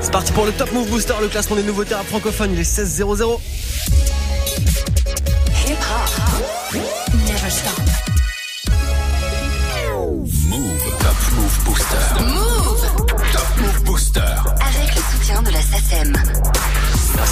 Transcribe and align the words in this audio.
C'est 0.00 0.12
parti 0.12 0.32
pour 0.32 0.46
le 0.46 0.52
Top 0.52 0.72
Move 0.72 0.88
Booster, 0.88 1.14
le 1.20 1.28
classement 1.28 1.56
des 1.56 1.62
nouveautés 1.62 1.94
à 1.94 2.02
francophones, 2.02 2.52
il 2.52 2.60
est 2.60 2.64
16 2.64 2.88
0 2.88 3.40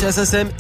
À 0.03 0.11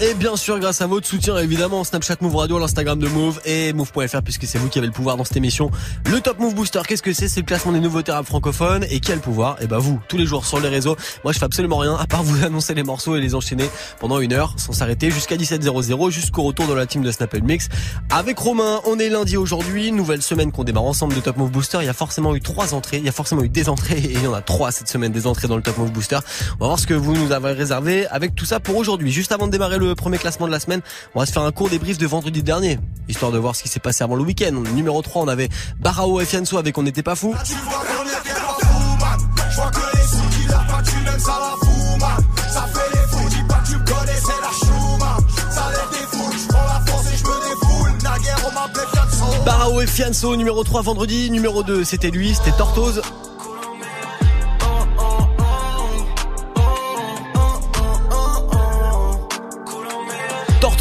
et 0.00 0.14
bien 0.14 0.36
sûr 0.36 0.60
grâce 0.60 0.82
à 0.82 0.86
votre 0.86 1.04
soutien 1.04 1.36
évidemment 1.36 1.82
Snapchat 1.82 2.14
Move 2.20 2.36
Radio, 2.36 2.60
l'Instagram 2.60 3.00
de 3.00 3.08
Move 3.08 3.40
et 3.44 3.72
Move.fr 3.72 4.22
puisque 4.22 4.46
c'est 4.46 4.56
vous 4.56 4.68
qui 4.68 4.78
avez 4.78 4.86
le 4.86 4.92
pouvoir 4.92 5.16
dans 5.16 5.24
cette 5.24 5.36
émission. 5.36 5.68
Le 6.08 6.20
Top 6.20 6.38
Move 6.38 6.54
Booster, 6.54 6.80
qu'est-ce 6.86 7.02
que 7.02 7.12
c'est? 7.12 7.26
C'est 7.26 7.40
le 7.40 7.46
classement 7.46 7.72
des 7.72 7.80
nouveautés 7.80 8.12
rap 8.12 8.24
francophones 8.24 8.84
et 8.88 9.00
qui 9.00 9.10
a 9.10 9.16
le 9.16 9.20
pouvoir? 9.20 9.60
Et 9.60 9.66
bah 9.66 9.78
vous, 9.78 10.00
tous 10.06 10.16
les 10.16 10.26
jours 10.26 10.46
sur 10.46 10.60
les 10.60 10.68
réseaux. 10.68 10.96
Moi 11.24 11.32
je 11.32 11.40
fais 11.40 11.44
absolument 11.44 11.78
rien 11.78 11.96
à 11.96 12.06
part 12.06 12.22
vous 12.22 12.44
annoncer 12.44 12.72
les 12.74 12.84
morceaux 12.84 13.16
et 13.16 13.20
les 13.20 13.34
enchaîner 13.34 13.68
pendant 13.98 14.20
une 14.20 14.32
heure 14.32 14.54
sans 14.58 14.72
s'arrêter 14.72 15.10
jusqu'à 15.10 15.34
17h00 15.34 16.10
jusqu'au 16.10 16.44
retour 16.44 16.68
de 16.68 16.74
la 16.74 16.86
team 16.86 17.02
de 17.02 17.10
Snapple 17.10 17.42
Mix. 17.42 17.68
Avec 18.10 18.38
Romain, 18.38 18.80
on 18.86 19.00
est 19.00 19.08
lundi 19.08 19.36
aujourd'hui, 19.36 19.90
nouvelle 19.90 20.22
semaine 20.22 20.52
qu'on 20.52 20.62
démarre 20.62 20.84
ensemble 20.84 21.16
de 21.16 21.20
Top 21.20 21.36
Move 21.36 21.50
Booster. 21.50 21.78
Il 21.80 21.86
y 21.86 21.90
a 21.90 21.94
forcément 21.94 22.36
eu 22.36 22.40
trois 22.40 22.74
entrées, 22.74 22.98
il 22.98 23.04
y 23.04 23.08
a 23.08 23.12
forcément 23.12 23.42
eu 23.42 23.48
des 23.48 23.68
entrées 23.68 23.98
et 24.04 24.12
il 24.12 24.22
y 24.22 24.26
en 24.28 24.34
a 24.34 24.40
trois 24.40 24.70
cette 24.70 24.88
semaine 24.88 25.10
des 25.10 25.26
entrées 25.26 25.48
dans 25.48 25.56
le 25.56 25.62
Top 25.62 25.78
Move 25.78 25.90
Booster. 25.90 26.20
On 26.60 26.64
va 26.64 26.66
voir 26.66 26.78
ce 26.78 26.86
que 26.86 26.94
vous 26.94 27.16
nous 27.16 27.32
avez 27.32 27.50
réservé 27.50 28.06
avec 28.06 28.36
tout 28.36 28.46
ça 28.46 28.60
pour 28.60 28.76
aujourd'hui. 28.76 29.10
Juste 29.10 29.31
avant 29.32 29.46
de 29.46 29.52
démarrer 29.52 29.78
le 29.78 29.94
premier 29.94 30.18
classement 30.18 30.46
de 30.46 30.52
la 30.52 30.60
semaine, 30.60 30.80
on 31.14 31.20
va 31.20 31.26
se 31.26 31.32
faire 31.32 31.42
un 31.42 31.52
court 31.52 31.68
débrief 31.68 31.98
de 31.98 32.06
vendredi 32.06 32.42
dernier, 32.42 32.78
histoire 33.08 33.32
de 33.32 33.38
voir 33.38 33.56
ce 33.56 33.62
qui 33.62 33.68
s'est 33.68 33.80
passé 33.80 34.04
avant 34.04 34.16
le 34.16 34.22
week-end. 34.22 34.52
Numéro 34.74 35.02
3, 35.02 35.22
on 35.22 35.28
avait 35.28 35.48
Barao 35.80 36.20
et 36.20 36.24
Fianso 36.24 36.58
avec 36.58 36.76
On 36.78 36.82
n'était 36.82 37.02
pas 37.02 37.16
fou. 37.16 37.34
Tu 37.44 37.54
vois 37.54 37.72
qu'on 37.78 38.04
était 38.04 38.40
pas 38.40 38.66
fou, 38.66 38.96
man. 38.98 39.18
Je 39.50 39.56
vois 39.56 39.70
que 39.70 39.96
les 39.96 40.06
sous 40.06 40.32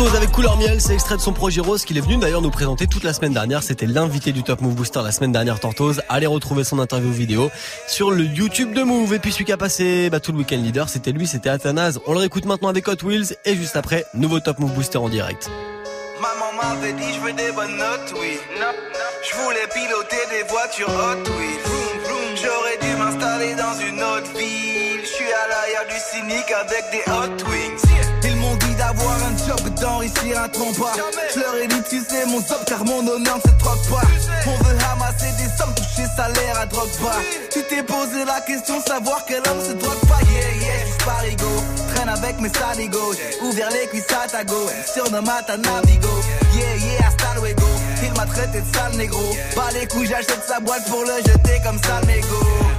Avec 0.07 0.31
couleur 0.31 0.57
miel, 0.57 0.81
c'est 0.81 0.95
extrait 0.95 1.15
de 1.15 1.21
son 1.21 1.31
projet 1.31 1.61
Rose 1.61 1.85
qu'il 1.85 1.95
est 1.95 2.01
venu 2.01 2.17
d'ailleurs 2.17 2.41
nous 2.41 2.49
présenter 2.49 2.87
toute 2.87 3.03
la 3.03 3.13
semaine 3.13 3.33
dernière. 3.33 3.61
C'était 3.61 3.85
l'invité 3.85 4.31
du 4.31 4.41
Top 4.41 4.59
Move 4.59 4.73
Booster 4.73 4.99
la 5.03 5.11
semaine 5.11 5.31
dernière, 5.31 5.59
Tortoise. 5.59 6.01
Allez 6.09 6.25
retrouver 6.25 6.63
son 6.63 6.79
interview 6.79 7.11
vidéo 7.11 7.51
sur 7.87 8.09
le 8.09 8.23
YouTube 8.23 8.73
de 8.73 8.81
Move. 8.81 9.13
Et 9.13 9.19
puis 9.19 9.31
celui 9.31 9.45
qui 9.45 9.51
a 9.51 9.57
passé 9.57 10.09
bah, 10.09 10.19
tout 10.19 10.31
le 10.31 10.39
week-end 10.39 10.57
leader, 10.57 10.89
c'était 10.89 11.11
lui, 11.11 11.27
c'était 11.27 11.49
Athanase. 11.49 11.99
On 12.07 12.13
le 12.13 12.19
réécoute 12.19 12.45
maintenant 12.45 12.69
avec 12.69 12.87
Hot 12.87 13.03
Wheels 13.03 13.35
et 13.45 13.55
juste 13.55 13.75
après, 13.75 14.05
nouveau 14.15 14.39
Top 14.39 14.57
Move 14.57 14.73
Booster 14.73 14.97
en 14.97 15.07
direct. 15.07 15.51
Maman 16.19 16.51
m'avait 16.61 16.93
dit 16.93 17.13
je 17.13 17.19
veux 17.19 17.33
des 17.33 17.51
bonnes 17.51 17.77
notes, 17.77 18.13
oui. 18.19 18.39
Je 18.57 19.35
voulais 19.43 19.67
piloter 19.71 20.17
des 20.31 20.49
voitures 20.49 20.89
hot, 20.89 21.29
oui. 21.37 21.59
J'aurais 22.35 22.77
dû 22.81 22.97
m'installer 22.97 23.53
dans 23.53 23.79
une 23.79 24.01
autre. 24.01 24.31
Je 24.35 25.07
suis 25.07 25.31
à 25.31 25.47
l'arrière 25.47 25.85
du 25.87 25.99
cynique 25.99 26.51
avec 26.51 26.91
des 26.91 27.11
hot. 27.11 27.41
D'avoir 29.01 29.17
un 29.17 29.37
job 29.37 29.69
d'enrichir 29.79 30.39
un 30.39 30.49
trompa. 30.49 30.91
Je 31.33 31.39
leur 31.39 31.55
ai 31.55 31.67
dit 31.67 31.81
tu 31.89 31.99
sais 32.01 32.25
mon 32.27 32.37
job 32.37 32.59
car 32.67 32.85
mon 32.85 32.99
honneur 32.99 33.37
ne 33.37 33.41
se 33.41 33.55
troque 33.57 33.87
pas. 33.89 34.07
On 34.45 34.63
veut 34.63 34.77
ramasser 34.89 35.31
des 35.37 35.49
sommes, 35.57 35.73
toucher 35.73 36.07
salaire 36.15 36.59
à 36.59 36.65
drogue 36.67 36.91
pas. 37.01 37.17
Tu 37.51 37.63
t'es 37.63 37.81
posé 37.81 38.25
la 38.25 38.41
question 38.41 38.79
savoir 38.85 39.23
quel 39.27 39.41
homme 39.49 39.61
se 39.65 39.73
drogue 39.73 40.07
pas. 40.07 40.19
Yeah 40.31 40.53
yeah, 40.61 40.85
je 40.85 41.05
parigo. 41.05 41.47
Traîne 41.95 42.09
avec 42.09 42.39
mes 42.39 42.49
saligos. 42.49 43.15
Ouvert 43.41 43.69
les 43.71 43.87
cuisses 43.87 44.05
à 44.23 44.27
ta 44.27 44.43
go. 44.43 44.69
Surnomme 44.93 45.29
à 45.29 45.41
ta 45.41 45.57
navigo. 45.57 46.21
Yeah 46.53 46.75
yeah, 46.75 47.07
hasta 47.07 47.39
luego. 47.39 47.67
Il 48.03 48.11
m'a 48.11 48.25
traité 48.27 48.61
de 48.61 48.75
sale 48.75 48.95
négro. 48.97 49.35
Pas 49.55 49.71
les 49.71 49.87
couilles, 49.87 50.07
j'achète 50.07 50.43
sa 50.47 50.59
boîte 50.59 50.85
pour 50.85 51.01
le 51.01 51.17
jeter 51.25 51.59
comme 51.63 51.79
sale 51.81 52.05
mégot. 52.05 52.70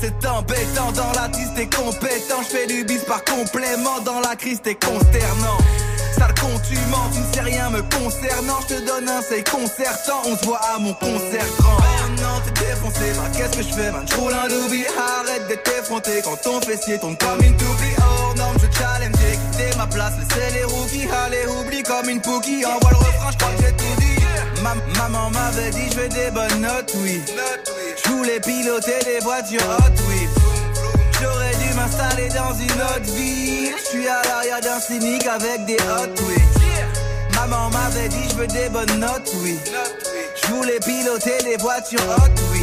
C'est 0.00 0.26
embêtant 0.26 0.92
dans 0.92 1.12
la 1.12 1.28
tisse, 1.28 1.52
t'es 1.54 1.66
compétent. 1.66 2.40
Je 2.42 2.56
fais 2.56 2.66
du 2.66 2.84
bis 2.84 3.04
par 3.04 3.22
complément. 3.22 4.00
Dans 4.04 4.20
la 4.20 4.34
crise, 4.34 4.62
t'es 4.62 4.74
consternant. 4.74 5.58
Sale 6.16 6.34
con, 6.40 6.48
tu 6.66 6.74
mens, 6.90 7.10
tu 7.12 7.20
ne 7.20 7.34
sais 7.34 7.40
rien 7.42 7.68
me 7.68 7.82
concernant. 7.82 8.60
Je 8.62 8.76
te 8.76 8.86
donne 8.86 9.08
un 9.08 9.20
c'est 9.20 9.48
concertant. 9.48 10.22
On 10.24 10.36
se 10.38 10.46
voit 10.46 10.60
à 10.74 10.78
mon 10.78 10.94
concert 10.94 11.44
grand. 11.58 11.76
Non, 12.16 12.40
t'es 12.46 12.64
défoncé. 12.64 13.12
Bah, 13.14 13.28
qu'est-ce 13.36 13.58
que 13.58 13.62
je 13.62 13.74
fais, 13.74 13.90
man? 13.92 14.06
J'roule 14.08 14.32
un 14.32 14.48
doobie. 14.48 14.86
Arrête 14.96 15.46
d'être 15.48 15.70
effronté 15.78 16.22
quand 16.24 16.40
ton 16.40 16.62
fessier 16.62 16.98
tombe 16.98 17.18
comme 17.18 17.44
une 17.44 17.56
toupie. 17.56 17.96
Oh 17.98 18.32
non, 18.38 18.52
je 18.54 18.78
challenge. 18.78 19.14
J'ai 19.58 19.76
ma 19.76 19.86
place. 19.86 20.14
Laissez 20.18 20.54
les 20.54 20.64
rookies. 20.64 21.08
Allez, 21.26 21.46
oublie 21.46 21.82
comme 21.82 22.08
une 22.08 22.22
pookie. 22.22 22.64
Envoie 22.64 22.90
le 22.90 22.96
refrain, 22.96 23.30
j'crois 23.32 23.50
que. 23.58 23.79
Ma- 24.62 24.74
maman 24.98 25.30
m'avait 25.30 25.70
dit, 25.70 25.90
je 25.90 25.96
veux 25.96 26.08
des 26.08 26.30
bonnes 26.30 26.60
notes, 26.60 26.92
oui. 26.96 27.22
Je 28.04 28.10
piloter 28.40 28.98
des 29.04 29.18
voitures 29.20 29.60
hot, 29.62 29.92
oui. 30.08 30.28
J'aurais 31.20 31.54
dû 31.56 31.74
m'installer 31.74 32.28
dans 32.28 32.52
une 32.54 32.82
autre 32.82 33.14
ville. 33.14 33.74
Je 33.78 33.84
suis 33.88 34.08
à 34.08 34.22
l'arrière 34.22 34.60
d'un 34.60 34.80
cynique 34.80 35.26
avec 35.26 35.64
des 35.66 35.76
hot, 35.76 36.12
oui. 36.28 36.42
Maman 37.34 37.70
m'avait 37.70 38.08
dit, 38.08 38.28
je 38.30 38.34
veux 38.34 38.46
des 38.46 38.68
bonnes 38.68 38.98
notes, 39.00 39.30
oui. 39.42 39.58
Je 40.42 40.48
voulais 40.52 40.78
piloter 40.80 41.38
des 41.44 41.56
voitures 41.56 42.00
hot, 42.18 42.30
oui. 42.52 42.62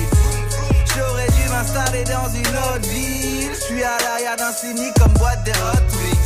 J'aurais 0.96 1.28
dû 1.28 1.50
m'installer 1.50 2.04
dans 2.04 2.30
une 2.30 2.58
autre 2.58 2.90
ville. 2.90 3.52
Je 3.54 3.60
suis 3.62 3.84
à 3.84 3.98
l'arrière 4.04 4.36
d'un 4.38 4.52
cynique 4.52 4.94
comme 5.00 5.14
boîte 5.14 5.44
de 5.46 5.52
hot, 5.52 5.84
oui. 6.04 6.18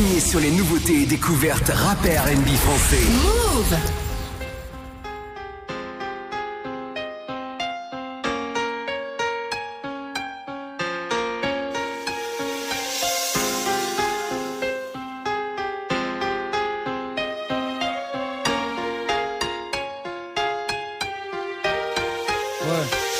Premier 0.00 0.20
sur 0.20 0.40
les 0.40 0.50
nouveautés 0.50 1.02
et 1.02 1.06
découvertes 1.06 1.70
rap 1.74 1.98
et 2.06 2.16
R&B 2.16 2.48
français. 2.56 3.02
Move. 3.22 3.76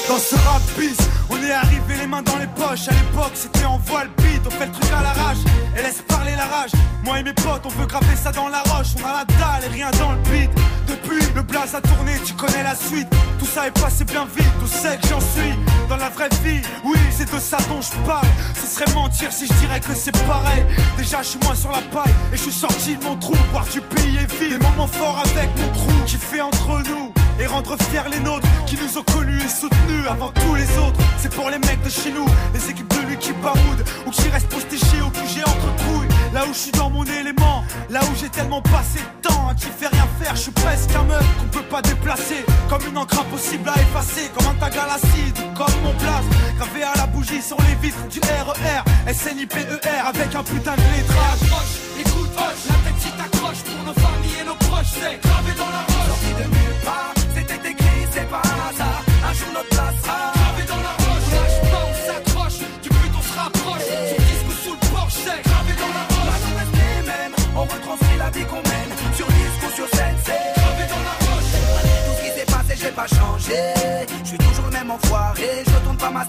Dans 0.09 0.19
ce 0.19 0.35
rap 0.35 0.63
bis, 0.79 0.97
on 1.29 1.37
est 1.43 1.51
arrivé 1.53 1.97
les 2.01 2.07
mains 2.07 2.23
dans 2.23 2.39
les 2.39 2.47
poches. 2.47 2.89
À 2.89 2.93
l'époque, 2.93 3.33
c'était 3.35 3.67
en 3.67 3.77
voile 3.77 4.09
beat, 4.17 4.41
on 4.47 4.51
fait 4.51 4.67
le 4.67 4.73
truc 4.73 4.91
à 4.93 5.03
l'arrache 5.03 5.39
et 5.77 5.83
laisse 5.83 6.03
la 6.37 6.47
rage. 6.47 6.71
Moi 7.05 7.21
et 7.21 7.23
mes 7.23 7.33
potes, 7.33 7.63
on 7.65 7.69
veut 7.69 7.87
graver 7.87 8.17
ça 8.17 8.33
dans 8.33 8.49
la 8.49 8.63
roche. 8.63 8.89
On 9.03 9.09
a 9.09 9.13
la 9.13 9.25
dalle 9.25 9.71
et 9.71 9.73
rien 9.73 9.91
dans 9.99 10.13
le 10.13 10.19
beat. 10.31 10.51
Depuis, 10.87 11.25
le 11.35 11.43
blaze 11.43 11.75
a 11.75 11.81
tourné, 11.81 12.13
tu 12.25 12.35
connais 12.35 12.63
la 12.63 12.75
suite. 12.75 13.09
Tout 13.39 13.47
ça 13.47 13.67
est 13.67 13.81
passé 13.81 14.05
bien 14.05 14.27
vite, 14.27 14.53
tout 14.61 14.67
sait 14.67 14.99
que 14.99 15.09
j'en 15.09 15.21
suis. 15.21 15.55
Dans 15.89 15.97
la 15.97 16.09
vraie 16.11 16.29
vie, 16.45 16.63
oui, 16.85 16.99
c'est 17.11 17.33
de 17.33 17.39
ça 17.39 17.59
dont 17.69 17.81
je 17.81 18.07
parle. 18.07 18.27
Ce 18.55 18.67
serait 18.67 18.93
mentir 18.95 19.33
si 19.33 19.47
je 19.47 19.53
dirais 19.55 19.81
que 19.81 19.95
c'est 19.95 20.17
pareil. 20.27 20.65
Déjà, 20.97 21.23
je 21.23 21.29
suis 21.29 21.41
moins 21.45 21.55
sur 21.55 21.71
la 21.71 21.83
paille 21.93 22.15
et 22.33 22.37
je 22.37 22.43
suis 22.43 22.53
sorti 22.53 22.97
de 22.97 23.05
mon 23.05 23.17
trou. 23.17 23.35
Voir 23.53 23.65
du 23.65 23.81
pays 23.81 24.17
et 24.17 24.27
vivre 24.27 24.59
des 24.59 24.65
moments 24.65 24.87
forts 24.87 25.23
avec 25.25 25.49
mon 25.57 25.69
crew 25.73 26.05
qui 26.07 26.17
fait 26.17 26.41
entre 26.41 26.83
nous 26.89 27.13
et 27.41 27.47
rendre 27.47 27.77
fiers 27.91 28.09
les 28.11 28.21
nôtres 28.21 28.47
qui 28.67 28.77
nous 28.77 28.99
ont 28.99 29.03
connus 29.03 29.41
et 29.43 29.49
soutenus 29.49 30.07
avant 30.09 30.31
tous 30.33 30.55
les 30.55 30.69
autres. 30.79 31.01
C'est 31.19 31.33
pour 31.35 31.49
les 31.51 31.59
mecs 31.59 31.83
de 31.83 31.89
chez 31.89 32.13
nous, 32.13 32.27
les 32.53 32.71
équipes 32.71 32.93
de 32.95 33.09
lui 33.09 33.17
qui 33.17 33.33
baroudent 33.33 33.85
ou 34.07 34.11
qui 34.11 34.29
restent 34.29 34.49
postichés 34.49 35.01
au 35.01 35.11
QG 35.11 35.43
entre 35.47 35.75
couilles. 35.85 36.20
Là 36.33 36.45
où 36.49 36.53
je 36.53 36.59
suis 36.59 36.73
dans 36.73 36.91
mon 36.91 37.05
élément, 37.05 37.65
là 37.91 38.01
où 38.05 38.15
j'ai 38.21 38.29
tellement 38.29 38.63
passé 38.63 39.01
de 39.01 39.29
temps 39.29 39.49
à 39.49 39.55
qui 39.55 39.67
fait 39.67 39.89
rien 39.89 40.07
faire, 40.21 40.37
je 40.37 40.43
suis 40.43 40.53
presque 40.53 40.95
un 40.95 41.03
meuf 41.03 41.25
qu'on 41.39 41.59
peut 41.59 41.67
pas 41.69 41.83
déplacer. 41.83 42.45
Comme 42.69 42.83
une 42.89 42.99
encre 42.99 43.19
impossible 43.21 43.69
à 43.69 43.75
effacer, 43.81 44.31
comme 44.37 44.47
un 44.47 44.55
tag 44.55 44.79
à 44.79 44.87
l'acide, 44.87 45.37
comme 45.57 45.83
mon 45.83 45.93
place, 45.95 46.25
gravé 46.57 46.85
à 46.85 46.95
la 46.97 47.07
bougie 47.09 47.43
sur 47.43 47.57
les 47.63 47.75
vitres 47.83 48.07
du 48.09 48.21
RER, 48.21 49.13
SNIPER 49.13 49.67
avec 50.07 50.35
un 50.35 50.43
putain 50.45 50.77
de 50.77 50.83
lettrage. 50.95 51.43
Écoute, 51.99 52.31
hoche, 52.37 52.65
la 52.69 52.75
tête 52.75 53.01
si 53.01 53.11
t'accroches 53.11 53.63
pour 53.65 53.85
nos 53.85 53.95
familles 53.95 54.41
et 54.41 54.45
nos 54.45 54.55
proches, 54.55 54.95
c'est 54.95 55.21
gravé 55.21 55.53
dans 55.59 55.71
la 55.71 55.83
roche. 55.83 56.21
De 56.39 56.45
nulle 56.45 56.81
part, 56.85 57.13
pas. 73.09 74.07
Je 74.23 74.29
suis 74.29 74.39
toujours 74.39 74.67
le 74.67 74.73
même 74.73 74.91
enfoiré, 74.91 75.65
je 75.67 75.75
retourne 75.75 75.97
pas 75.97 76.11
ma 76.11 76.25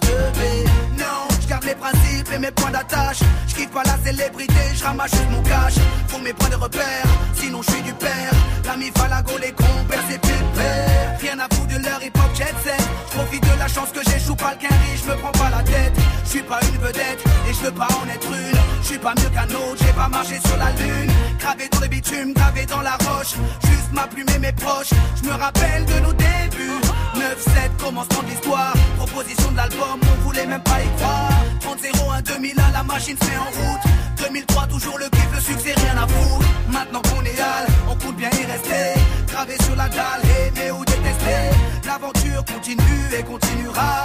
Non, 0.97 1.31
mes 1.66 1.75
principes 1.75 2.30
et 2.34 2.40
mes 2.40 2.52
points 2.52 2.72
d'attache. 2.72 3.19
Je 3.48 3.56
kiffe 3.56 3.69
pas 3.72 3.84
la 3.84 3.98
célébrité, 4.04 4.62
je 4.75 4.84
ramasse 4.84 5.12
mon 5.30 5.42
cash. 5.42 5.75
Pour 6.08 6.19
mes 6.19 6.34
points 6.34 6.50
de 6.50 6.56
repère, 6.56 7.06
sinon 7.36 7.62
je 7.62 7.72
suis 7.72 7.81
du 7.81 7.94
père. 7.94 8.31
L'ami 8.66 8.92
Falago, 8.96 9.38
les 9.42 9.52
compères, 9.52 10.04
c'est 10.10 10.19
pépère. 10.19 11.18
Rien 11.19 11.40
à 11.40 11.54
foutre 11.54 11.68
de 11.68 11.84
leur 11.84 12.02
hip 12.04 12.13
hop 12.16 12.36
jet 12.36 12.54
set. 12.63 12.81
Profite 13.12 13.44
de 13.44 13.60
la 13.60 13.68
chance 13.68 13.90
que 13.92 14.02
j'échoue 14.10 14.36
pas 14.36 14.52
le 14.52 14.68
quinri, 14.68 14.92
je 15.04 15.10
me 15.10 15.16
prends 15.18 15.31
pas 15.31 15.50
la 15.50 15.63
tête. 15.63 15.94
Je 16.25 16.30
suis 16.30 16.44
pas 16.44 16.60
une 16.63 16.80
vedette 16.80 17.24
et 17.50 17.54
je 17.54 17.60
veux 17.60 17.72
pas 17.72 17.88
en 18.02 18.08
être 18.10 18.28
une. 18.28 18.60
Je 18.81 18.88
suis 18.88 18.98
pas 18.98 19.13
mieux 19.18 19.30
qu'un 19.30 19.56
autre, 19.56 19.78
j'ai 19.86 19.94
pas 19.94 20.08
marché 20.08 20.40
sur 20.46 20.58
la 20.58 20.72
lune. 20.72 21.12
Gravé 21.40 21.69
dans 21.72 21.80
le 21.80 21.88
bitume, 21.88 22.34
gravé 22.34 22.66
dans 22.66 22.81
la 22.81 22.98
roche. 23.08 23.36
Juste 23.66 23.92
ma 23.92 24.08
plume 24.08 24.28
et 24.36 24.40
mes 24.40 24.54
proches. 24.54 24.94
Je 25.22 25.30
me 25.30 25.34
rappelle 25.34 25.86
de 25.86 26.00
nos 26.00 26.13
débuts. 26.13 26.81
9-7, 27.16 27.84
commencement 27.84 28.24
de 28.24 28.28
l'histoire. 28.30 28.74
Proposition 28.98 29.52
de 29.52 29.58
l'album, 29.58 30.00
on 30.02 30.22
voulait 30.24 30.46
même 30.46 30.63
pas 30.63 30.81
y 30.81 30.98
croire. 30.98 31.31
30-01, 31.71 32.21
2001, 32.23 32.71
la 32.73 32.83
machine 32.83 33.15
se 33.18 33.25
met 33.29 33.38
en 33.38 33.45
route. 33.45 33.81
2003, 34.18 34.68
toujours 34.68 34.97
le 34.97 35.06
kiff, 35.06 35.29
le 35.33 35.39
succès, 35.39 35.73
rien 35.77 36.03
à 36.03 36.07
foutre. 36.07 36.45
Maintenant 36.69 37.01
qu'on 37.01 37.23
est 37.23 37.39
hal, 37.39 37.65
on 37.89 37.95
compte 37.95 38.15
bien 38.18 38.29
y 38.29 38.45
rester. 38.45 39.00
Gravé 39.27 39.56
sur 39.63 39.75
la 39.77 39.88
dalle, 39.88 40.21
aimer 40.25 40.71
ou 40.71 40.83
détester. 40.83 41.41
L'aventure 41.85 42.44
continue 42.45 43.06
et 43.18 43.23
continuera. 43.23 44.03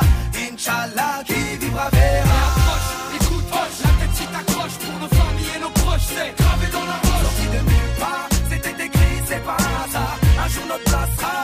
Inch'Allah, 0.48 1.24
qui 1.26 1.56
vivra 1.58 1.88
verra. 1.90 2.38
Approche, 2.54 3.20
écoute, 3.20 3.44
hoche, 3.50 3.78
la 3.82 3.90
tête 3.98 4.14
si 4.14 4.26
t'accroches 4.26 4.78
pour 4.84 5.00
nos 5.00 5.08
familles 5.08 5.52
et 5.56 5.60
nos 5.60 5.70
proches, 5.70 6.06
c'est 6.14 6.34
gravé 6.38 6.66
dans 6.72 6.86
la 6.86 6.98
roche. 7.02 7.22
Sorti 7.26 7.46
de 7.46 7.70
nulle 7.70 7.94
part, 7.98 8.28
c'était 8.48 8.84
écrit, 8.84 9.16
c'est 9.26 9.44
pas 9.44 9.56
un 9.58 9.90
hasard. 9.90 10.19
Un 10.44 10.48
jour 10.48 10.64
notre 10.69 10.84
place 10.84 11.10
sera. 11.19 11.35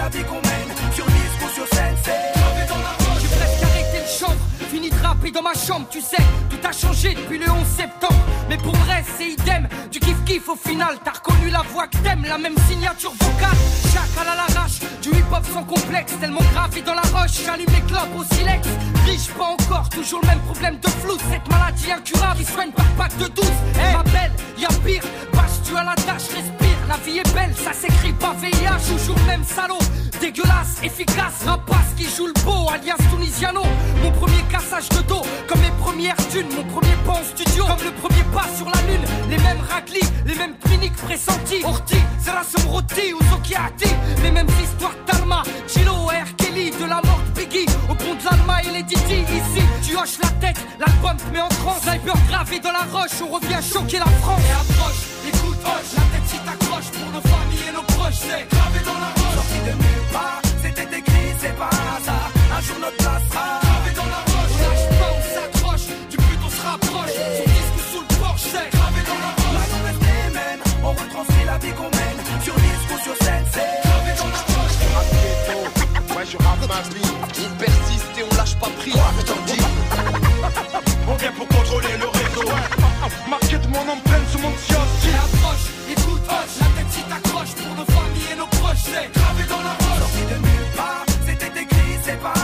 La 0.00 0.08
vie 0.08 0.24
qu'on 0.24 0.40
mène. 0.48 0.70
Sur 0.94 1.06
disque 1.06 1.42
ou 1.44 1.48
sur 1.54 1.66
scène, 1.74 1.96
c'est 2.02 2.68
dans 2.68 2.78
la 2.78 2.92
roche. 3.00 3.20
J'ai 3.20 3.36
presque 3.36 3.62
arrêté 3.62 3.98
le 4.00 4.18
chambre, 4.18 4.40
fini 4.70 4.90
de 4.90 5.02
rapper 5.02 5.30
dans 5.30 5.42
ma 5.42 5.54
chambre, 5.54 5.86
tu 5.90 6.00
sais. 6.00 6.24
Tout 6.48 6.62
a 6.66 6.72
changé 6.72 7.14
depuis 7.14 7.38
le 7.38 7.50
11 7.50 7.66
septembre. 7.66 8.20
Mais 8.48 8.56
pour 8.56 8.74
vrai, 8.76 9.04
c'est 9.16 9.30
idem. 9.30 9.68
Du 9.90 10.00
kiff 10.00 10.24
kiff 10.24 10.48
au 10.48 10.56
final, 10.56 10.96
t'as 11.04 11.12
reconnu 11.12 11.50
la 11.50 11.62
voix 11.72 11.86
que 11.86 11.98
t'aimes, 11.98 12.24
la 12.26 12.38
même 12.38 12.56
signature 12.68 13.12
vocale. 13.12 13.60
Chaque 13.92 14.14
à 14.20 14.24
l'arrache, 14.24 14.78
du 15.02 15.10
hip 15.10 15.30
hop 15.32 15.44
sans 15.52 15.64
complexe. 15.64 16.14
Tellement 16.20 16.46
gravé 16.52 16.80
dans 16.80 16.94
la 16.94 17.06
roche, 17.14 17.44
j'allume 17.44 17.68
les 17.68 17.82
clopes 17.82 18.16
au 18.16 18.24
silex. 18.34 18.66
Riche 19.04 19.28
pas 19.36 19.48
encore, 19.56 19.88
toujours 19.90 20.20
le 20.22 20.28
même 20.28 20.40
problème 20.40 20.78
de 20.78 20.88
flou. 20.88 21.16
Cette 21.30 21.46
maladie 21.50 21.92
incurable, 21.92 22.40
il 22.40 22.46
soigne 22.46 22.72
par 22.72 22.86
pack 22.96 23.16
de 23.18 23.26
12. 23.26 23.44
Eh, 23.44 23.96
ma 23.96 24.02
belle, 24.04 24.32
y'a 24.58 24.68
pire. 24.84 25.02
Bâche, 25.34 25.58
tu 25.64 25.76
à 25.76 25.84
la 25.84 25.94
tâche, 25.94 26.28
respire. 26.34 26.69
La 26.90 26.96
vie 26.96 27.18
est 27.18 27.34
belle, 27.34 27.54
ça 27.54 27.72
s'écrit 27.72 28.12
pas 28.14 28.34
VIH, 28.42 28.90
toujours 28.90 29.18
même 29.24 29.44
salaud. 29.44 29.78
Dégueulasse, 30.20 30.82
efficace, 30.82 31.44
rapace 31.46 31.94
qui 31.96 32.02
joue 32.02 32.26
le 32.26 32.32
beau, 32.44 32.68
alias 32.68 32.96
Tunisiano. 33.12 33.62
Mon 34.02 34.10
premier 34.10 34.42
cassage 34.50 34.88
de 34.88 35.00
dos, 35.02 35.22
comme 35.46 35.60
mes 35.60 35.70
premières 35.78 36.16
thunes, 36.32 36.48
mon 36.56 36.64
premier 36.64 36.96
pas 37.06 37.12
en 37.12 37.22
studio, 37.22 37.64
comme 37.66 37.84
le 37.84 37.92
premier 37.92 38.24
pas 38.34 38.48
sur 38.56 38.66
la 38.66 38.82
lune. 38.90 39.06
Les 39.30 39.38
mêmes 39.38 39.62
raclis, 39.70 40.08
les 40.26 40.34
mêmes 40.34 40.56
cliniques 40.64 40.96
pressentis. 40.96 41.62
Orti, 41.62 41.98
Zerasum 42.24 42.66
Roti 42.68 43.14
ou 43.14 43.20
Zokiati. 43.30 43.94
Les 44.24 44.32
mêmes 44.32 44.50
histoires 44.60 44.96
d'Alma, 45.06 45.44
Chilo, 45.68 45.92
R. 45.92 46.34
Kelly, 46.38 46.72
de 46.72 46.86
la 46.86 47.00
mort 47.06 47.22
de 47.24 47.40
Biggie, 47.40 47.66
au 47.88 47.94
pont 47.94 48.16
de 48.16 48.24
l'Alma 48.24 48.64
et 48.64 48.72
les 48.72 48.82
Didi. 48.82 49.20
Ici, 49.30 49.62
tu 49.86 49.96
hoches 49.96 50.18
la 50.20 50.30
tête, 50.44 50.58
l'album 50.80 51.16
te 51.16 51.32
met 51.32 51.40
en 51.40 51.48
transe. 51.50 51.82
Sniper 51.82 52.16
gravé 52.28 52.58
dans 52.58 52.72
la 52.72 52.84
roche, 52.92 53.22
on 53.22 53.32
revient 53.32 53.62
choquer 53.62 54.00
la 54.00 54.10
France. 54.22 54.42
Et 54.42 54.72
approche, 54.72 55.02
écoute, 55.28 55.58
hoche, 55.64 55.94
la 55.94 56.02
tête 56.18 56.29
pour 56.58 57.10
nos 57.12 57.20
familles 57.20 57.68
et 57.68 57.72
nos 57.72 57.82
proches, 57.82 58.20
c'est 58.26 58.48
gravé 58.50 58.80
dans 58.84 58.98
la 58.98 59.10
roche. 59.14 59.34
sorti 59.34 59.58
de 59.66 59.72
nulle 59.82 60.06
part, 60.12 60.40
c'était 60.62 60.98
écrit, 60.98 61.28
c'est 61.40 61.56
pas 61.56 61.70
un 61.70 61.96
hasard. 61.96 62.30
Un 62.56 62.60
jour 62.60 62.76
notre 62.80 62.96
place 62.96 63.22
sera. 63.30 63.60
Gravé 63.60 63.92
dans 63.94 64.10
la 64.16 64.22
roche, 64.32 64.56
lâche 64.64 64.86
pas, 64.98 65.12
on 65.14 65.22
s'accroche, 65.34 65.86
du 66.10 66.16
but 66.16 66.40
on 66.44 66.50
se 66.50 66.62
rapproche. 66.62 67.14
Son 67.38 67.46
disque 67.54 67.80
sous 67.92 68.00
le 68.00 68.10
porche, 68.18 68.44
c'est 68.52 68.68
gravé 68.76 69.00
dans 69.06 69.20
la 69.24 69.32
roche. 69.38 69.58
Maintenant 69.60 69.82
reste 69.86 70.02
les 70.10 70.30
mêmes, 70.34 70.62
on 70.82 70.90
retranscrit 70.90 71.44
la 71.46 71.58
vie 71.58 71.74
qu'on 71.78 71.90
mène. 71.98 72.18
Sur 72.42 72.54
disque 72.54 72.90
ou 72.94 72.98
sur 73.04 73.16
scène, 73.24 73.44
c'est 73.52 73.72
Gravé 73.84 74.12
dans 74.18 74.30
la 74.34 74.42
roche. 74.54 74.78
Ouais, 76.16 76.26
je 76.26 76.36
rappe 76.36 76.64
ma 76.68 76.80
vie. 76.90 77.10
On 77.44 77.50
persiste 77.56 78.12
et 78.18 78.24
on 78.24 78.32
lâche 78.36 78.56
pas 78.56 78.70
prise. 78.80 78.96
On 81.08 81.14
vient 81.14 81.32
pour 81.32 81.48
contrôler 81.48 81.94
le 81.98 82.08
réseau. 82.08 82.48
Marqué 83.28 83.58
de 83.58 83.66
mon 83.68 83.80
empreinte 83.80 84.28
sur 84.30 84.40
mon 84.40 84.48
approche, 84.48 84.89
la 86.30 86.66
tête 86.76 86.90
si 86.90 87.02
t'accroches 87.02 87.54
pour 87.54 87.74
nos 87.76 87.84
familles 87.84 88.32
et 88.32 88.36
nos 88.36 88.46
proches, 88.46 88.84
c'est 88.84 89.08
gravé 89.12 89.44
dans 89.48 89.62
la 89.68 89.74
roche. 89.80 89.98
sorti 90.02 90.22
de 90.32 90.38
nulle 90.46 90.70
part, 90.76 91.04
c'était 91.26 91.62
écrit, 91.62 91.98
c'est 92.04 92.20
pas 92.20 92.39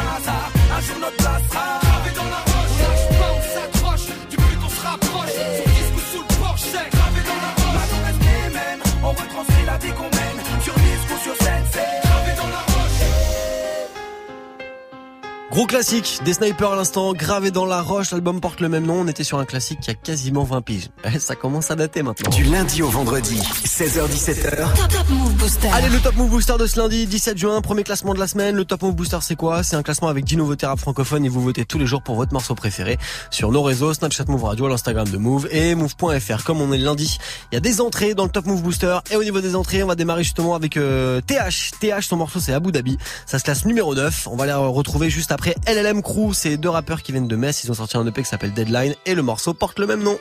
Gros 15.57 15.65
classique, 15.65 16.21
des 16.23 16.35
snipers 16.35 16.73
à 16.73 16.77
l'instant, 16.77 17.15
gravé 17.15 17.51
dans 17.51 17.65
la 17.65 17.81
roche, 17.81 18.11
l'album 18.11 18.43
porte 18.43 18.61
le 18.61 18.69
même 18.69 18.85
nom, 18.85 19.01
on 19.01 19.09
était 19.09 19.25
sur 19.25 19.39
un 19.39 19.47
classique 19.47 19.81
qui 19.81 19.91
a 19.91 19.95
quasiment 19.95 20.45
20 20.45 20.61
piges. 20.61 20.89
Eh, 21.03 21.19
Ça 21.19 21.35
commence 21.35 21.71
à 21.71 21.77
dater 21.77 22.03
maintenant. 22.03 22.29
Du 22.29 22.45
lundi 22.45 22.83
au 22.83 22.91
vendredi, 22.91 23.39
16h17h, 23.65 24.75
Top 24.75 24.89
Top 24.93 25.09
Move 25.09 25.33
Booster. 25.37 25.69
Allez, 25.73 25.89
le 25.89 25.99
Top 26.01 26.15
Move 26.17 26.29
Booster 26.29 26.57
de 26.61 26.67
ce 26.67 26.79
lundi, 26.79 27.07
17 27.07 27.39
juin, 27.39 27.59
premier 27.63 27.85
classement 27.85 28.13
de 28.13 28.19
la 28.19 28.27
semaine. 28.27 28.55
Le 28.55 28.67
Top 28.67 28.83
Move 28.83 28.97
Booster, 28.97 29.17
c'est 29.23 29.35
quoi? 29.35 29.63
C'est 29.63 29.77
un 29.77 29.83
classement 29.83 30.09
avec 30.09 30.27
10 30.27 30.37
nouveaux 30.37 30.57
thérapes 30.57 30.79
francophones 30.79 31.25
et 31.25 31.31
vous 31.31 31.41
votez 31.41 31.65
tous 31.65 31.79
les 31.79 31.87
jours 31.87 32.03
pour 32.03 32.17
votre 32.17 32.35
morceau 32.35 32.55
préféré 32.55 32.99
sur 33.31 33.51
nos 33.51 33.63
réseaux, 33.63 33.95
Snapchat 33.95 34.27
Move 34.29 34.45
Radio, 34.45 34.69
l'Instagram 34.69 35.09
de 35.09 35.17
Move 35.17 35.49
et 35.51 35.75
Move.fr. 35.75 36.45
Comme 36.45 36.61
on 36.61 36.71
est 36.75 36.79
le 36.79 36.85
lundi, 36.85 37.17
il 37.51 37.55
y 37.55 37.57
a 37.57 37.61
des 37.61 37.81
entrées 37.81 38.13
dans 38.13 38.25
le 38.25 38.31
Top 38.31 38.45
Move 38.45 38.63
Booster 38.63 38.99
et 39.11 39.17
au 39.17 39.25
niveau 39.25 39.41
des 39.41 39.57
entrées, 39.57 39.83
on 39.83 39.87
va 39.87 39.95
démarrer 39.95 40.23
justement 40.23 40.55
avec 40.55 40.77
euh, 40.77 41.23
TH. 41.23 41.71
TH, 41.81 42.03
son 42.09 42.17
morceau 42.19 42.41
c'est 42.41 42.53
Abu 42.53 42.73
Dhabi. 42.73 42.99
Ça 43.25 43.39
se 43.39 43.45
classe 43.45 43.65
numéro 43.65 43.95
9. 43.95 44.29
On 44.31 44.37
va 44.37 44.45
les 44.45 44.53
retrouver 44.53 45.09
juste 45.09 45.33
après 45.33 45.46
LLM 45.67 46.03
Crew. 46.03 46.33
C'est 46.33 46.57
deux 46.57 46.69
rappeurs 46.69 47.03
qui 47.03 47.13
viennent 47.13 47.29
de 47.29 47.37
Metz. 47.37 47.65
Ils 47.65 47.71
ont 47.71 47.75
sorti 47.75 47.97
un 47.97 48.07
EP 48.07 48.23
qui 48.23 48.29
s'appelle 48.29 48.53
Deadline 48.53 48.95
et 49.05 49.15
le 49.15 49.23
morceau 49.23 49.55
porte 49.55 49.79
le 49.79 49.87
même 49.87 50.03
nom. 50.03 50.19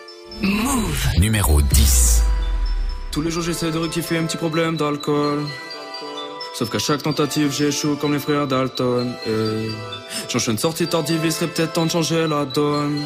numéro 1.20 1.62
10. 1.62 2.24
Tous 3.12 3.22
les 3.22 3.32
jours 3.32 3.44
j'essaie 3.44 3.72
de 3.72 3.78
rectifier 3.78 4.18
un 4.18 4.26
petit 4.26 4.38
problème 4.38 4.78
d'alcool. 4.78 5.46
Sauf 6.54 6.70
qu'à 6.70 6.80
chaque 6.80 7.04
tentative 7.04 7.52
j'échoue 7.52 7.96
comme 7.96 8.14
les 8.14 8.20
frères 8.20 8.48
Dalton. 8.48 9.14
Et 9.28 9.70
j'enchaîne 10.30 10.58
sortie 10.58 10.88
tardive, 10.88 11.22
il 11.24 11.32
serait 11.32 11.48
peut-être 11.48 11.74
temps 11.74 11.86
de 11.86 11.92
changer 11.92 12.28
la 12.28 12.46
donne. 12.46 13.02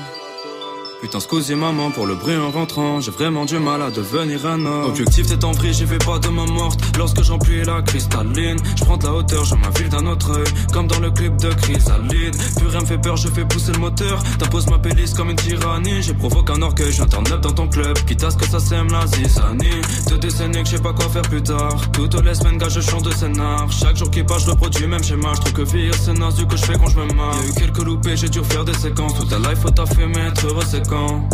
Putain, 1.02 1.22
scusi 1.22 1.56
maman 1.56 1.92
pour 1.92 2.08
le 2.08 2.16
bruit 2.16 2.36
en 2.36 2.52
rentrant. 2.52 3.00
J'ai 3.00 3.12
vraiment 3.12 3.46
du 3.46 3.58
mal 3.58 3.82
à 3.82 3.90
devenir 3.90 4.46
un 4.46 4.66
homme. 4.66 4.86
Objectif 4.86 5.28
t'es 5.28 5.46
en 5.46 5.52
pris, 5.52 5.74
j'y 5.74 5.86
vais 5.86 5.98
pas 5.98 6.20
de 6.20 6.28
ma 6.28 6.46
morte. 6.46 6.82
Lorsque 6.98 7.22
j'emplis 7.24 7.64
la 7.64 7.82
cristalline, 7.82 8.58
je 8.76 8.84
prends 8.84 8.98
de 8.98 9.06
la 9.06 9.14
hauteur, 9.14 9.46
je 9.46 9.56
ma 9.56 9.70
ville 9.70 9.88
d'un 9.88 10.06
autre 10.08 10.38
œil. 10.38 10.52
Comme 10.74 10.88
dans 10.88 11.00
le 11.00 11.10
clip 11.12 11.38
de 11.38 11.54
Chrysalide. 11.54 12.36
Plus 12.58 12.68
rien 12.68 12.82
me 12.82 12.86
fait 12.86 12.98
peur, 12.98 13.16
je 13.16 13.30
fais 13.30 13.46
pousser 13.46 13.72
le 13.72 13.80
moteur. 13.80 14.22
T'imposes 14.40 14.68
ma 14.68 14.78
playlist 14.78 15.16
comme 15.16 15.30
une 15.30 15.38
tyrannie. 15.38 16.02
J'ai 16.02 16.14
provoqué 16.14 16.52
un 16.52 16.62
orgueil, 16.62 16.92
neuf 17.30 17.42
dans 17.42 17.54
ton 17.54 17.70
club. 17.70 17.98
Quitte 18.06 18.24
à 18.26 18.32
ce 18.32 18.36
que 18.36 18.46
ça 18.46 18.60
sème 18.60 18.92
la 18.92 19.08
zizanie. 19.08 19.82
Deux 20.10 20.18
décennies 20.18 20.64
que 20.64 20.70
je 20.70 20.76
sais 20.76 20.82
pas 20.82 20.92
quoi 20.92 21.08
faire 21.08 21.22
plus 21.22 21.42
tard. 21.42 21.80
Toutes 21.94 22.22
les 22.26 22.36
semaines, 22.36 22.58
gars, 22.58 22.68
je 22.68 22.82
chante 22.82 23.06
de 23.06 23.12
scénar. 23.12 23.72
Chaque 23.72 23.96
jour 23.96 24.12
qui 24.12 24.24
passe, 24.24 24.44
je 24.44 24.52
reproduis 24.52 24.86
même 24.86 25.04
schéma. 25.04 25.32
Je 25.36 25.40
trouve 25.40 25.54
que 25.54 25.62
vieillir, 25.62 25.94
c'est 25.96 26.14
du 26.14 26.46
que 26.46 26.58
je 26.58 26.66
fais 26.66 26.74
quand 26.74 26.90
je 26.90 27.00
me 27.00 27.14
marre. 27.14 27.36
Y'a 27.36 27.50
eu 27.50 27.54
quelques 27.54 27.84
loupés, 27.84 28.18
j'ai 28.18 28.28
dû 28.28 28.40
refaire 28.40 28.66
des 28.66 28.74
séquences. 28.74 29.14
Toute 29.14 29.30
ta 29.30 29.40
life, 29.40 29.60
faut 29.60 29.70
taffer, 29.70 30.06
mais 30.06 30.28
être 30.28 30.46
heureux, 30.46 30.66
c'est 30.90 30.96
quand. 30.96 31.30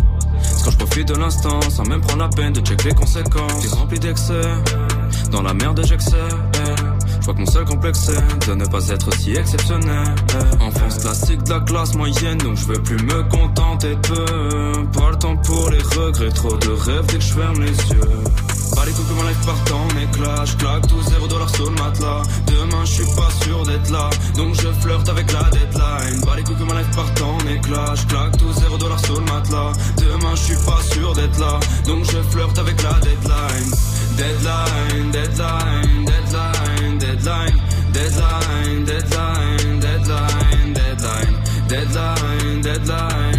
Je 0.66 0.78
profite 0.78 1.08
de 1.08 1.16
l'instant, 1.16 1.60
sans 1.70 1.84
même 1.84 2.02
prendre 2.02 2.24
la 2.24 2.30
peine 2.30 2.54
de 2.54 2.62
check 2.62 2.84
les 2.84 2.94
conséquences. 2.94 3.62
T'es 3.62 3.76
rempli 3.76 4.00
d'excès, 4.00 4.42
dans 5.32 5.42
la 5.42 5.54
merde 5.54 5.82
j'excès. 5.86 6.16
Je 7.20 7.26
vois 7.26 7.34
que 7.34 7.40
mon 7.40 7.46
seul 7.46 7.66
complexe 7.66 8.00
c'est 8.12 8.50
de 8.50 8.56
ne 8.56 8.66
pas 8.66 8.88
être 8.90 9.14
si 9.16 9.34
exceptionnel. 9.34 10.16
Enfance 10.60 11.00
classique 11.00 11.44
de 11.44 11.50
la 11.52 11.60
classe 11.62 11.96
moyenne, 11.96 12.38
donc 12.40 12.58
je 12.58 12.66
veux 12.66 12.82
plus 12.82 12.98
me 12.98 13.24
contenter 13.30 13.96
de 13.96 14.02
peu. 14.02 14.72
Pas 14.94 15.10
le 15.12 15.18
temps 15.18 15.38
pour 15.38 15.70
les 15.70 15.82
regrets, 15.82 16.30
trop 16.30 16.58
de 16.58 16.70
rêves 16.70 17.06
dès 17.08 17.18
que 17.18 17.24
je 17.24 17.34
ferme 17.34 17.62
les 17.62 17.72
yeux. 17.72 18.24
Allez 18.86 18.94
tout 18.94 19.04
comme 19.06 19.28
live 19.28 19.46
part 19.46 19.76
en 19.76 19.88
éclat 19.98 20.46
Je 20.46 20.56
claque 20.58 20.88
tout 20.88 21.02
zéro 21.10 21.28
dollar 21.28 21.50
sur 21.50 21.66
le 21.66 21.72
matelas. 21.72 22.22
Demain 22.46 22.86
je 22.86 22.92
suis 22.92 23.16
pas 23.16 23.30
sûr 23.44 23.66
d'être 23.66 23.90
là. 23.90 24.12
Donc 24.38 24.54
je 24.54 24.68
flirte 24.80 25.10
avec 25.10 25.32
la 25.32 25.42
deadline. 25.50 26.22
Bah 26.24 26.34
les 26.38 26.44
couilles 26.44 26.56
comme 26.56 26.68
live 26.68 26.96
part 26.96 27.28
en 27.28 27.40
éclat 27.48 27.96
Je 27.96 28.06
claque 28.06 28.38
tout 28.38 28.54
zéro 28.54 28.78
dollar 28.78 29.00
sur 29.04 29.16
le 29.20 29.26
matelas. 29.26 29.72
Demain 29.98 30.36
je 30.36 30.42
suis 30.42 30.66
pas 30.68 30.80
sûr 30.94 31.14
d'être 31.16 31.40
là. 31.40 31.60
Donc 31.88 32.06
je 32.06 32.22
flirte 32.30 32.60
avec 32.60 32.80
la 32.84 32.94
deadline. 33.00 33.72
Deadline, 34.18 35.12
deadline, 35.12 36.06
deadline, 36.06 36.98
deadline. 37.00 37.62
Deadline, 37.92 38.86
deadline, 38.86 39.80
deadline, 39.80 40.74
deadline. 40.74 41.36
Deadline, 41.68 42.62
deadline. 42.62 43.35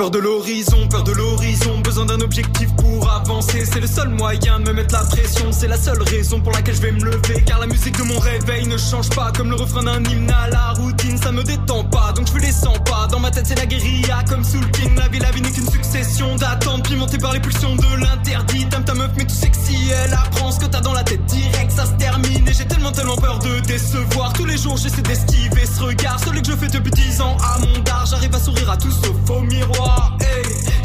Peur 0.00 0.10
de 0.10 0.18
l'horizon, 0.18 0.88
peur 0.88 1.04
de 1.04 1.12
l'horizon, 1.12 1.78
besoin 1.80 2.06
d'un 2.06 2.22
objectif 2.22 2.74
pour 2.76 3.12
avancer. 3.12 3.66
C'est 3.70 3.80
le 3.80 3.86
seul 3.86 4.08
moyen 4.08 4.58
de 4.58 4.64
me 4.64 4.72
mettre 4.72 4.94
la 4.94 5.04
pression, 5.04 5.52
c'est 5.52 5.68
la 5.68 5.76
seule 5.76 6.02
raison 6.04 6.40
pour 6.40 6.52
laquelle 6.52 6.74
je 6.74 6.80
vais 6.80 6.92
me 6.92 7.04
lever. 7.04 7.44
Car 7.44 7.60
la 7.60 7.66
musique 7.66 7.98
de 7.98 8.04
mon 8.04 8.18
réveil 8.18 8.66
ne 8.66 8.78
change 8.78 9.10
pas, 9.10 9.30
comme 9.36 9.50
le 9.50 9.56
refrain 9.56 9.82
d'un 9.82 10.02
hymne 10.04 10.30
à 10.30 10.48
la 10.48 10.70
routine, 10.70 11.18
ça 11.18 11.30
me 11.32 11.42
détend 11.42 11.84
pas. 11.84 12.14
Donc 12.16 12.28
je 12.32 12.38
les 12.38 12.50
100 12.50 12.72
pas, 12.84 13.08
dans 13.10 13.20
ma 13.20 13.30
tête 13.30 13.44
c'est 13.46 13.58
la 13.58 13.66
guérilla, 13.66 14.24
comme 14.26 14.42
Soul 14.42 14.70
King. 14.70 14.96
La 14.96 15.08
vie, 15.08 15.18
la 15.18 15.32
vie 15.32 15.42
n'est 15.42 15.50
qu'une 15.50 15.70
succession 15.70 16.34
d'attentes, 16.36 16.88
pimentées 16.88 17.18
par 17.18 17.34
les 17.34 17.40
pulsions 17.40 17.76
de 17.76 18.00
l'interdit. 18.00 18.66
T'aimes 18.70 18.84
ta 18.84 18.94
meuf, 18.94 19.10
mais 19.18 19.26
tout 19.26 19.34
sexy, 19.34 19.76
elle 20.02 20.14
apprend 20.14 20.50
ce 20.50 20.60
que 20.60 20.66
t'as 20.66 20.80
dans 20.80 20.94
la 20.94 21.02
tête 21.02 21.26
direct, 21.26 21.72
ça 21.72 21.84
se 21.84 21.92
termine. 21.98 22.48
Et 22.48 22.54
j'ai 22.54 22.64
tellement, 22.64 22.92
tellement 22.92 23.16
peur 23.16 23.38
de 23.40 23.60
décevoir. 23.66 24.32
Tous 24.32 24.46
les 24.46 24.56
jours 24.56 24.78
j'essaie 24.78 25.02
d'esquiver 25.02 25.66
ce 25.66 25.82
regard, 25.82 26.18
celui 26.24 26.40
que 26.40 26.52
je 26.52 26.56
fais 26.56 26.68
depuis 26.68 26.90
10 26.90 27.20
ans 27.20 27.36
à 27.44 27.58
mon 27.58 27.82
dar. 27.82 28.06
J'arrive 28.06 28.34
à 28.34 28.38
sourire 28.38 28.70
à 28.70 28.78
tout 28.78 28.90
sauf 28.90 29.28
au 29.28 29.40
miroir. 29.42 29.89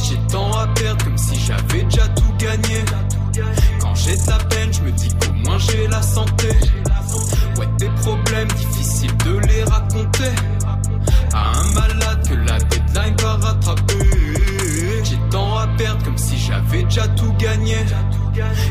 J'ai 0.03 0.17
tant 0.31 0.51
à 0.53 0.67
perdre 0.67 1.03
comme 1.03 1.17
si 1.17 1.39
j'avais 1.39 1.83
déjà 1.83 2.07
tout 2.09 2.33
gagné. 2.38 2.83
Quand 3.79 3.95
j'ai 3.95 4.15
de 4.15 4.27
la 4.27 4.38
peine, 4.38 4.74
je 4.74 4.81
me 4.81 4.91
dis 4.91 5.09
qu'au 5.09 5.33
moins 5.33 5.57
j'ai 5.57 5.88
la 5.88 6.01
santé. 6.01 6.50
Ouais, 7.57 7.67
des 7.77 7.89
problèmes 8.01 8.47
difficiles 8.50 9.15
de 9.25 9.38
les 9.47 9.63
raconter. 9.63 10.31
À 11.33 11.51
un 11.57 11.74
malade 11.74 12.27
que 12.27 12.35
la 12.35 12.59
deadline 12.59 13.15
va 13.21 13.33
rattraper. 13.35 13.93
J'ai 15.03 15.19
tant 15.29 15.57
à 15.57 15.67
perdre 15.77 16.03
comme 16.03 16.17
si 16.17 16.38
j'avais 16.38 16.83
déjà 16.83 17.07
tout 17.09 17.33
gagné. 17.38 17.77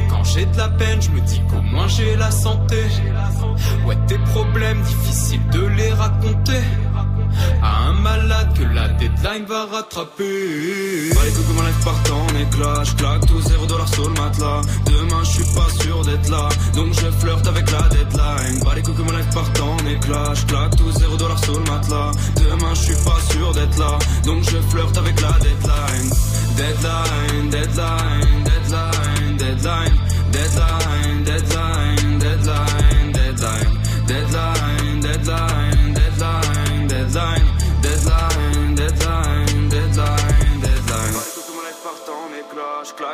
Quand 0.09 0.25
j'ai 0.25 0.47
de 0.47 0.57
la 0.57 0.69
peine, 0.69 1.01
je 1.01 1.11
me 1.11 1.21
dis 1.21 1.41
qu'au 1.51 1.63
moins 1.63 1.89
j'ai 1.89 2.17
la 2.17 2.31
santé. 2.31 2.85
Ouais, 3.87 3.97
des 4.09 4.19
problèmes 4.19 4.81
difficiles 4.83 5.04
va 9.43 9.67
rattraper. 9.67 10.25
Les 10.25 11.33
coups 11.33 11.49
que 11.49 11.53
mon 11.53 11.63
life 11.63 11.85
part 11.85 12.01
en 12.15 12.29
éclat. 12.39 12.85
Je 12.85 12.95
claque 12.95 13.27
tout 13.27 13.41
zéro 13.41 13.67
dollar 13.67 13.89
sur 13.89 14.09
le 14.09 14.15
matelas. 14.15 14.61
Demain 14.87 15.25
je 15.25 15.31
suis 15.31 15.55
pas 15.55 15.69
sûr 15.83 16.05
d'être 16.05 16.29
là. 16.31 16.49
Donc 16.75 16.93
je 16.93 17.11
flirte 17.19 17.47
avec 17.47 17.71
la 17.71 17.83
deadline. 17.89 18.61
Les 18.77 18.83
coups 18.83 18.97
que 18.97 19.03
mon 19.03 19.17
life 19.17 19.31
part 19.35 19.51
en 19.63 19.87
éclat. 19.87 20.35
Je 20.35 20.47
claque 20.47 20.77
tout 20.77 20.93
zéro 20.93 21.17
dollar 21.17 21.43
sur 21.43 21.59
le 21.59 21.65
matelas. 21.71 22.13
Demain 22.37 22.75
je 22.75 22.81
suis 22.81 23.05
pas 23.05 23.19
sûr 23.33 23.53
d'être 23.53 23.79
là. 23.79 23.99
Donc 24.25 24.45
je 24.45 24.59
flirte 24.71 24.97
avec 24.97 25.21
la. 25.21 25.35
Deadline, 25.45 26.11
deadline, 26.57 27.51
deadline, 27.51 28.04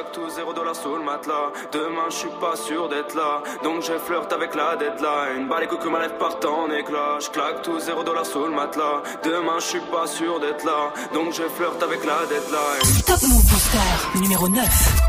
claque 0.00 0.12
tout 0.12 0.28
zéro 0.30 0.52
dollar 0.52 0.74
sous 0.74 0.96
le 0.96 1.02
matelas. 1.02 1.52
Demain 1.72 2.08
je 2.08 2.16
suis 2.16 2.34
pas 2.40 2.56
sûr 2.56 2.88
d'être 2.88 3.14
là, 3.14 3.42
donc 3.62 3.82
je 3.82 3.92
flirte 3.98 4.32
avec 4.32 4.54
la 4.54 4.76
deadline. 4.76 5.48
Bah 5.48 5.56
les 5.60 5.66
coups 5.66 5.84
que 5.84 5.88
ma 5.88 6.00
life 6.02 6.16
part 6.18 6.38
en 6.46 6.70
éclat, 6.70 7.18
je 7.20 7.28
claque 7.30 7.62
tout 7.62 7.78
zéro 7.78 8.02
dollar 8.02 8.24
sous 8.24 8.44
le 8.44 8.50
matelas. 8.50 9.02
Demain 9.22 9.58
je 9.58 9.64
suis 9.64 9.80
pas 9.80 10.06
sûr 10.06 10.40
d'être 10.40 10.64
là, 10.64 10.92
donc 11.12 11.32
je 11.32 11.42
flirte 11.42 11.82
avec 11.82 12.04
la 12.04 12.24
deadline. 12.26 13.02
Top 13.06 13.22
Move 13.28 13.44
Booster 13.50 14.20
numéro 14.20 14.48
9. 14.48 14.99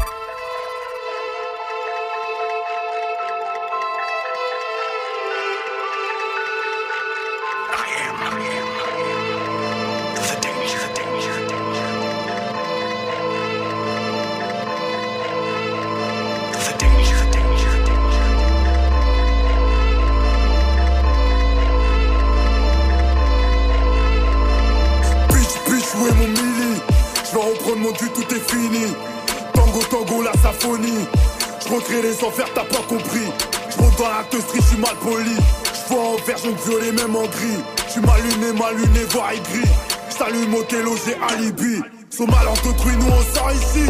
En 36.51 36.70
violet, 36.70 36.91
même 36.91 37.15
en 37.15 37.24
gris. 37.24 37.63
Je 37.88 37.91
suis 37.91 38.01
mal 38.01 38.22
luné, 38.22 38.53
mal 38.53 38.75
luné, 38.75 39.03
voire 39.10 39.31
aigri. 39.31 39.67
Je 40.10 40.17
t'allume 40.17 40.53
au 40.53 40.63
télo, 40.63 40.96
j'ai 41.05 41.15
alibi. 41.34 41.81
Sont 42.10 42.27
mal 42.27 42.48
entrepris, 42.48 42.96
nous 42.98 43.08
on 43.08 43.36
sort 43.36 43.51
ici. 43.51 43.86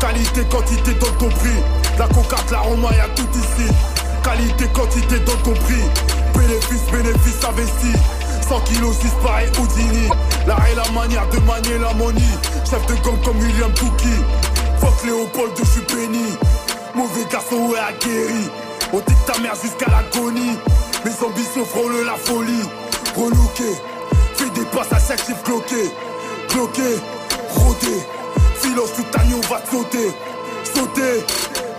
Qualité, 0.00 0.42
quantité, 0.50 0.94
donne 0.94 1.16
ton 1.18 1.28
prix. 1.28 1.58
La 1.98 2.06
cocate, 2.08 2.50
la 2.50 2.60
Roma, 2.60 2.88
y'a 2.96 3.08
tout 3.14 3.28
ici. 3.34 3.68
Qualité, 4.22 4.66
quantité, 4.72 5.18
donne 5.20 5.42
ton 5.44 5.54
prix. 5.54 5.84
Bénéfice, 6.34 6.84
bénéfice 6.92 7.44
investi. 7.44 7.98
100 8.48 8.60
kilos, 8.60 8.96
6 8.96 9.08
pareil 9.22 9.48
Houdini. 9.58 10.08
L'art 10.46 10.66
et 10.70 10.74
la 10.74 10.88
manière 10.92 11.28
de 11.28 11.38
manier 11.40 11.78
la 11.78 11.92
money. 11.94 12.20
Chef 12.68 12.84
de 12.86 12.94
gang 13.04 13.20
comme 13.24 13.38
William 13.38 13.72
Touki. 13.72 14.14
Fuck 14.80 15.04
Léopold, 15.04 15.52
je 15.58 15.64
suis 15.64 15.82
béni. 15.94 16.24
Mauvais 16.94 17.26
garçon, 17.30 17.68
ouais, 17.68 17.78
aguerri. 17.78 18.67
On 18.92 18.98
dit 19.00 19.14
ta 19.26 19.38
mère 19.40 19.54
jusqu'à 19.54 19.86
l'agonie. 19.90 20.56
Mes 21.04 21.26
ambitions 21.26 21.64
frôlent 21.64 22.04
la 22.06 22.14
folie. 22.14 22.62
Relooké, 23.16 23.74
fais 24.34 24.50
des 24.50 24.64
passes 24.66 24.92
à 24.92 24.98
chaque 24.98 25.24
chiffre 25.24 25.42
cloqué. 25.42 25.90
Cloqué, 26.48 26.96
rodé. 27.50 28.06
Filos 28.60 28.88
toute 28.96 29.24
nuit, 29.26 29.34
on 29.34 29.52
va 29.52 29.60
te 29.60 29.70
sauter. 29.70 30.12
Sauter, 30.64 31.24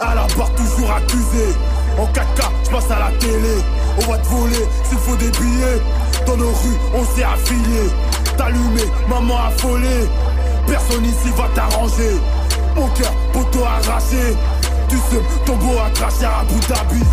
à 0.01 0.15
la 0.15 0.27
barre 0.37 0.53
toujours 0.53 0.91
accusé. 0.91 1.55
En 1.97 2.05
4K, 2.05 2.49
je 2.69 2.93
à 2.93 2.99
la 2.99 3.11
télé. 3.17 3.55
On 3.97 4.11
va 4.11 4.17
te 4.19 4.27
voler 4.27 4.67
s'il 4.83 4.97
faut 4.99 5.15
des 5.15 5.31
billets. 5.31 5.81
Dans 6.27 6.37
nos 6.37 6.49
rues, 6.49 6.77
on 6.93 7.03
s'est 7.15 7.23
affilié. 7.23 7.89
T'allumé, 8.37 8.83
maman 9.09 9.45
affolée. 9.47 10.07
Personne 10.67 11.05
ici 11.05 11.29
va 11.35 11.47
t'arranger. 11.55 12.15
Mon 12.75 12.87
cœur, 12.89 13.11
poteau 13.33 13.63
arraché. 13.63 14.35
Tu 14.89 14.97
sais, 14.97 15.21
ton 15.45 15.55
beau 15.55 15.77
à 15.77 15.89
cracher 15.91 16.25
à 16.25 16.39
Abu 16.39 16.59
Dhabi. 16.67 17.03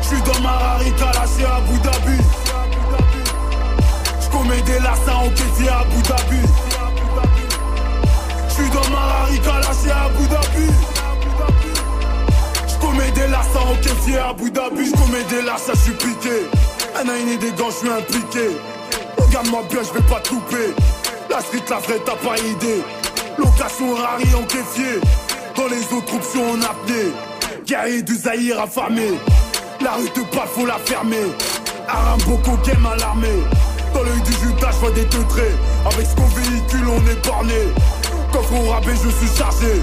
J'suis 0.00 0.22
dans 0.22 0.40
ma 0.40 0.50
Rari 0.50 0.90
lâché 0.90 1.44
à 1.44 1.56
Abu 1.56 1.78
Dhabi. 1.78 2.22
J'commets 4.20 4.62
des 4.62 4.78
larcins 4.78 5.24
au 5.26 5.30
caissier 5.30 5.68
à 5.68 5.80
Abu 5.80 6.02
Dhabi. 6.02 6.40
J'suis 8.48 8.70
dans 8.70 8.90
ma 8.90 9.00
Rari 9.00 9.38
lâché 9.38 9.90
à 9.90 10.04
Abu 10.04 10.28
Dhabi. 10.28 10.72
J'commets 12.68 13.10
des 13.10 13.26
larcins 13.26 13.66
au 13.72 13.76
caissier 13.82 14.18
à 14.18 14.28
Abu 14.28 14.50
Dhabi. 14.50 14.86
J'commets 14.86 15.24
des 15.24 15.42
larcins, 15.42 15.72
j'suis 15.74 15.92
piqué. 15.92 16.46
Un 16.94 17.08
et 17.32 17.36
des 17.38 17.50
gants, 17.52 17.70
j'suis 17.70 17.90
impliqué. 17.90 18.56
Regarde-moi 19.18 19.62
bien, 19.68 19.80
j'vais 19.82 20.02
pas 20.02 20.20
te 20.20 20.34
louper. 20.34 20.74
La 21.30 21.40
street, 21.40 21.64
la 21.70 21.78
vraie, 21.78 22.00
t'as 22.04 22.16
pas 22.16 22.38
idée. 22.38 22.82
Location 23.38 23.94
rari 23.94 24.28
en 24.34 24.42
caissier. 24.42 25.00
Dans 25.56 25.66
les 25.66 25.96
autres 25.96 26.14
options 26.14 26.50
en 26.52 26.62
apnée. 26.62 27.12
Guerrier 27.66 28.02
du 28.02 28.14
Zahir 28.14 28.60
affamé. 28.60 29.18
La 29.80 29.92
rue 29.92 30.08
de 30.08 30.24
pas, 30.34 30.46
faut 30.46 30.64
la 30.66 30.78
fermer. 30.78 31.26
Aramboko 31.88 32.56
game 32.64 32.86
à 32.86 32.96
l'armée. 32.96 33.28
Dans 33.92 34.02
l'œil 34.02 34.22
du 34.22 34.32
Judas, 34.32 34.70
je 34.72 34.78
vois 34.78 34.90
des 34.92 35.04
teutrés. 35.06 35.52
Avec 35.84 36.06
ce 36.06 36.16
qu'on 36.16 36.26
véhicule, 36.26 36.88
on 36.88 37.10
est 37.10 37.26
borné. 37.26 37.68
Coffre 38.32 38.54
au 38.54 38.70
rabais, 38.70 38.94
je 38.94 39.10
suis 39.10 39.36
chargé. 39.36 39.82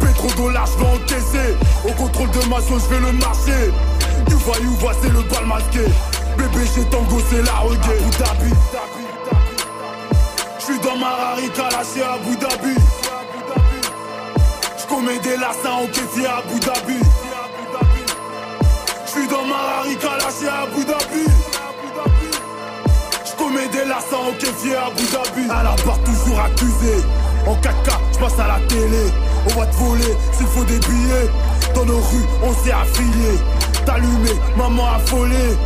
Pétrodollars, 0.00 0.66
je 0.66 0.78
vais 0.78 0.90
encaisser. 0.90 1.56
Au 1.86 1.92
contrôle 1.92 2.30
de 2.30 2.48
ma 2.48 2.60
zone, 2.60 2.80
je 2.80 2.94
vais 2.94 3.00
le 3.00 3.12
marcher. 3.12 3.70
You 4.30 4.38
vois, 4.38 4.56
you 4.58 4.70
vois, 4.80 4.92
c'est 5.02 5.12
le 5.12 5.22
bal 5.22 5.46
masqué. 5.46 5.84
Bébé, 6.38 6.64
j'ai 6.74 6.84
tango, 6.84 7.20
c'est 7.30 7.42
la 7.42 7.52
reggae. 7.52 7.98
Abu 8.00 8.10
Dhabi. 8.18 8.52
J'suis 10.58 10.78
dans 10.78 10.96
ma 10.96 11.10
Rari 11.10 11.48
lâché 11.48 12.02
à 12.02 12.14
Abu 12.14 12.36
Dhabi. 12.36 13.01
J'commets 14.92 15.18
des 15.20 15.38
larcins 15.38 15.70
en 15.70 15.86
caissier 15.86 16.26
à 16.26 16.36
Abu 16.36 16.60
Dhabi. 16.60 16.98
J'suis 19.06 19.26
dans 19.26 19.42
ma 19.46 19.56
Rari 19.56 19.94
lâché 19.94 20.48
à 20.48 20.64
Abu 20.64 20.84
Dhabi. 20.84 21.24
J'commets 23.24 23.68
des 23.68 23.86
larcins 23.86 24.16
en 24.28 24.32
caissier 24.32 24.76
à 24.76 24.88
Abu 24.88 25.02
Dhabi. 25.04 25.48
À 25.50 25.62
la 25.62 25.74
barre, 25.86 25.98
toujours 26.04 26.40
accusé. 26.40 27.02
En 27.46 27.54
4K, 27.54 27.90
j'passe 28.12 28.38
à 28.38 28.48
la 28.48 28.60
télé. 28.68 29.04
On 29.46 29.60
va 29.60 29.66
te 29.66 29.76
voler 29.76 30.14
s'il 30.32 30.46
faut 30.48 30.64
des 30.64 30.78
billets. 30.80 31.30
Dans 31.74 31.86
nos 31.86 31.96
rues, 31.96 32.28
on 32.42 32.52
s'est 32.62 32.72
affiliés. 32.72 33.38
T'allumé, 33.86 34.32
maman 34.58 34.92
affolée. 34.96 35.56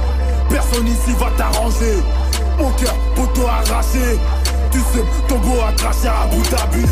Personne 0.49 0.87
ici 0.87 1.13
va 1.19 1.33
t'arranger. 1.37 1.97
Mon 2.61 2.71
cœur, 2.75 2.95
poteau 3.17 3.49
arraché. 3.49 4.21
Tu 4.71 4.79
sais, 4.79 5.05
ton 5.27 5.39
beau 5.39 5.61
a 5.69 5.73
craché 5.73 6.07
à 6.07 6.23
Abu 6.23 6.41
Dhabi. 6.49 6.87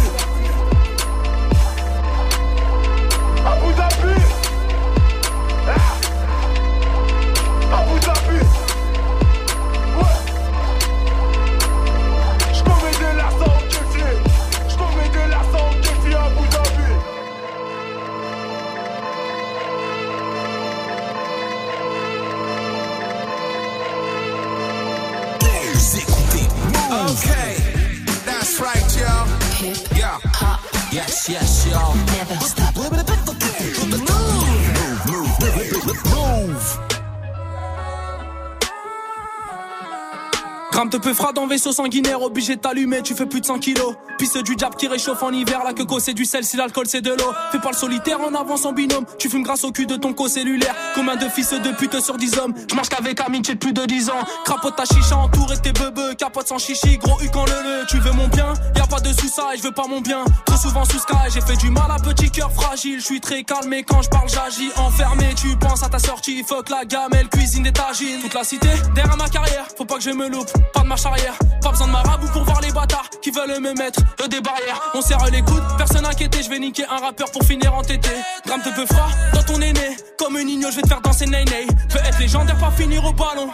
Vaisseau 41.47 41.73
sanguinaire, 41.73 42.23
obligé 42.23 42.57
de 42.57 42.61
t'allumer, 42.61 43.03
tu 43.03 43.15
fais 43.15 43.27
plus 43.27 43.41
de 43.41 43.47
100 43.47 43.59
kilos. 43.59 43.95
Puis 44.19 44.27
c'est 44.27 44.43
du 44.43 44.57
diable 44.57 44.77
qui 44.77 44.87
réchauffe 44.89 45.23
en 45.23 45.33
hiver, 45.33 45.63
la 45.65 45.73
queue 45.73 45.85
c'est 45.99 46.15
du 46.15 46.25
sel, 46.25 46.45
si 46.45 46.57
l'alcool 46.57 46.87
c'est 46.87 47.01
de 47.01 47.11
l'eau. 47.11 47.33
Fais 47.53 47.59
pas 47.59 47.71
le 47.71 47.77
solitaire 47.77 48.21
en 48.21 48.35
avance 48.35 48.65
en 48.65 48.73
binôme, 48.73 49.05
tu 49.19 49.29
fumes 49.29 49.43
grâce 49.43 49.65
au 49.65 49.73
cul 49.73 49.87
de 49.87 49.97
ton 49.97 50.13
co-cellulaire. 50.13 50.75
Combien 50.95 51.17
de 51.17 51.29
fils 51.29 51.51
de 51.51 51.71
pute 51.73 52.01
sur 52.01 52.17
10 52.17 52.39
hommes? 52.39 52.55
Je 52.69 52.75
marche 52.75 52.89
qu'avec 52.89 53.21
j'ai 53.45 53.55
de 53.55 53.59
plus 53.59 53.73
de 53.73 53.85
10 53.85 54.11
ans. 54.11 54.25
Crapote 54.45 54.77
ta 54.77 54.85
chicha, 54.85 55.17
entouré 55.17 55.57
tes 55.59 55.73
bebeux, 55.73 56.15
capote 56.15 56.49
sans 56.49 56.59
chichi, 56.59 56.99
gros 56.99 57.21
U 57.21 57.29
quand 57.33 57.45
le 57.47 57.53
le. 57.53 57.87
Tu 57.87 57.99
veux 57.99 58.13
mon 58.13 58.29
bien? 58.29 58.53
Y 58.77 58.81
a 58.81 58.87
pas 58.87 59.01
de 59.01 59.13
sous 59.13 59.29
ça 59.29 59.51
et 59.55 59.59
je 59.59 59.63
veux 59.63 59.73
pas 59.73 59.87
mon 59.87 60.01
bien. 60.01 60.25
Trop 60.47 60.57
souvent 60.57 60.85
sous 60.85 60.99
sky, 60.99 61.15
j'ai 61.33 61.41
fait 61.41 61.57
du 61.57 61.71
mal 61.71 61.91
à 61.91 61.97
petit 61.97 62.31
cœur 62.31 62.51
fragile. 62.53 63.01
Je 63.01 63.05
suis 63.05 63.21
très 63.21 63.43
calme 63.43 63.73
et 63.73 63.83
quand 63.83 64.03
je 64.03 64.09
parle 64.09 64.29
j'agis 64.29 64.71
enfermé. 64.77 65.35
Tu 65.37 65.57
penses 65.57 65.83
à 65.83 65.89
ta 65.89 65.99
sortie, 65.99 66.43
fuck 66.45 66.71
la 66.71 66.85
gamelle, 66.85 67.29
cuisine 67.29 67.65
des 67.65 67.73
tagines. 67.73 68.21
Toute 68.21 68.35
la 68.35 68.45
cité, 68.45 68.69
derrière 68.95 69.17
ma 69.17 69.29
carrière, 69.29 69.67
faut 69.77 69.85
pas 69.85 69.97
que 69.97 70.03
je 70.03 70.11
me 70.11 70.29
loupe, 70.29 70.51
pas 70.73 70.81
de 70.81 70.87
marche 70.87 71.07
arrière. 71.07 71.34
Pas 71.63 71.71
besoin 71.71 71.87
de 71.87 71.93
marabout 71.93 72.29
pour 72.33 72.45
voir 72.45 72.61
les 72.61 72.73
bâtards 72.73 73.09
qui 73.23 73.31
veulent 73.31 73.61
me 73.61 73.73
mettre 73.75 74.01
des 74.29 74.41
barrières. 74.41 74.81
On 74.95 75.01
serre 75.01 75.25
les 75.33 75.43
coudes, 75.43 75.63
personne 75.77 76.05
inquiété, 76.05 76.43
je 76.43 76.51
vais 76.51 76.59
niquer 76.59 76.85
un 76.91 76.99
rappeur 76.99 77.31
pour 77.31 77.43
finir 77.43 77.75
entêté. 77.75 78.11
Gramme 78.47 78.63
te 78.63 78.69
peu 78.71 78.87
froid 78.87 79.09
dans 79.33 79.43
ton 79.43 79.61
aîné, 79.61 79.97
comme 80.19 80.37
un 80.37 80.41
igno, 80.41 80.71
je 80.71 80.77
vais 80.77 80.83
te 80.83 80.89
faire 80.89 81.01
danser 81.01 81.27
nay 81.27 81.45
nay. 81.45 81.67
Veux 81.91 82.01
être 82.01 82.19
légendaire, 82.19 82.59
pas 82.59 82.71
finir 82.71 83.05
au 83.05 83.13
ballon. 83.13 83.51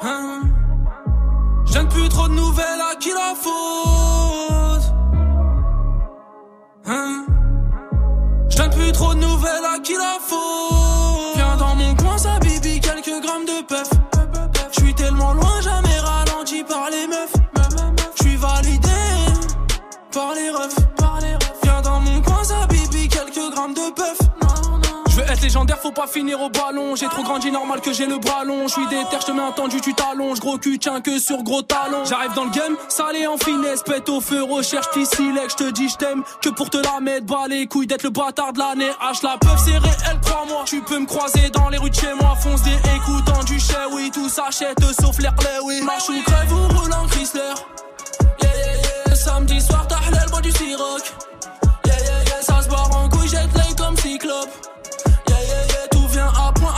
Hein? 0.00 0.42
Je 1.66 1.74
donne 1.74 1.88
plus 1.88 2.08
trop 2.08 2.28
de 2.28 2.34
nouvelles 2.34 2.80
à 2.92 2.96
qui 2.96 3.10
la 3.10 3.34
faute. 3.34 4.94
Hein? 6.86 7.26
Je 8.48 8.56
donne 8.56 8.70
plus 8.70 8.92
trop 8.92 9.14
de 9.14 9.20
nouvelles 9.20 9.64
à 9.74 9.78
qui 9.80 9.94
la 9.94 10.18
faute. 10.20 10.97
Légendaire, 25.40 25.78
faut 25.78 25.92
pas 25.92 26.06
finir 26.06 26.40
au 26.42 26.50
ballon. 26.50 26.94
J'ai 26.94 27.08
trop 27.08 27.22
grandi, 27.22 27.50
normal 27.50 27.80
que 27.80 27.92
j'ai 27.92 28.06
le 28.06 28.18
bras 28.18 28.44
long. 28.44 28.68
Je 28.68 28.72
suis 28.72 28.86
déter, 28.88 29.16
je 29.20 29.26
te 29.26 29.32
mets 29.32 29.40
tendu, 29.56 29.80
tu 29.80 29.94
t'allonges. 29.94 30.40
Gros 30.40 30.58
cul, 30.58 30.78
tiens 30.78 31.00
que 31.00 31.18
sur 31.18 31.42
gros 31.42 31.62
talons. 31.62 32.04
J'arrive 32.04 32.34
dans 32.34 32.44
le 32.44 32.50
game, 32.50 32.76
salé 32.88 33.26
en 33.26 33.38
finesse, 33.38 33.82
pète 33.82 34.08
au 34.08 34.20
feu, 34.20 34.42
recherche 34.42 34.86
silex. 34.92 35.54
Je 35.58 35.64
te 35.64 35.70
dis, 35.70 35.88
je 35.88 35.96
t'aime 35.96 36.22
que 36.42 36.50
pour 36.50 36.68
te 36.70 36.76
la 36.76 37.00
mettre. 37.00 37.26
Bas 37.26 37.46
les 37.48 37.66
couilles 37.66 37.86
d'être 37.86 38.02
le 38.02 38.10
bâtard 38.10 38.52
de 38.52 38.58
l'année. 38.58 38.90
H 39.00 39.24
la 39.24 39.38
peuf, 39.38 39.58
c'est 39.64 39.78
réel, 39.78 40.20
crois-moi. 40.22 40.64
Tu 40.66 40.82
peux 40.82 40.98
me 40.98 41.06
croiser 41.06 41.50
dans 41.50 41.68
les 41.68 41.78
rues 41.78 41.90
de 41.90 41.94
chez 41.94 42.12
moi. 42.20 42.34
Fonce 42.36 42.62
des 42.62 42.76
écoutants 42.96 43.44
du 43.44 43.58
chais, 43.58 43.74
oui, 43.92 44.10
tout 44.12 44.28
s'achète 44.28 44.78
sauf 45.00 45.18
l'air 45.18 45.34
play, 45.34 45.58
oui. 45.64 45.80
Marche 45.82 46.08
ou 46.10 46.22
crève 46.22 46.52
ou 46.52 46.78
roule 46.78 46.92
en 46.92 47.06
Chrysler. 47.06 47.40
Yeah, 48.42 48.50
yeah, 48.54 49.06
yeah. 49.06 49.14
Samedi 49.14 49.60
soir, 49.60 49.86
t'as 49.88 49.96
halal, 50.08 50.28
bois 50.30 50.40
du 50.40 50.52
siroc. 50.52 51.14
Yeah, 51.86 51.94
yeah, 51.96 52.24
yeah. 52.26 52.42
Ça 52.42 52.62
se 52.62 52.68
barre 52.68 52.90
en 52.96 53.08
couille, 53.08 53.28
jette 53.28 53.54
l'œil 53.54 53.74
comme 53.76 53.96
cyclope. 53.96 54.50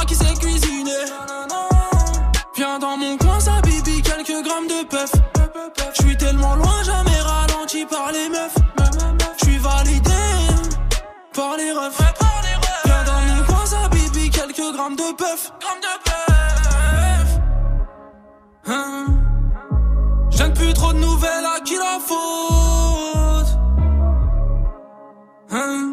À 0.01 0.05
qui 0.05 0.15
sait 0.15 0.35
cuisiner. 0.35 1.05
Viens 2.57 2.79
dans 2.79 2.97
mon 2.97 3.17
coin, 3.17 3.41
ça 3.41 3.61
bibi, 3.63 4.03
quelques 4.03 4.43
grammes 4.47 4.67
de 4.67 4.85
puff. 4.85 5.13
Je 5.95 6.03
suis 6.03 6.17
tellement 6.17 6.55
loin, 6.55 6.83
jamais 6.85 7.21
ralenti 7.21 7.85
par 7.87 8.13
les 8.13 8.29
meufs. 8.29 8.57
Je 9.39 9.45
suis 9.45 9.59
validé 9.59 10.11
par 11.35 11.57
les 11.57 11.73
refs. 11.73 11.99
Viens 12.85 13.05
dans 13.05 13.21
mon 13.21 13.43
coin, 13.45 13.67
ça 13.67 13.89
bibi, 13.89 14.31
quelques 14.31 14.75
grammes 14.75 14.97
de 14.97 15.13
puff. 15.17 15.53
Hein 18.67 19.07
je 20.31 20.39
donne 20.39 20.55
plus 20.55 20.73
trop 20.75 20.93
de 20.93 20.99
nouvelles 20.99 21.47
à 21.57 21.61
qui 21.61 21.75
la 21.75 21.99
faute. 22.09 23.59
Hein 25.51 25.91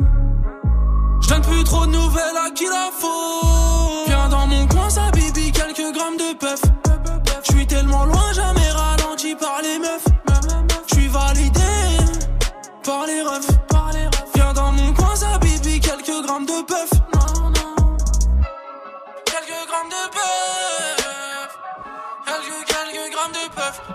donne 1.27 1.41
plus 1.41 1.63
trop 1.63 1.85
de 1.85 1.91
nouvelles 1.91 2.37
à 2.45 2.51
qui 2.51 2.65
la 2.65 2.89
faute. 2.91 3.56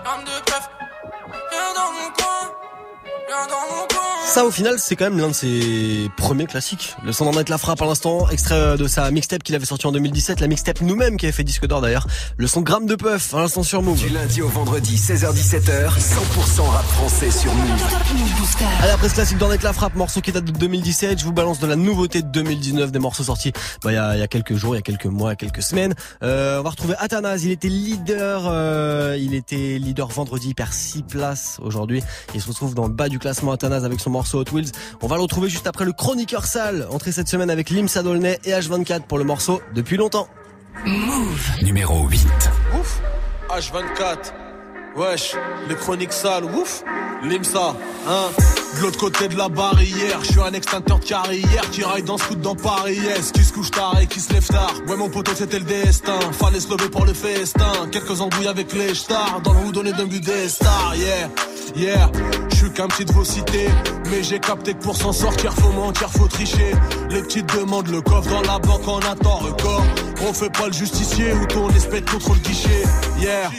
Grammes 0.03 0.23
de 0.23 0.41
puff. 0.45 0.69
Viens 1.51 1.73
dans 1.73 1.91
mon 1.91 2.09
coin. 2.11 2.51
Viens 3.27 3.47
dans 3.47 3.75
mon 3.75 3.87
coin. 3.87 4.22
Ça, 4.25 4.45
au 4.45 4.51
final, 4.51 4.75
c'est 4.79 4.95
quand 4.95 5.05
même 5.05 5.19
l'un 5.19 5.27
de 5.27 5.33
ses 5.33 6.09
premiers 6.17 6.45
classiques. 6.45 6.95
Le 7.03 7.11
son 7.11 7.29
d'en 7.29 7.43
la 7.47 7.57
frappe 7.57 7.81
à 7.81 7.85
l'instant, 7.85 8.29
extrait 8.29 8.77
de 8.77 8.87
sa 8.87 9.11
mixtape 9.11 9.43
qu'il 9.43 9.53
avait 9.53 9.65
sorti 9.65 9.85
en 9.85 9.91
2017, 9.91 10.39
la 10.39 10.47
mixtape 10.47 10.81
nous-mêmes 10.81 11.17
qui 11.17 11.25
avait 11.25 11.33
fait 11.33 11.43
disque 11.43 11.67
d'or 11.67 11.81
d'ailleurs. 11.81 12.07
Le 12.37 12.47
son 12.47 12.61
gramme 12.61 12.85
de 12.85 12.95
puff 12.95 13.33
à 13.33 13.39
l'instant 13.39 13.63
sur 13.63 13.83
Move. 13.83 13.99
Du 13.99 14.09
lundi 14.09 14.41
au 14.41 14.47
vendredi, 14.47 14.95
16h-17h, 14.95 15.99
100% 15.99 16.61
rap 16.61 16.85
français 16.85 17.31
sur 17.31 17.53
Move. 17.53 17.83
Allez, 18.81 18.91
après 18.91 19.09
ce 19.09 19.15
classique 19.15 19.37
d'en 19.37 19.51
être 19.51 19.63
la 19.63 19.73
frappe, 19.73 19.95
morceau 19.95 20.21
qui 20.21 20.31
date 20.31 20.45
de 20.45 20.51
2017, 20.51 21.19
je 21.19 21.25
vous 21.25 21.33
balance 21.33 21.59
de 21.59 21.67
la 21.67 21.75
nouveauté 21.75 22.21
de 22.21 22.27
2019, 22.27 22.91
des 22.91 22.99
morceaux 22.99 23.23
sortis 23.23 23.51
bah, 23.83 23.91
il 23.91 23.95
y, 23.95 23.97
a, 23.97 24.15
il 24.15 24.19
y 24.19 24.23
a 24.23 24.27
quelques 24.27 24.55
jours, 24.55 24.73
il 24.73 24.77
y 24.77 24.79
a 24.79 24.83
quelques 24.83 25.05
mois, 25.05 25.29
il 25.29 25.33
y 25.33 25.33
a 25.33 25.35
quelques 25.35 25.61
semaines. 25.61 25.93
Euh, 26.23 26.59
on 26.59 26.63
va 26.63 26.69
retrouver 26.69 26.95
Athanase, 26.97 27.43
il 27.43 27.51
était 27.51 27.67
leader, 27.67 28.43
euh, 28.47 29.17
il 29.19 29.33
était 29.33 29.77
leader 29.77 30.07
vendredi, 30.07 30.49
il 30.49 30.55
perd 30.55 30.71
6 30.71 31.03
places 31.03 31.59
aujourd'hui. 31.61 32.01
Il 32.33 32.41
se 32.41 32.47
retrouve 32.47 32.73
dans 32.73 32.87
le 32.87 32.93
bas 32.93 33.09
du 33.09 33.19
classement 33.19 33.51
Athanase 33.51 33.83
avec 33.83 33.99
son 33.99 34.12
morceau 34.13 34.39
Hot 34.39 34.45
Wheels. 34.53 34.71
On 35.01 35.07
va 35.07 35.17
le 35.17 35.23
retrouver 35.23 35.49
juste 35.49 35.67
après 35.67 35.83
le 35.83 35.91
chroniqueur 35.91 36.45
sale, 36.45 36.87
entré 36.89 37.11
cette 37.11 37.27
semaine 37.27 37.49
avec 37.49 37.69
Lim 37.69 37.89
Sadolnay 37.89 38.39
et 38.45 38.51
H24 38.51 39.01
pour 39.01 39.17
le 39.17 39.25
morceau 39.25 39.61
Depuis 39.75 39.97
longtemps. 39.97 40.27
Move. 40.85 41.49
Numéro 41.61 42.07
8. 42.07 42.25
Ouf, 42.79 43.01
H24. 43.49 44.33
Wesh, 44.95 45.35
les 45.67 45.75
chroniques 45.75 46.13
sales, 46.13 46.45
ouf, 46.45 46.83
Limsa, 47.23 47.75
hein. 48.07 48.29
De 48.75 48.81
l'autre 48.81 48.97
côté 48.97 49.27
de 49.27 49.37
la 49.37 49.49
barrière, 49.49 50.19
je 50.23 50.31
suis 50.31 50.41
un 50.41 50.53
extincteur 50.53 50.99
de 50.99 51.05
carrière 51.05 51.69
qui 51.71 51.83
raille 51.83 52.03
dans 52.03 52.17
ce 52.17 52.25
coup 52.25 52.35
dans 52.35 52.55
Paris, 52.55 52.95
yes. 52.95 53.31
Qui 53.31 53.43
se 53.43 53.53
couche 53.53 53.71
tard 53.71 53.97
et 54.01 54.07
qui 54.07 54.19
se 54.19 54.33
lève 54.33 54.45
tard. 54.47 54.73
Ouais, 54.87 54.95
mon 54.95 55.09
poteau, 55.09 55.31
c'était 55.35 55.59
le 55.59 55.65
destin. 55.65 56.19
Fallait 56.31 56.59
se 56.59 56.69
lever 56.69 56.89
pour 56.89 57.05
le 57.05 57.13
festin. 57.13 57.71
Quelques 57.91 58.19
embrouilles 58.21 58.47
avec 58.47 58.73
les 58.73 58.95
stars. 58.95 59.41
Dans 59.43 59.53
le 59.53 59.59
on 59.59 59.85
est 59.85 59.93
d'un 59.93 60.05
des 60.05 60.49
stars, 60.49 60.95
yeah. 60.95 61.29
Yeah, 61.75 62.11
je 62.51 62.55
suis 62.55 62.71
qu'un 62.71 62.87
petit 62.87 63.05
de 63.05 63.11
vos 63.13 63.23
cités. 63.23 63.69
Mais 64.09 64.21
j'ai 64.21 64.39
capté 64.39 64.73
que 64.73 64.83
pour 64.83 64.95
s'en 64.95 65.13
sortir, 65.13 65.53
faut 65.53 65.71
mentir, 65.71 66.09
faut 66.09 66.27
tricher. 66.27 66.71
Les 67.09 67.21
petites 67.21 67.53
demandent 67.55 67.89
le 67.89 68.01
coffre 68.01 68.29
dans 68.29 68.41
la 68.41 68.59
banque 68.59 68.87
en 68.87 68.99
attend 68.99 69.37
record. 69.37 69.83
On 70.27 70.33
fait 70.33 70.51
pas 70.51 70.67
le 70.67 70.73
justicier 70.73 71.33
ou 71.33 71.45
ton 71.45 71.69
espèce 71.69 72.01
contre 72.01 72.33
le 72.33 72.39
guichet, 72.39 72.83
yeah. 73.19 73.49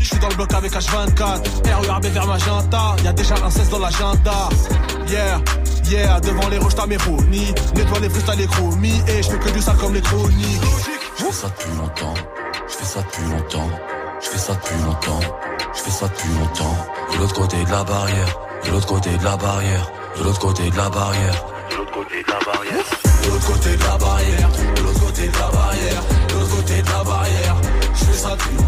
Je 0.00 0.04
suis 0.04 0.18
dans 0.18 0.28
le 0.28 0.34
bloc 0.34 0.52
avec 0.54 0.72
H24 0.72 1.42
RURB 1.64 2.06
vers 2.06 2.26
Magenta. 2.26 2.96
Y'a 3.04 3.12
déjà 3.12 3.34
un 3.44 3.50
16 3.50 3.68
dans 3.70 3.78
l'agenda. 3.78 4.48
Yeah, 5.08 5.40
yeah 5.88 6.20
Devant 6.20 6.48
les 6.48 6.58
roches 6.58 6.74
t'as 6.74 6.86
mes 6.86 6.96
rounis 6.96 7.54
Nettoie 7.74 8.00
les 8.00 8.10
flux 8.10 8.22
t'as 8.26 8.34
les 8.34 8.46
chromies. 8.46 9.02
Et 9.06 9.22
je 9.22 9.30
fais 9.30 9.38
que 9.38 9.50
du 9.50 9.60
sale 9.60 9.76
comme 9.76 9.94
les 9.94 10.00
chroniques. 10.00 10.60
Je 11.18 11.24
fais 11.24 11.32
ça 11.32 11.48
depuis 11.48 11.76
longtemps. 11.76 12.14
Je 12.68 12.74
fais 12.74 12.84
ça 12.84 13.02
depuis 13.02 13.24
longtemps. 13.30 13.70
Je 14.20 14.28
fais 14.28 14.38
ça 14.38 14.54
depuis 14.54 14.84
longtemps. 14.84 15.20
Je 15.74 15.80
fais 15.80 15.90
ça 15.90 16.08
depuis 16.08 16.28
longtemps. 16.38 16.76
De 17.12 17.18
l'autre 17.18 17.34
côté 17.34 17.64
de 17.64 17.70
la 17.70 17.84
barrière. 17.84 18.40
De 18.64 18.70
l'autre 18.70 18.86
côté 18.86 19.10
de 19.16 19.24
la 19.24 19.36
barrière. 19.36 19.90
De 20.18 20.24
l'autre 20.24 20.40
côté 20.40 20.70
de 20.70 20.76
la 20.76 20.88
barrière. 20.88 21.44
De 21.70 21.76
l'autre 21.76 21.92
côté 21.92 22.22
de 22.22 22.28
la 22.28 22.38
barrière. 22.40 22.88
De 23.22 23.30
l'autre 23.30 23.46
côté 23.46 23.76
de 23.76 23.82
la 23.84 23.96
barrière. 23.98 24.48
De 24.74 24.82
l'autre 24.82 25.00
côté 25.00 25.28
de 25.28 25.32
la 25.32 25.48
barrière. 25.50 26.02
De 26.28 26.34
l'autre 26.34 26.56
côté 26.56 26.82
de 26.82 26.88
la 26.88 27.04
barrière. 27.04 27.56
Je 27.94 28.04
fais 28.04 28.18
ça 28.18 28.30
depuis 28.30 28.56
longtemps 28.56 28.67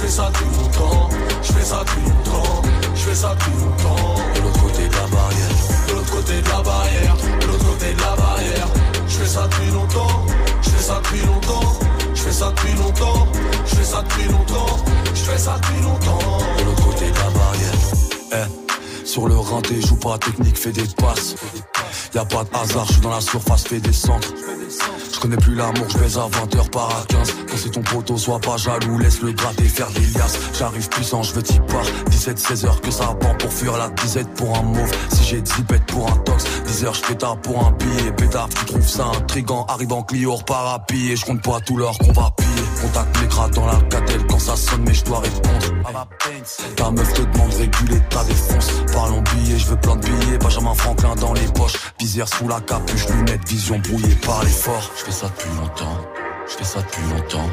je 0.00 0.06
fais 0.06 0.12
ça 0.12 0.30
depuis 0.32 0.56
longtemps, 0.56 1.08
je 1.42 1.52
fais 1.52 1.64
ça 1.64 1.80
depuis 1.84 2.08
longtemps, 2.08 2.62
je 2.94 3.00
fais 3.00 3.14
ça 3.14 3.34
depuis 3.34 3.52
longtemps. 3.60 4.14
De 4.34 4.40
l'autre 4.40 4.62
côté 4.62 4.88
de 4.88 4.94
la 4.94 5.06
barrière, 5.06 5.48
de 5.88 5.92
l'autre 5.92 6.10
côté 6.10 6.40
de 6.40 6.48
la 6.48 6.62
barrière, 6.62 7.16
de 7.40 7.46
l'autre 7.46 7.66
côté 7.66 7.92
de 7.92 8.00
la 8.00 8.16
barrière. 8.16 8.68
Je 9.06 9.16
fais 9.18 9.26
ça 9.26 9.42
depuis 9.46 9.70
longtemps, 9.70 10.24
je 10.62 10.70
fais 10.70 10.82
ça 10.82 11.00
depuis 11.02 11.26
longtemps, 11.26 11.78
je 12.14 12.20
fais 12.22 12.32
ça 12.32 12.50
depuis 12.50 12.74
longtemps, 12.74 13.28
je 13.66 13.74
fais 13.74 13.84
ça 13.84 14.02
depuis 14.02 14.28
longtemps, 14.28 14.76
je 15.14 15.20
fais 15.20 15.38
ça 15.38 15.58
depuis 15.60 15.82
longtemps. 15.82 16.38
De 16.58 16.64
l'autre 16.64 16.84
côté 16.84 17.10
de 17.10 17.16
la 17.18 17.30
barrière, 17.30 17.74
eh. 18.32 19.06
Sur 19.06 19.28
le 19.28 19.36
rinté, 19.36 19.80
joue 19.82 19.96
pas 19.96 20.16
technique, 20.16 20.56
fais 20.56 20.72
des 20.72 20.86
passes. 20.96 21.34
Y 22.12 22.18
a 22.18 22.24
pas 22.24 22.42
de 22.42 22.50
hasard, 22.56 22.86
je 22.86 22.92
suis 22.94 23.00
dans 23.02 23.10
la 23.10 23.20
surface, 23.20 23.64
fais 23.68 23.78
des 23.78 23.92
centres. 23.92 24.34
Je 25.12 25.20
connais 25.20 25.36
plus 25.36 25.54
l'amour, 25.54 25.86
je 25.90 25.98
baise 25.98 26.18
à 26.18 26.28
20h 26.28 26.70
par 26.70 26.90
à 26.90 27.04
15 27.06 27.34
Quand 27.48 27.56
c'est 27.56 27.70
ton 27.70 27.82
poteau, 27.82 28.16
sois 28.16 28.40
pas 28.40 28.56
jaloux, 28.56 28.98
laisse 28.98 29.20
le 29.20 29.32
gratter 29.32 29.68
faire 29.68 29.88
des 29.90 30.00
liasses. 30.00 30.38
J'arrive 30.58 30.88
puissant, 30.88 31.22
je 31.22 31.34
veux 31.34 31.42
t'y 31.42 31.60
part 31.60 31.84
17-16 32.10 32.66
heures 32.66 32.80
que 32.80 32.90
ça 32.90 33.06
prend 33.20 33.34
pour 33.34 33.52
fuir 33.52 33.76
la 33.76 33.90
disette 33.90 34.28
pour 34.34 34.56
un 34.58 34.62
mauve. 34.62 34.90
Si 35.12 35.24
j'ai 35.24 35.40
10 35.40 35.62
bêtes 35.62 35.86
pour 35.86 36.10
un 36.10 36.16
tox 36.18 36.44
10 36.66 36.84
heures 36.84 36.94
je 36.94 37.02
pétard 37.02 37.36
pour 37.42 37.64
un 37.64 37.72
billet. 37.72 38.12
Pétard, 38.12 38.48
tu 38.48 38.64
trouves 38.64 38.88
ça 38.88 39.06
intrigant 39.06 39.64
Arrive 39.66 39.92
en 39.92 40.02
Clio, 40.02 40.34
repart 40.34 40.74
à 40.74 40.78
pied 40.80 41.14
Je 41.14 41.24
compte 41.24 41.42
pas 41.42 41.60
tout 41.60 41.76
l'heure 41.76 41.96
qu'on 41.98 42.12
va 42.12 42.32
piller 42.36 42.59
Contact 42.80 43.20
l'écran 43.20 43.48
dans 43.48 43.66
la 43.66 43.76
catelle. 43.90 44.26
Quand 44.28 44.38
ça 44.38 44.56
sonne 44.56 44.82
mais 44.86 44.94
je 44.94 45.04
dois 45.04 45.20
répondre 45.20 45.66
Ta 46.76 46.90
meuf 46.90 47.12
te 47.12 47.22
demande 47.22 47.52
réguler 47.54 48.00
ta 48.10 48.24
défonce 48.24 48.70
Parle 48.92 49.12
en 49.12 49.20
billets, 49.22 49.58
je 49.58 49.66
veux 49.66 49.76
plein 49.76 49.96
de 49.96 50.06
billets. 50.06 50.38
Benjamin 50.38 50.74
Franklin 50.74 51.14
dans 51.16 51.32
les 51.34 51.46
poches. 51.52 51.76
Visière 51.98 52.28
sous 52.28 52.48
la 52.48 52.60
capuche, 52.60 53.06
lunettes, 53.08 53.46
vision 53.48 53.78
brouillée 53.78 54.14
par 54.26 54.42
l'effort. 54.42 54.90
Je 54.96 55.04
fais 55.04 55.12
ça 55.12 55.26
depuis 55.28 55.50
longtemps, 55.60 55.98
je 56.48 56.56
fais 56.56 56.64
ça 56.64 56.80
depuis 56.80 57.02
longtemps, 57.14 57.50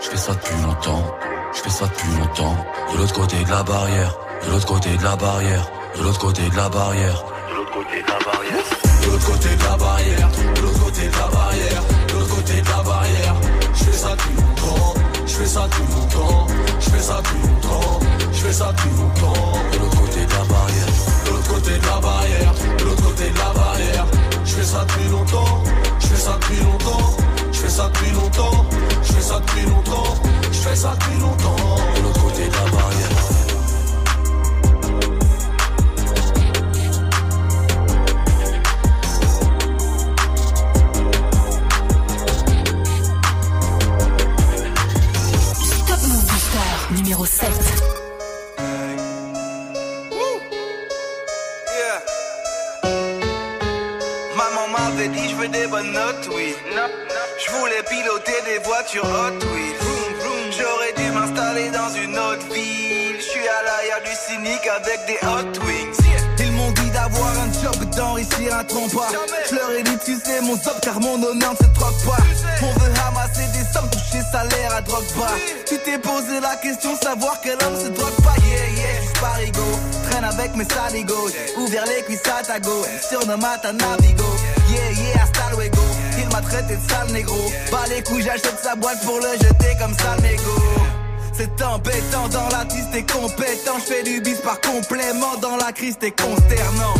je 0.00 0.08
fais 0.08 0.16
ça 0.16 0.32
depuis 0.32 0.62
longtemps, 0.62 1.14
je 1.54 1.60
fais 1.60 1.70
ça 1.70 1.86
depuis 1.86 2.18
longtemps. 2.18 2.56
De 2.92 2.98
l'autre 2.98 3.14
côté 3.14 3.44
de 3.44 3.50
la 3.50 3.62
barrière, 3.62 4.18
de 4.46 4.50
l'autre 4.50 4.66
côté 4.66 4.96
de 4.96 5.04
la 5.04 5.16
barrière, 5.16 5.70
de 5.96 6.02
l'autre 6.02 6.18
côté 6.18 6.48
de 6.48 6.56
la 6.56 6.68
barrière, 6.68 7.24
de 7.50 7.54
l'autre 7.56 7.72
côté 7.72 8.02
de 8.02 8.08
la 8.08 8.18
barrière, 8.18 8.70
de 9.02 9.06
l'autre 9.10 9.26
côté 9.26 9.56
de 9.56 9.62
la 9.62 9.76
barrière, 9.76 10.30
de 10.54 10.60
l'autre 10.62 10.80
côté 10.84 11.06
de 11.08 11.12
la 11.12 11.28
barrière, 11.28 11.82
de 12.08 12.12
l'autre 12.14 12.34
côté 12.36 12.60
de 12.62 12.68
la 12.68 12.82
barrière. 12.82 13.34
Je 13.74 13.84
fais 13.84 13.92
ça 13.92 14.10
depuis 14.10 14.34
longtemps, 14.34 14.59
fais 15.40 15.46
ça 15.46 15.66
depuis 15.68 15.94
longtemps, 15.94 16.46
je 16.78 16.90
fais 16.90 17.00
ça 17.00 17.16
depuis 17.22 17.48
longtemps, 17.48 18.00
je 18.30 18.38
fais 18.38 18.52
ça 18.52 18.72
depuis 18.72 18.90
longtemps. 18.90 19.52
De 19.72 19.78
l'autre 19.78 20.00
côté 20.00 20.26
de 20.26 20.32
la 20.32 20.44
barrière, 20.44 20.86
de 21.24 21.30
l'autre 21.30 21.48
côté 21.48 21.78
de 21.78 21.86
la 21.86 22.00
barrière, 22.00 22.54
de 22.78 22.84
l'autre 22.84 23.02
côté 23.02 23.30
de 23.30 23.38
la 23.38 23.52
barrière. 23.54 24.06
Je 24.44 24.54
fais 24.54 24.64
ça 24.64 24.84
depuis 24.84 25.08
longtemps, 25.08 25.62
je 25.98 26.06
fais 26.06 26.16
ça 26.16 26.38
depuis 26.40 26.62
longtemps, 26.62 27.16
je 27.52 27.58
fais 27.58 27.68
ça 27.68 27.88
depuis 27.88 28.10
longtemps, 28.10 28.66
je 29.02 29.12
fais 29.12 29.20
ça 29.22 29.40
depuis 29.40 29.66
longtemps, 29.66 30.14
je 30.52 30.58
fais 30.58 30.76
ça 30.76 30.94
depuis 30.98 31.20
longtemps. 31.20 31.76
De 31.96 32.02
l'autre 32.02 32.22
côté 32.22 32.46
de 32.46 32.52
la 32.52 32.70
barrière. 32.70 33.49
Numéro 47.10 47.26
7. 47.26 47.50
Maman 54.36 54.68
m'avait 54.68 55.08
dit 55.08 55.28
je 55.28 55.34
veux 55.34 55.48
des 55.48 55.66
bonnes 55.66 55.90
notes, 55.90 56.28
oui. 56.32 56.54
Je 57.44 57.50
voulais 57.50 57.82
piloter 57.88 58.32
des 58.46 58.58
voitures 58.64 59.02
Hot 59.02 59.44
Wheels. 59.44 59.80
J'aurais 60.56 60.92
dû 60.96 61.10
m'installer 61.12 61.70
dans 61.70 61.88
une 61.94 62.16
autre 62.16 62.46
ville. 62.52 63.16
Je 63.16 63.22
suis 63.22 63.48
à 63.48 63.62
l'arrière 63.64 64.02
du 64.04 64.14
cynique 64.14 64.66
avec 64.68 65.06
des 65.06 65.18
Hot 65.26 65.66
Wings. 65.66 66.10
Ils 66.38 66.52
m'ont 66.52 66.70
dit 66.70 66.90
d'avoir 66.90 67.30
un 67.40 67.52
job 67.60 67.74
et 67.82 67.96
d'enrichir 67.96 68.54
un 68.54 68.64
trompa. 68.64 69.08
Je 69.50 69.56
leur 69.56 69.70
ai 69.72 69.82
dit 69.82 69.98
tu 70.04 70.14
sais 70.14 70.40
mon 70.42 70.54
job 70.54 70.78
car 70.80 71.00
mon 71.00 71.14
honneur 71.14 71.52
ne 71.54 71.56
se 71.56 71.72
troque 71.74 72.04
pas. 72.04 72.22
On 72.62 72.78
veut 72.78 72.92
ramasser 73.02 73.29
salaire 74.30 74.74
à 74.74 74.80
drogue 74.82 75.12
pas. 75.18 75.34
Tu 75.66 75.78
t'es 75.78 75.98
posé 75.98 76.40
la 76.40 76.56
question 76.56 76.96
savoir 76.96 77.40
quel 77.42 77.58
homme 77.64 77.78
se 77.78 77.88
drogue 77.88 78.20
pas. 78.22 78.34
Yeah 78.48 78.68
yeah, 78.76 79.02
je 79.02 79.20
parigo. 79.20 79.62
Traîne 80.10 80.24
avec 80.24 80.56
mes 80.56 80.64
saligos. 80.64 81.30
Ouvert 81.58 81.84
les 81.86 82.02
cuisses 82.04 82.26
à 82.26 82.42
ta 82.42 82.60
go. 82.60 82.84
Surnomme 83.08 83.44
à 83.44 83.58
ta 83.58 83.72
navigo. 83.72 84.24
Yeah 84.70 84.92
yeah, 84.92 85.22
hasta 85.22 85.50
luego. 85.56 85.82
Il 86.18 86.28
m'a 86.28 86.40
traité 86.40 86.76
de 86.76 86.90
sale 86.90 87.12
négro. 87.12 87.50
Bah 87.70 87.84
les 87.88 88.02
couilles, 88.02 88.22
j'achète 88.22 88.58
sa 88.62 88.74
boîte 88.74 89.00
pour 89.04 89.18
le 89.18 89.32
jeter 89.32 89.76
comme 89.80 89.94
sale 89.94 90.20
négo. 90.22 90.50
C'est 91.32 91.62
embêtant 91.62 92.28
dans 92.28 92.48
la 92.48 92.64
tisse, 92.66 92.90
t'es 92.92 93.02
compétent. 93.02 93.78
Je 93.78 93.94
fais 93.94 94.02
du 94.02 94.20
bis 94.20 94.38
par 94.38 94.60
complément. 94.60 95.36
Dans 95.40 95.56
la 95.56 95.72
crise, 95.72 95.96
t'es 95.98 96.10
consternant. 96.10 96.94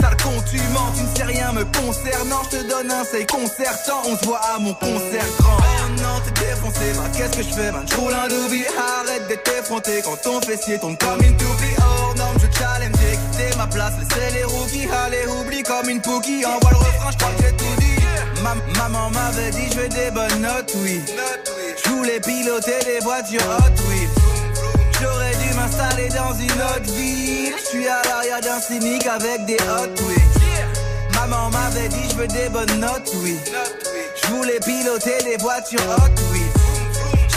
Sale 0.00 0.16
con, 0.22 0.42
tu 0.50 0.58
mens, 0.72 0.92
tu 0.96 1.02
ne 1.02 1.16
sais 1.16 1.24
rien 1.24 1.52
me 1.52 1.64
concernant. 1.64 2.42
Je 2.50 2.58
te 2.58 2.68
donne 2.68 2.90
un 2.90 3.04
c'est 3.10 3.26
concertant. 3.30 4.02
On 4.06 4.16
se 4.16 4.24
voit 4.24 4.40
à 4.54 4.58
mon 4.58 4.74
concert 4.74 5.24
grand. 5.38 5.56
Oh 5.58 5.88
non, 6.02 6.20
t'es 6.24 6.44
défoncé, 6.46 6.92
bah 6.96 7.08
qu'est-ce 7.16 7.36
que 7.38 7.42
je 7.42 7.54
fais, 7.54 7.72
man? 7.72 7.84
J'roule 7.90 8.12
un 8.14 8.28
doobie, 8.28 8.64
arrête 8.78 9.26
d'être 9.28 9.50
effronté. 9.58 10.02
Quand 10.04 10.16
ton 10.22 10.40
fessier 10.40 10.78
tombe 10.78 10.96
comme 10.98 11.22
une 11.22 11.36
toupie. 11.36 11.74
Hors 11.78 12.14
norme, 12.16 12.36
je 12.40 12.58
challenge, 12.58 12.92
j'ai 13.00 13.16
quitté 13.16 13.56
ma 13.56 13.66
place. 13.66 13.92
Laissez 13.98 14.34
les 14.34 14.44
rookies, 14.44 14.88
allez, 15.06 15.26
oublie 15.40 15.62
comme 15.62 15.88
une 15.88 16.00
pookie. 16.00 16.44
Envoie 16.44 16.70
le 16.70 16.76
refrain, 16.76 17.10
j'crois 17.12 17.30
que 17.36 17.42
j'ai 17.44 17.52
tout 17.52 17.76
dit. 17.78 18.42
Ma- 18.42 18.54
maman 18.82 19.10
m'avait 19.10 19.50
dit, 19.50 19.66
je 19.72 19.80
veux 19.80 19.88
des 19.88 20.10
bonnes 20.10 20.40
notes, 20.42 20.72
oui. 20.76 21.00
Je 21.84 21.90
voulais 21.90 22.20
piloter 22.20 22.78
des 22.84 23.00
voitures 23.02 23.40
Hot 23.40 23.88
Wheels. 23.88 24.08
M'installer 25.66 26.08
dans 26.10 26.32
une 26.32 26.62
autre 26.62 26.92
ville. 26.92 27.52
Je 27.58 27.66
suis 27.70 27.88
à 27.88 28.00
l'arrière 28.04 28.40
d'un 28.40 28.60
cynique 28.60 29.04
avec 29.04 29.46
des 29.46 29.56
Hot 29.56 30.00
Wheels. 30.06 30.22
Maman 31.12 31.50
m'avait 31.50 31.88
dit, 31.88 32.08
je 32.08 32.14
veux 32.14 32.28
des 32.28 32.48
bonnes 32.50 32.78
notes, 32.78 33.10
oui. 33.16 33.36
Je 34.22 34.28
voulais 34.28 34.60
piloter 34.60 35.18
des 35.24 35.36
voitures 35.38 35.80
Hot 35.80 36.14
Wheels. 36.30 36.52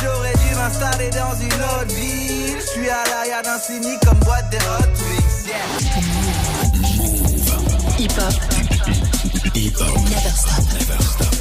J'aurais 0.03 0.33
dû 0.33 0.55
m'installer 0.55 1.09
dans 1.09 1.33
une 1.41 1.59
autre 1.63 1.95
ville. 1.95 2.57
Je 2.59 2.67
suis 2.67 2.87
à 2.87 3.03
l'arrière 3.09 3.41
d'un 3.41 3.57
cynique 3.57 3.99
comme 4.05 4.19
boîte 4.19 4.51
de 4.51 4.57
Hot 4.57 4.93
Wheels. 5.01 5.47
Yeah. 5.47 5.65
Hip 7.97 8.11
Hop. 8.19 8.33
Hip 9.55 9.75
Hop. 9.79 9.97
Never 10.07 10.29
stop. 10.29 10.65
Never 10.75 11.01
stop. 11.01 11.33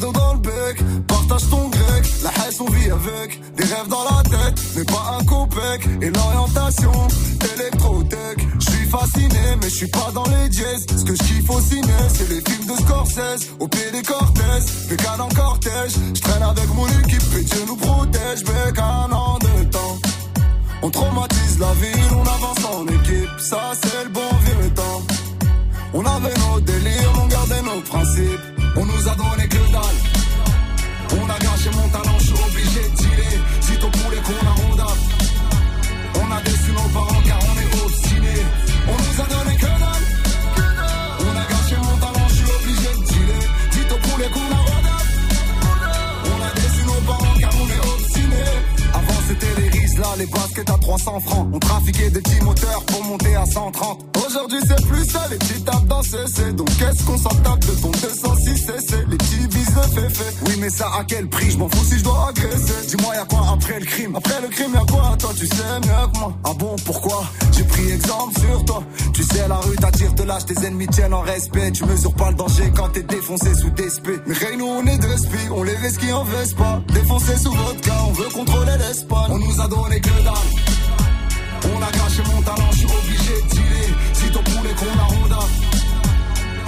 Dans 0.00 0.34
le 0.34 0.38
bec, 0.40 1.06
partage 1.06 1.48
ton 1.50 1.68
grec, 1.68 2.04
la 2.22 2.30
haine 2.30 2.54
on 2.60 2.70
vit 2.70 2.90
avec, 2.90 3.40
des 3.56 3.64
rêves 3.64 3.88
dans 3.88 4.04
la 4.04 4.22
tête, 4.22 4.60
mais 4.76 4.84
pas 4.84 5.18
un 5.18 5.24
copec, 5.24 5.88
et 6.02 6.10
l'orientation, 6.10 6.92
électrotech, 7.54 8.38
je 8.60 8.70
suis 8.70 8.86
fasciné, 8.86 9.56
mais 9.60 9.68
je 9.68 9.74
suis 9.74 9.88
pas 9.88 10.10
dans 10.14 10.24
les 10.24 10.48
dièses, 10.48 10.86
ce 10.96 11.04
que 11.04 11.14
je 11.14 11.52
au 11.52 11.60
ciné, 11.60 11.92
c'est 12.08 12.28
les 12.28 12.40
films 12.40 12.66
de 12.66 12.82
Scorsese, 12.82 13.50
au 13.58 13.68
pied 13.68 13.90
des 13.92 14.02
cortèges, 14.02 14.88
bécane 14.88 15.20
en 15.20 15.28
cortège, 15.28 15.92
je 16.14 16.20
traîne 16.20 16.42
avec 16.42 16.68
mon 16.74 16.86
équipe, 16.86 17.22
et 17.38 17.42
Dieu 17.42 17.64
nous 17.66 17.76
protège, 17.76 18.44
bécane 18.44 19.12
en 19.12 19.38
deux 19.38 19.70
temps. 19.70 19.98
On 20.82 20.90
traumatise 20.90 21.58
la 21.58 21.72
ville, 21.74 22.12
on 22.12 22.22
avance 22.22 22.64
en 22.72 22.86
équipe, 22.86 23.30
ça 23.38 23.72
c'est 23.82 24.04
le 24.04 24.10
bon 24.10 24.30
vieux 24.44 24.70
temps. 24.74 25.02
On 25.94 26.04
avait 26.04 26.34
nos 26.50 26.60
délires, 26.60 27.12
on 27.22 27.26
gardait 27.26 27.62
nos 27.62 27.80
principes. 27.80 28.47
On 28.76 28.84
nous 28.86 29.08
a 29.08 29.14
donné 29.14 29.48
que 29.48 29.72
dalle. 29.72 29.98
On 31.20 31.30
a 31.30 31.38
gâché 31.38 31.70
mon 31.74 31.88
talent, 31.88 32.18
je 32.18 32.24
suis 32.26 32.44
obligé 32.44 32.88
de 32.88 32.96
tirer. 32.96 33.40
Si 33.60 33.78
ton 33.78 33.90
poulet 33.90 34.20
qu'on 34.26 34.46
a 34.46 34.68
ronda. 34.68 34.86
On 36.14 36.32
a 36.32 36.40
déçu 36.42 36.72
nos 36.72 36.88
parents 36.92 37.22
car 37.26 37.38
on 37.50 37.56
est 37.60 37.84
obstinés. 37.84 38.42
On 38.86 38.92
nous 38.92 39.20
a 39.22 39.26
donné 39.26 39.56
que 39.56 39.66
dalle. 39.66 40.06
On 41.20 41.36
a 41.36 41.44
gâché 41.52 41.76
mon 41.76 41.96
talent, 41.98 42.28
je 42.28 42.34
suis 42.34 42.50
obligé 42.58 42.90
de 42.98 43.04
tirer. 43.06 43.42
Dis 43.72 43.86
ton 43.88 43.98
poulet 44.08 44.28
qu'on 44.28 44.54
a 44.54 44.60
ronda. 44.68 44.96
On 46.24 46.42
a 46.42 46.50
déçu 46.60 46.84
nos 46.86 47.00
parents 47.06 47.38
car 47.40 47.50
on 47.62 47.68
est 47.68 47.94
obstinés. 47.94 48.54
Avant 48.94 49.20
c'était 49.28 49.60
les 49.60 49.68
rises 49.68 49.98
là, 49.98 50.08
les 50.18 50.26
baskets 50.26 50.70
à 50.70 50.78
300 50.78 51.20
francs. 51.20 51.48
On 51.52 51.58
trafiquait 51.58 52.10
des 52.10 52.20
petits 52.20 52.40
moteurs 52.42 52.84
pour 52.84 53.04
monter 53.04 53.34
à 53.34 53.46
130. 53.46 54.07
Aujourd'hui 54.28 54.58
c'est 54.68 54.86
plus 54.86 55.06
ça, 55.06 55.20
les 55.30 55.38
petits 55.38 55.62
tapes 55.62 55.86
dans 55.86 56.02
CC. 56.02 56.52
Donc 56.52 56.68
qu'est-ce 56.78 57.02
qu'on 57.04 57.16
s'en 57.16 57.30
tape 57.30 57.60
de 57.60 57.72
ton 57.80 57.90
206 57.90 58.56
CC 58.58 58.96
Les 59.08 59.16
petits 59.16 59.46
bis 59.48 59.64
de 59.64 60.00
féfé. 60.00 60.24
Oui 60.46 60.52
mais 60.60 60.68
ça 60.68 60.86
à 60.98 61.04
quel 61.04 61.28
prix? 61.28 61.50
Je 61.52 61.56
m'en 61.56 61.68
fous 61.70 61.84
si 61.84 61.98
je 61.98 62.04
dois 62.04 62.28
agresser. 62.28 62.88
Dis-moi 62.88 63.14
y'a 63.14 63.24
quoi 63.24 63.46
après 63.54 63.80
le 63.80 63.86
crime? 63.86 64.16
Après 64.16 64.40
le 64.42 64.48
crime 64.48 64.74
y'a 64.74 64.80
quoi? 64.80 65.16
Toi 65.18 65.30
tu 65.34 65.46
sais 65.46 65.62
mieux 65.80 66.12
que 66.12 66.18
moi. 66.18 66.32
Ah 66.44 66.52
bon 66.58 66.76
pourquoi? 66.84 67.24
J'ai 67.56 67.64
pris 67.64 67.90
exemple 67.90 68.38
sur 68.38 68.64
toi. 68.66 68.82
Tu 69.14 69.22
sais 69.22 69.48
la 69.48 69.56
rue 69.56 69.76
t'attire 69.76 70.12
de 70.12 70.22
l'âge, 70.24 70.44
tes 70.44 70.66
ennemis 70.66 70.88
tiennent 70.88 71.14
en 71.14 71.22
respect. 71.22 71.72
Tu 71.72 71.86
mesures 71.86 72.14
pas 72.14 72.30
le 72.30 72.36
danger 72.36 72.70
quand 72.76 72.88
t'es 72.90 73.04
défoncé 73.04 73.54
sous 73.54 73.70
DSP. 73.70 74.08
Mais 74.26 74.34
rien 74.34 74.56
nous 74.58 74.66
on 74.66 74.84
est 74.86 74.98
d'esprit, 74.98 75.48
on 75.50 75.62
les 75.62 75.76
risque 75.76 76.00
qui 76.00 76.12
en 76.12 76.24
veste 76.24 76.54
pas. 76.54 76.82
Défoncé 76.92 77.34
sous 77.38 77.52
cas, 77.52 78.02
on 78.06 78.12
veut 78.12 78.28
contrôler 78.28 78.76
l'Espagne. 78.78 79.30
On 79.30 79.38
nous 79.38 79.58
a 79.58 79.68
donné 79.68 80.00
que 80.00 80.22
dalle. 80.22 80.34
On 81.64 81.82
a 81.82 81.90
gâché 81.90 82.22
mon 82.34 82.42
talent, 82.42 82.68
je 82.72 82.78
suis 82.78 82.86
obligé 82.86 83.42
de 83.42 83.57
qu'on 84.78 84.98
a 84.98 85.04
ronda. 85.04 85.38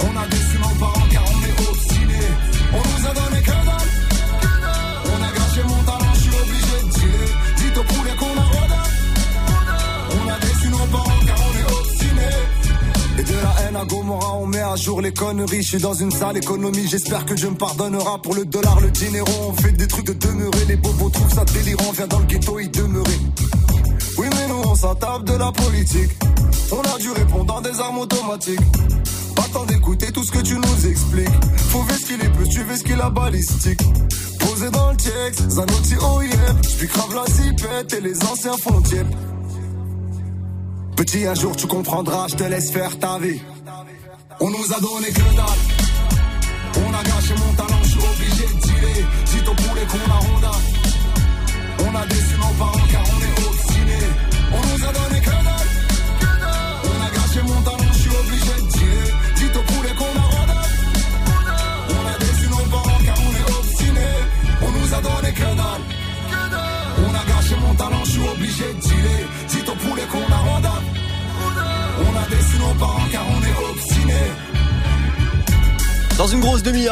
On 0.03 0.17
a 0.17 0.27
déçu 0.27 0.57
nos 0.57 0.75
parents 0.79 1.07
car 1.11 1.23
on 1.33 1.41
est 1.45 1.69
obstinés. 1.69 2.31
On 2.73 2.77
nous 2.77 3.07
a 3.09 3.13
donné 3.13 3.41
que 3.41 3.51
dalle. 3.51 3.80
Et 13.21 13.23
de 13.23 13.33
la 13.33 13.55
haine 13.61 13.75
à 13.75 13.85
Gomorra, 13.85 14.35
on 14.37 14.47
met 14.47 14.61
à 14.61 14.75
jour 14.75 14.99
les 14.99 15.13
conneries. 15.13 15.61
Je 15.61 15.67
suis 15.67 15.77
dans 15.77 15.93
une 15.93 16.09
sale 16.09 16.37
économie, 16.37 16.87
j'espère 16.87 17.23
que 17.23 17.35
Dieu 17.35 17.51
me 17.51 17.55
pardonnera. 17.55 18.19
Pour 18.19 18.33
le 18.33 18.45
dollar, 18.45 18.79
le 18.79 18.89
dinero, 18.89 19.31
on 19.49 19.53
fait 19.53 19.73
des 19.73 19.87
trucs 19.87 20.07
de 20.07 20.13
demeurer. 20.13 20.65
Les 20.67 20.75
bobos 20.75 21.09
trouvent 21.11 21.31
ça 21.31 21.45
délirant, 21.45 21.91
viens 21.91 22.07
dans 22.07 22.17
le 22.17 22.25
ghetto 22.25 22.59
y 22.59 22.67
demeurer. 22.69 23.19
Oui, 24.17 24.27
mais 24.31 24.47
nous, 24.47 24.61
on 24.65 24.75
s'en 24.75 24.95
tape 24.95 25.25
de 25.25 25.33
la 25.33 25.51
politique. 25.51 26.09
On 26.71 26.81
a 26.81 26.97
du 26.97 27.11
répondant 27.11 27.61
des 27.61 27.79
armes 27.79 27.99
automatiques. 27.99 28.59
Pas 29.35 29.47
temps 29.53 29.65
d'écouter 29.65 30.11
tout 30.11 30.23
ce 30.23 30.31
que 30.31 30.41
tu 30.41 30.55
nous 30.55 30.87
expliques. 30.87 31.45
Faut 31.69 31.85
ce 31.89 32.05
qu'il 32.07 32.25
est 32.25 32.29
plus, 32.29 32.49
tu 32.49 32.61
ce 32.75 32.83
qu'il 32.83 32.99
a 32.99 33.11
balistique. 33.11 33.81
Posé 34.39 34.71
dans 34.71 34.89
le 34.89 34.97
TX, 34.97 35.47
Zanotti 35.47 35.95
OIM. 35.97 36.61
J'suis 36.67 36.87
grave 36.87 37.13
la 37.13 37.31
zipette 37.31 37.93
et 37.93 38.01
les 38.01 38.23
anciens 38.23 38.57
font 38.57 38.81
tiep. 38.81 39.05
Petit, 41.01 41.25
un 41.25 41.33
jour 41.33 41.55
tu 41.55 41.65
comprendras, 41.65 42.27
je 42.27 42.35
te 42.35 42.43
laisse 42.43 42.69
faire 42.69 42.99
ta 42.99 43.17
vie. 43.17 43.41
On 44.39 44.51
nous 44.51 44.71
a 44.71 44.79
donné 44.79 45.07
que 45.07 45.35
dalle. 45.35 45.61
On 46.77 46.93
a 46.93 47.03
gâché 47.03 47.33
mon 47.39 47.53
talent, 47.55 47.81
je 47.81 47.89
suis 47.89 47.99
obligé 47.99 48.45
de 48.53 48.61
tirer. 48.61 49.05
Dis 49.25 49.43
ton 49.43 49.55
poulet 49.55 49.81
qu'on 49.89 50.00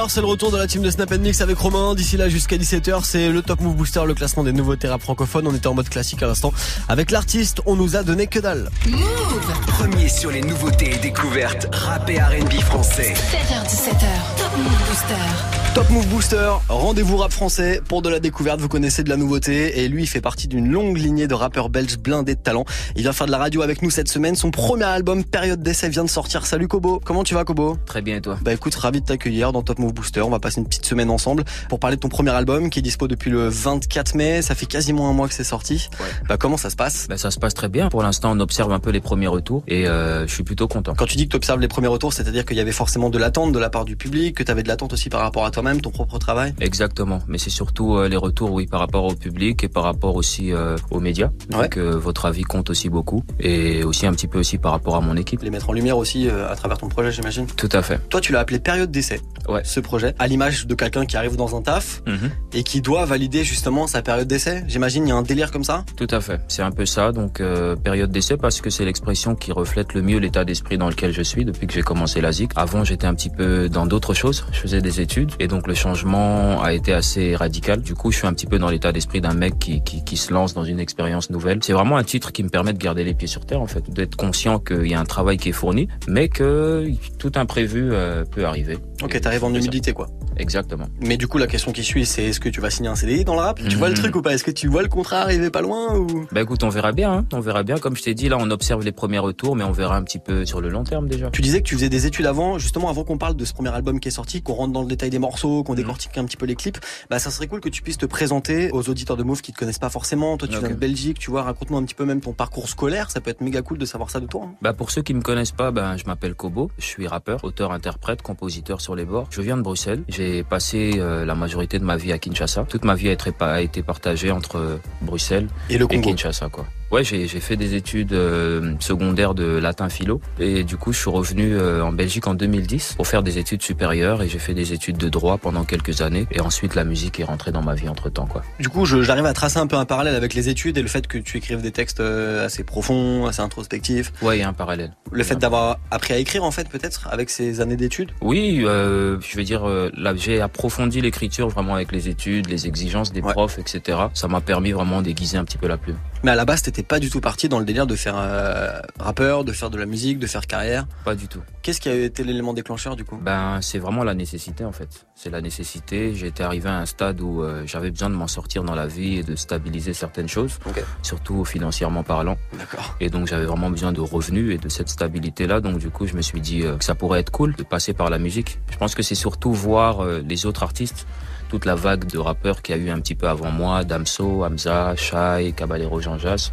c'est 0.10 0.22
le 0.22 0.28
retour 0.28 0.52
de 0.52 0.58
la 0.58 0.65
team 0.65 0.82
de 0.82 0.89
Snap 0.89 1.12
Mix 1.12 1.41
avec 1.41 1.58
Romain. 1.58 1.93
D'ici 1.93 2.17
là, 2.17 2.30
jusqu'à 2.30 2.58
17h, 2.58 3.02
c'est 3.04 3.30
le 3.30 3.41
Top 3.43 3.62
Move 3.62 3.76
Booster, 3.76 4.02
le 4.06 4.15
classement 4.15 4.43
des 4.43 4.54
nouveaux 4.54 4.76
rap 4.84 5.02
francophones. 5.02 5.48
On 5.48 5.54
était 5.54 5.67
en 5.67 5.76
mode 5.76 5.89
classique 5.89 6.24
à 6.24 6.28
l'instant. 6.28 6.52
Avec 6.88 7.12
l'artiste, 7.12 7.62
on 7.65 7.76
nous 7.76 7.95
a 7.95 8.04
donné 8.04 8.28
que 8.28 8.39
dalle. 8.39 8.69
Move 8.88 9.65
Premier 9.67 10.10
sur 10.10 10.32
les 10.32 10.41
nouveautés 10.41 10.95
et 10.95 10.98
découvertes 10.98 11.67
rap 11.72 12.10
et 12.10 12.19
R&B 12.19 12.54
français. 12.62 13.13
7h17h, 13.13 14.38
Top 14.38 14.58
Move 14.58 14.88
Booster. 14.88 15.59
Top 15.75 15.88
Move 15.91 16.08
Booster, 16.08 16.51
rendez-vous 16.67 17.17
rap 17.17 17.32
français 17.32 17.79
pour 17.88 18.01
de 18.01 18.10
la 18.10 18.19
découverte. 18.19 18.60
Vous 18.60 18.67
connaissez 18.67 19.03
de 19.03 19.10
la 19.10 19.17
nouveauté 19.17 19.79
et 19.79 19.88
lui, 19.88 20.03
il 20.03 20.08
fait 20.08 20.19
partie 20.19 20.47
d'une 20.47 20.71
longue 20.71 20.97
lignée 20.97 21.27
de 21.27 21.36
rappeurs 21.36 21.69
belges 21.69 21.99
blindés 21.99 22.34
de 22.34 22.39
talent. 22.39 22.65
Il 22.95 23.03
vient 23.03 23.13
faire 23.13 23.27
de 23.27 23.32
la 23.32 23.38
radio 23.38 23.62
avec 23.62 23.84
nous 23.84 23.91
cette 23.91 24.08
semaine. 24.08 24.36
Son 24.36 24.49
premier 24.49 24.86
album, 24.86 25.23
Période 25.23 25.62
d'essai, 25.62 25.88
vient 25.89 26.03
de 26.03 26.10
sortir. 26.10 26.47
Salut 26.47 26.67
Kobo, 26.67 26.99
comment 27.05 27.23
tu 27.23 27.36
vas 27.36 27.43
Kobo? 27.43 27.77
Très 27.86 28.01
bien 28.01 28.15
et 28.15 28.21
toi? 28.21 28.39
Bah 28.41 28.51
écoute, 28.51 28.73
ravi 28.73 29.01
de 29.01 29.05
t'accueillir 29.05 29.51
dans 29.51 29.62
Top 29.62 29.77
Move 29.77 29.93
Booster. 29.93 30.21
On 30.21 30.32
va 30.32 30.39
passer 30.39 30.60
une 30.60 30.67
petite 30.67 30.86
semaine 30.86 31.12
ensemble 31.12 31.43
pour 31.69 31.79
parler 31.79 31.97
de 31.97 32.01
ton 32.01 32.10
premier 32.10 32.32
album 32.32 32.71
qui 32.71 32.79
est 32.79 32.84
dispo 32.84 33.08
depuis 33.08 33.29
le 33.29 33.47
24 33.47 34.15
mai. 34.15 34.41
Ça 34.41 34.55
fait 34.55 34.65
quasiment 34.65 35.08
un 35.08 35.13
mois 35.13 35.27
que 35.27 35.36
c'est 35.36 35.43
sorti. 35.43 35.89
Bah 36.27 36.38
comment 36.38 36.58
ça 36.58 36.71
se 36.71 36.75
passe? 36.75 37.05
Bah 37.08 37.17
ça 37.17 37.29
se 37.29 37.38
passe 37.38 37.53
très 37.53 37.69
bien. 37.69 37.89
Pour 37.89 38.01
l'instant, 38.01 38.32
on 38.36 38.39
observe 38.39 38.71
un 38.71 38.79
peu 38.79 38.89
les 38.89 39.01
premiers 39.01 39.27
retours 39.27 39.63
et 39.67 39.88
euh, 39.88 40.25
je 40.25 40.34
suis 40.34 40.43
plutôt 40.43 40.67
content. 40.67 40.95
Quand 40.97 41.05
tu 41.05 41.15
dis 41.15 41.25
que 41.25 41.32
tu 41.32 41.38
observes 41.38 41.60
les 41.60 41.67
premiers 41.67 41.88
retours, 41.88 42.12
c'est-à-dire 42.12 42.43
qu'il 42.43 42.58
y 42.58 42.62
avait 42.62 42.71
forcément 42.71 43.12
de 43.12 43.19
l'attente 43.19 43.51
de 43.51 43.60
la 43.60 43.69
part 43.69 43.86
du 43.86 43.95
public, 43.95 44.36
que 44.36 44.43
tu 44.43 44.51
avais 44.51 44.63
de 44.63 44.67
l'attente 44.67 44.93
aussi 44.93 45.10
par 45.10 45.21
rapport 45.21 45.45
à 45.45 45.51
toi-même, 45.60 45.82
ton 45.82 45.91
propre 45.91 46.17
travail 46.19 46.54
Exactement, 46.62 47.19
mais 47.28 47.38
c'est 47.38 47.50
surtout 47.50 47.98
euh, 47.98 48.08
les 48.08 48.15
retours, 48.15 48.54
oui, 48.54 48.65
par 48.65 48.80
rapport 48.80 49.04
au 49.04 49.13
public 49.13 49.62
et 49.65 49.67
par 49.67 49.84
rapport 49.84 50.15
aussi 50.15 50.54
euh, 50.54 50.78
aux 50.89 51.02
médias. 51.02 51.32
Ouais. 51.52 51.63
Donc 51.63 51.76
euh, 51.78 51.98
votre 51.98 52.26
avis 52.26 52.43
compte 52.43 52.69
aussi 52.69 52.88
beaucoup 52.88 53.24
et 53.41 53.84
aussi 53.84 54.06
un 54.08 54.13
petit 54.13 54.28
peu 54.28 54.39
aussi 54.39 54.58
par 54.58 54.72
rapport 54.72 54.95
à 54.95 55.02
mon 55.02 55.17
équipe. 55.17 55.41
Les 55.43 55.50
mettre 55.50 55.69
en 55.69 55.74
lumière 55.74 55.98
aussi 55.98 56.30
à 56.30 56.56
travers 56.56 56.78
ton 56.78 56.88
projet, 56.88 57.12
j'imagine. 57.12 57.45
Tout 57.45 57.67
à 57.74 57.82
fait. 57.82 58.00
Toi, 58.10 58.22
tu 58.22 58.32
l'as 58.32 58.39
appelé 58.39 58.60
période 58.60 58.89
d'essai. 58.89 59.19
Ouais. 59.50 59.62
Ce 59.65 59.82
projet, 59.82 60.15
à 60.17 60.28
l'image 60.28 60.65
de 60.65 60.76
quelqu'un 60.76 61.06
qui 61.06 61.17
arrive 61.17 61.36
dans 61.36 61.58
un 61.58 61.62
taf 61.62 62.02
Mhm. 62.08 62.30
et 62.54 62.63
qui 62.63 62.80
doit 62.82 63.04
valider 63.04 63.43
justement 63.43 63.86
sa 63.88 64.02
période 64.02 64.28
d'essai. 64.30 64.63
J'imagine 64.67 65.06
il 65.06 65.10
y 65.10 65.12
a 65.12 65.15
un 65.15 65.24
délire 65.24 65.52
comme 65.52 65.65
ça. 65.65 65.84
Tout 65.98 66.08
à 66.12 66.22
fait, 66.22 66.39
c'est 66.48 66.62
un 66.62 66.72
peu 66.72 66.86
ça. 66.86 67.12
Donc 67.12 67.41
période 67.84 68.12
d'essai 68.12 68.38
parce 68.38 68.62
que 68.62 68.69
c'est 68.69 68.86
l'expression 68.86 69.36
qui 69.36 69.52
reflète 69.52 69.93
le 69.93 70.02
mieux 70.02 70.19
l'état 70.19 70.45
d'esprit 70.45 70.78
dans 70.78 70.88
lequel 70.88 71.12
je 71.12 71.22
suis 71.22 71.43
depuis 71.43 71.67
que 71.67 71.74
j'ai 71.74 71.82
commencé 71.82 72.22
la 72.22 72.32
ZIC. 72.32 72.52
Avant, 72.56 72.86
j'étais 72.86 73.08
un 73.08 73.13
petit 73.13 73.30
peu 73.30 73.67
dans 73.67 73.86
d'autres 73.86 74.13
choses. 74.13 74.45
Je 74.54 74.60
faisais 74.60 74.82
des 74.82 75.02
études 75.02 75.32
et 75.39 75.48
donc 75.49 75.67
le 75.67 75.73
changement 75.73 76.62
a 76.62 76.71
été 76.71 76.93
assez 76.93 77.35
radical. 77.35 77.81
Du 77.81 77.95
coup, 77.95 78.12
je 78.12 78.19
suis 78.19 78.27
un 78.27 78.33
petit 78.33 78.45
peu 78.45 78.59
dans 78.59 78.69
l'état 78.69 78.93
d'esprit 78.93 79.19
d'un 79.19 79.33
mec 79.33 79.59
qui, 79.59 79.83
qui, 79.83 80.03
qui 80.03 80.15
se 80.15 80.33
lance 80.33 80.53
dans 80.53 80.63
une 80.63 80.79
expérience 80.79 81.29
nouvelle. 81.29 81.59
C'est 81.62 81.73
vraiment 81.73 81.97
un 81.97 82.03
titre 82.03 82.31
qui 82.31 82.43
me 82.43 82.49
permet 82.49 82.71
de 82.71 82.77
garder 82.77 83.03
les 83.03 83.13
pieds 83.13 83.27
sur 83.27 83.45
terre 83.45 83.62
en 83.62 83.67
fait, 83.67 83.89
d'être 83.89 84.15
conscient 84.15 84.59
qu'il 84.59 84.88
y 84.88 84.93
a 84.93 84.99
un 84.99 85.05
travail 85.05 85.38
qui 85.38 85.49
est 85.49 85.53
fourni, 85.53 85.89
mais 86.07 86.29
que 86.29 86.89
tout 87.17 87.31
imprévu 87.35 87.89
euh, 87.91 88.23
peut 88.23 88.45
arriver. 88.45 88.77
Ok, 89.03 89.19
t'arrives 89.19 89.43
en 89.43 89.53
humilité 89.53 89.91
quoi. 89.91 90.07
Exactement. 90.39 90.88
Mais 91.02 91.17
du 91.17 91.28
coup, 91.28 91.38
la 91.38 91.47
question 91.47 91.71
qui 91.71 91.84
suit, 91.84 92.06
c'est 92.06 92.23
est-ce 92.25 92.39
que 92.39 92.49
tu 92.49 92.62
vas 92.62 92.69
signer 92.69 92.89
un 92.89 92.95
CDI 92.95 93.25
dans 93.25 93.34
le 93.36 93.41
rap? 93.41 93.60
Tu 93.69 93.75
vois 93.75 93.89
le 93.89 93.93
Mhm. 93.93 93.99
truc 93.99 94.15
ou 94.15 94.21
pas? 94.21 94.34
Est-ce 94.34 94.43
que 94.43 94.52
tu 94.52 94.67
vois 94.67 94.82
le 94.82 94.88
contrat 94.88 95.17
arriver 95.21 95.49
pas 95.49 95.62
loin 95.62 95.95
ou? 95.97 96.25
Bah 96.32 96.41
écoute, 96.41 96.63
on 96.63 96.69
verra 96.69 96.91
bien. 96.91 97.12
hein. 97.13 97.25
On 97.34 97.39
verra 97.41 97.63
bien. 97.63 97.78
Comme 97.78 97.95
je 97.95 98.04
t'ai 98.04 98.13
dit, 98.13 98.30
là, 98.30 98.38
on 98.39 98.49
observe 98.49 98.84
les 98.84 98.91
premiers 98.91 99.19
retours, 99.19 99.56
mais 99.56 99.63
on 99.63 99.71
verra 99.71 99.97
un 99.97 100.04
petit 100.04 100.19
peu 100.19 100.45
sur 100.45 100.62
le 100.62 100.69
long 100.69 100.84
terme 100.84 101.08
déjà. 101.08 101.30
Tu 101.32 101.41
disais 101.41 101.60
que 101.62 101.67
tu 101.67 101.75
faisais 101.75 101.89
des 101.89 102.06
études 102.06 102.25
avant, 102.25 102.58
justement 102.58 102.89
avant 102.89 103.04
qu'on 103.04 103.17
parle 103.17 103.36
de 103.36 103.45
ce 103.45 103.54
premier 103.54 103.69
album 103.73 103.99
qui 103.99 104.08
est 104.08 104.12
sorti, 104.12 104.41
qu'on 104.41 104.54
rentre 104.54 104.73
dans 104.73 104.82
le 104.82 104.88
détail 104.88 105.10
des 105.10 105.19
morceaux, 105.19 105.60
Mhm. 105.60 105.63
qu'on 105.65 105.73
décortique 105.75 106.17
un 106.17 106.25
petit 106.25 106.38
peu 106.38 106.45
les 106.45 106.56
clips. 106.56 106.80
Bah 107.10 107.19
ça 107.19 107.30
serait 107.32 107.47
cool 107.47 107.60
que 107.60 107.69
tu 107.69 107.82
puisses 107.82 107.97
te 107.97 108.06
présenter 108.06 108.71
aux 108.71 108.89
auditeurs 108.89 109.17
de 109.17 109.23
Move 109.23 109.41
qui 109.41 109.52
te 109.52 109.58
connaissent 109.60 109.80
pas 109.80 109.89
forcément. 109.89 110.38
Toi 110.38 110.47
tu 110.47 110.58
viens 110.58 110.69
de 110.69 110.73
Belgique, 110.75 111.19
tu 111.19 111.30
vois, 111.32 111.43
raconte-moi 111.43 111.80
un 111.80 111.84
petit 111.84 111.95
peu 111.95 112.06
même 112.06 112.21
ton 112.21 112.34
parcours 112.34 112.69
scolaire, 112.69 113.12
ça 113.12 113.19
peut 113.21 113.30
être 113.32 113.41
méga 113.41 113.62
cool 113.62 113.78
de 113.78 113.86
savoir 113.86 114.10
ça 114.10 114.19
de 114.19 114.25
toi. 114.28 114.43
hein. 114.45 114.54
Bah 114.62 114.73
pour 114.73 114.91
ceux 114.91 115.02
qui 115.02 115.13
me 115.13 115.21
connaissent 115.21 115.52
pas, 115.52 115.71
ben 115.71 115.97
je 115.97 116.06
m'appelle 116.06 116.34
Kobo, 116.36 116.71
je 116.78 116.86
suis 116.86 117.08
rappeur, 117.08 117.43
auteur, 117.43 117.71
interprète, 117.71 118.21
compositeur 118.21 118.80
sur 118.82 118.95
les 118.95 119.06
bords. 119.06 119.28
Je 119.32 119.41
viens 119.41 119.58
de 119.58 119.62
Bruxelles. 119.62 120.04
J'ai 120.08 120.28
passé 120.49 120.93
euh, 120.97 121.25
la 121.25 121.35
majorité 121.35 121.79
de 121.79 121.83
ma 121.83 121.97
vie 121.97 122.11
à 122.11 122.17
Kinshasa. 122.17 122.65
Toute 122.67 122.85
ma 122.85 122.95
vie 122.95 123.09
a 123.09 123.61
été, 123.61 123.81
partagée 123.83 124.31
entre 124.31 124.57
euh, 124.57 124.81
Bruxelles 125.01 125.47
Et 125.69 125.77
le 125.77 125.87
Congo. 125.87 126.09
Kinshasa 126.09 126.49
quoi. 126.49 126.65
Ouais, 126.91 127.04
j'ai 127.04 127.28
j'ai 127.28 127.39
fait 127.39 127.56
des 127.56 127.75
études 127.75 128.13
euh, 128.13 128.73
secondaires 128.80 129.36
de 129.36 129.43
latin 129.45 129.89
philo 129.89 130.21
et 130.39 130.63
du 130.63 130.75
coup 130.75 130.91
je 130.91 130.99
suis 130.99 131.10
revenu 131.12 131.54
euh, 131.56 131.84
en 131.84 131.91
Belgique 131.91 132.25
en 132.25 132.34
2010 132.34 132.93
pour 132.95 133.06
faire 133.06 133.21
des 133.21 133.38
études 133.38 133.62
supérieures 133.62 134.23
et 134.23 134.28
j'ai 134.28 134.39
fait 134.39 134.56
des 134.56 134.73
études 134.73 134.97
de 134.97 135.08
droit 135.08 135.38
pendant 135.38 135.65
quelques 135.65 136.02
années 136.02 136.25
et 136.32 136.39
ensuite 136.41 136.73
la 136.73 136.84
musique 136.84 137.19
est 137.19 137.23
rentrée 137.25 137.52
dans 137.52 137.62
ma 137.62 137.75
vie 137.75 137.89
entre 137.89 138.10
temps 138.10 138.25
quoi. 138.25 138.41
Du 138.60 138.69
coup, 138.69 138.86
je- 138.86 139.04
j'arrive 139.04 139.25
à 139.28 139.34
tracer 139.34 139.60
un 139.60 139.67
peu 139.67 139.75
un 139.75 139.86
parallèle 139.86 140.15
avec 140.15 140.34
les 140.34 140.49
études 140.49 140.80
et 140.80 140.82
le 140.82 140.88
fait 140.88 141.06
que 141.06 141.19
tu 141.19 141.38
écrives 141.38 141.62
des 141.62 141.71
textes 141.71 141.99
euh, 141.99 142.45
assez 142.47 142.63
profonds, 142.63 143.28
assez 143.28 143.41
introspectifs. 143.41 144.12
Ouais, 144.23 144.38
il 144.38 144.39
y 144.41 144.43
a 144.43 144.47
un 144.49 144.54
parallèle. 144.54 144.93
Le 145.12 145.23
fait 145.23 145.36
d'avoir 145.36 145.78
appris 145.91 146.13
à 146.15 146.17
écrire 146.17 146.43
en 146.43 146.52
fait 146.52 146.67
peut-être 146.69 147.08
avec 147.12 147.30
ces 147.30 147.62
années 147.62 147.78
d'études? 147.78 148.10
Oui, 148.21 148.62
euh, 148.65 149.17
je 149.21 149.38
veux 149.38 149.43
dire, 149.43 149.63
là, 149.95 150.13
j'ai 150.15 150.41
approfondi 150.41 151.02
l'écriture 151.02 151.49
vraiment 151.49 151.75
avec 151.75 151.91
les 151.91 152.10
études, 152.10 152.49
les 152.49 152.65
exigences 152.67 153.12
des 153.13 153.21
profs, 153.21 153.60
etc. 153.60 153.97
Ça 154.15 154.28
m'a 154.28 154.41
permis 154.41 154.71
vraiment 154.71 155.02
d'aiguiser 155.04 155.38
un 155.38 155.43
petit 155.45 155.58
peu 155.60 155.67
la 155.67 155.78
plume. 155.78 155.97
Mais 156.23 156.32
à 156.32 156.36
la 156.36 156.45
base, 156.45 156.62
t'étais 156.63 156.78
pas 156.83 156.99
du 156.99 157.09
tout 157.09 157.21
parti 157.21 157.49
dans 157.49 157.59
le 157.59 157.65
délire 157.65 157.87
de 157.87 157.95
faire 157.95 158.15
euh, 158.17 158.79
rappeur, 158.99 159.43
de 159.43 159.51
faire 159.51 159.69
de 159.69 159.77
la 159.77 159.85
musique, 159.85 160.19
de 160.19 160.27
faire 160.27 160.45
carrière? 160.47 160.87
Pas 161.03 161.15
du 161.15 161.27
tout. 161.27 161.41
Qu'est-ce 161.61 161.81
qui 161.81 161.89
a 161.89 161.93
été 161.93 162.23
l'élément 162.23 162.53
déclencheur 162.53 162.95
du 162.95 163.03
coup? 163.03 163.17
Ben, 163.21 163.59
c'est 163.61 163.79
vraiment 163.79 164.03
la 164.03 164.13
nécessité 164.13 164.63
en 164.65 164.71
fait. 164.71 165.05
C'est 165.15 165.29
la 165.29 165.41
nécessité. 165.41 166.15
J'étais 166.15 166.43
arrivé 166.43 166.69
à 166.69 166.77
un 166.77 166.85
stade 166.85 167.21
où 167.21 167.43
euh, 167.43 167.63
j'avais 167.65 167.91
besoin 167.91 168.09
de 168.09 168.15
m'en 168.15 168.27
sortir 168.27 168.63
dans 168.63 168.75
la 168.75 168.87
vie 168.87 169.17
et 169.17 169.23
de 169.23 169.35
stabiliser 169.35 169.93
certaines 169.93 170.29
choses, 170.29 170.59
surtout 171.03 171.45
financièrement 171.45 172.03
parlant. 172.03 172.37
D'accord. 172.57 172.95
Et 172.99 173.09
donc 173.09 173.27
j'avais 173.27 173.45
vraiment 173.45 173.69
besoin 173.69 173.91
de 173.91 174.01
revenus 174.01 174.55
et 174.55 174.57
de 174.57 174.69
cette 174.69 174.89
stabilité-là. 174.89 175.61
Donc 175.61 175.79
du 175.79 175.89
coup, 175.89 176.07
je 176.07 176.15
me 176.15 176.21
suis 176.21 176.41
dit 176.41 176.63
euh, 176.63 176.77
que 176.77 176.83
ça 176.83 176.95
pourrait 176.95 177.19
être 177.19 177.31
cool 177.31 177.55
de 177.55 177.63
passer 177.63 177.93
par 177.93 178.09
la 178.09 178.19
musique. 178.19 178.59
Je 178.71 178.77
pense 178.77 178.95
que 178.95 179.03
c'est 179.03 179.15
surtout 179.15 179.53
voir 179.53 180.01
euh, 180.01 180.21
les 180.27 180.45
autres 180.45 180.63
artistes 180.63 181.05
toute 181.49 181.65
la 181.65 181.75
vague 181.75 182.05
de 182.05 182.17
rappeurs 182.17 182.62
qu'il 182.62 182.77
y 182.77 182.79
a 182.79 182.81
eu 182.81 182.89
un 182.89 182.99
petit 182.99 183.15
peu 183.15 183.27
avant 183.27 183.51
moi, 183.51 183.83
Damso, 183.83 184.45
Hamza, 184.45 184.95
Shai, 184.95 185.53
Caballero 185.53 185.99
Jean 185.99 186.17
Jas, 186.17 186.51